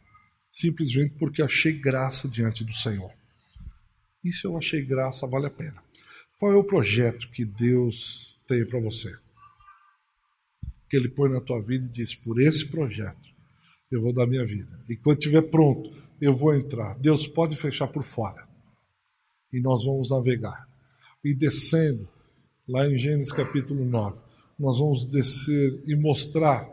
Simplesmente 0.50 1.14
porque 1.18 1.40
achei 1.40 1.72
graça 1.72 2.28
diante 2.28 2.64
do 2.64 2.74
Senhor. 2.74 3.12
E 4.24 4.32
se 4.32 4.44
eu 4.44 4.58
achei 4.58 4.84
graça, 4.84 5.26
vale 5.26 5.46
a 5.46 5.50
pena. 5.50 5.81
Qual 6.42 6.50
é 6.50 6.56
o 6.56 6.64
projeto 6.64 7.30
que 7.30 7.44
Deus 7.44 8.36
tem 8.48 8.66
para 8.66 8.80
você? 8.80 9.16
Que 10.90 10.96
Ele 10.96 11.08
põe 11.08 11.30
na 11.30 11.40
tua 11.40 11.62
vida 11.62 11.86
e 11.86 11.88
diz: 11.88 12.16
por 12.16 12.40
esse 12.40 12.68
projeto 12.68 13.30
eu 13.92 14.02
vou 14.02 14.12
dar 14.12 14.26
minha 14.26 14.44
vida. 14.44 14.76
E 14.88 14.96
quando 14.96 15.18
estiver 15.18 15.42
pronto, 15.42 15.94
eu 16.20 16.34
vou 16.34 16.52
entrar. 16.52 16.98
Deus 16.98 17.28
pode 17.28 17.54
fechar 17.54 17.86
por 17.86 18.02
fora. 18.02 18.44
E 19.52 19.60
nós 19.60 19.84
vamos 19.84 20.10
navegar. 20.10 20.68
E 21.24 21.32
descendo, 21.32 22.08
lá 22.66 22.88
em 22.88 22.98
Gênesis 22.98 23.32
capítulo 23.32 23.84
9, 23.84 24.20
nós 24.58 24.80
vamos 24.80 25.06
descer 25.06 25.80
e 25.86 25.94
mostrar 25.94 26.68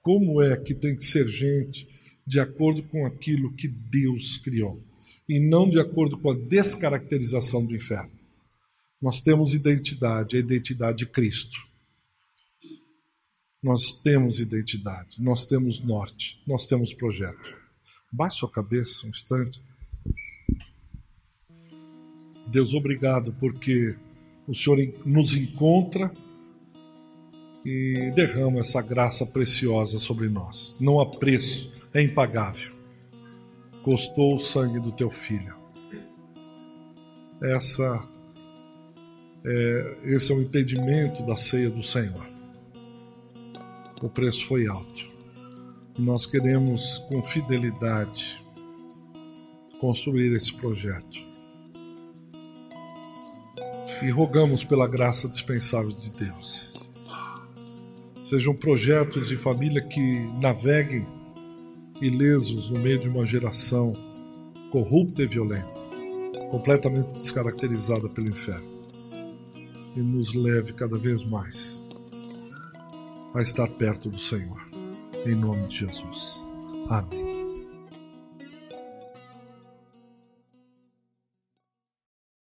como 0.00 0.40
é 0.40 0.56
que 0.56 0.76
tem 0.76 0.94
que 0.94 1.02
ser 1.02 1.26
gente 1.26 1.88
de 2.24 2.38
acordo 2.38 2.84
com 2.84 3.04
aquilo 3.04 3.52
que 3.54 3.66
Deus 3.66 4.38
criou 4.38 4.80
e 5.28 5.40
não 5.40 5.68
de 5.68 5.80
acordo 5.80 6.16
com 6.16 6.30
a 6.30 6.36
descaracterização 6.36 7.66
do 7.66 7.74
inferno. 7.74 8.16
Nós 9.00 9.20
temos 9.20 9.54
identidade, 9.54 10.36
a 10.36 10.40
identidade 10.40 10.98
de 10.98 11.06
Cristo. 11.06 11.56
Nós 13.62 14.00
temos 14.02 14.38
identidade, 14.38 15.22
nós 15.22 15.44
temos 15.46 15.80
norte, 15.80 16.42
nós 16.46 16.66
temos 16.66 16.92
projeto. 16.92 17.56
Baixe 18.12 18.38
sua 18.38 18.50
cabeça 18.50 19.06
um 19.06 19.10
instante. 19.10 19.60
Deus, 22.48 22.72
obrigado 22.72 23.32
porque 23.34 23.96
o 24.46 24.54
Senhor 24.54 24.78
nos 25.04 25.34
encontra 25.34 26.10
e 27.64 28.10
derrama 28.14 28.60
essa 28.60 28.80
graça 28.80 29.26
preciosa 29.26 29.98
sobre 29.98 30.28
nós. 30.28 30.76
Não 30.80 31.00
há 31.00 31.06
preço, 31.06 31.76
é 31.92 32.02
impagável. 32.02 32.72
Custou 33.82 34.36
o 34.36 34.40
sangue 34.40 34.80
do 34.80 34.90
teu 34.90 35.10
filho. 35.10 35.54
Essa 37.42 38.17
é, 39.44 39.98
esse 40.04 40.32
é 40.32 40.34
o 40.34 40.42
entendimento 40.42 41.22
da 41.24 41.36
ceia 41.36 41.70
do 41.70 41.82
Senhor. 41.82 42.26
O 44.02 44.08
preço 44.08 44.46
foi 44.46 44.66
alto. 44.66 45.08
Nós 45.98 46.26
queremos, 46.26 46.98
com 47.08 47.22
fidelidade, 47.22 48.44
construir 49.80 50.32
esse 50.36 50.54
projeto. 50.54 51.28
E 54.02 54.10
rogamos 54.10 54.62
pela 54.62 54.86
graça 54.86 55.28
dispensável 55.28 55.90
de 55.90 56.10
Deus. 56.12 56.88
Sejam 58.14 58.54
projetos 58.54 59.28
de 59.28 59.36
família 59.36 59.82
que 59.82 60.12
naveguem 60.40 61.04
ilesos 62.00 62.70
no 62.70 62.78
meio 62.78 63.00
de 63.00 63.08
uma 63.08 63.26
geração 63.26 63.92
corrupta 64.70 65.22
e 65.22 65.26
violenta, 65.26 65.72
completamente 66.50 67.08
descaracterizada 67.18 68.08
pelo 68.08 68.28
inferno 68.28 68.77
e 69.96 70.00
nos 70.00 70.34
leve 70.34 70.72
cada 70.72 70.96
vez 70.96 71.24
mais 71.24 71.88
a 73.34 73.42
estar 73.42 73.68
perto 73.68 74.08
do 74.08 74.18
Senhor. 74.18 74.60
Em 75.26 75.34
nome 75.34 75.68
de 75.68 75.78
Jesus. 75.78 76.42
Amém. 76.88 77.27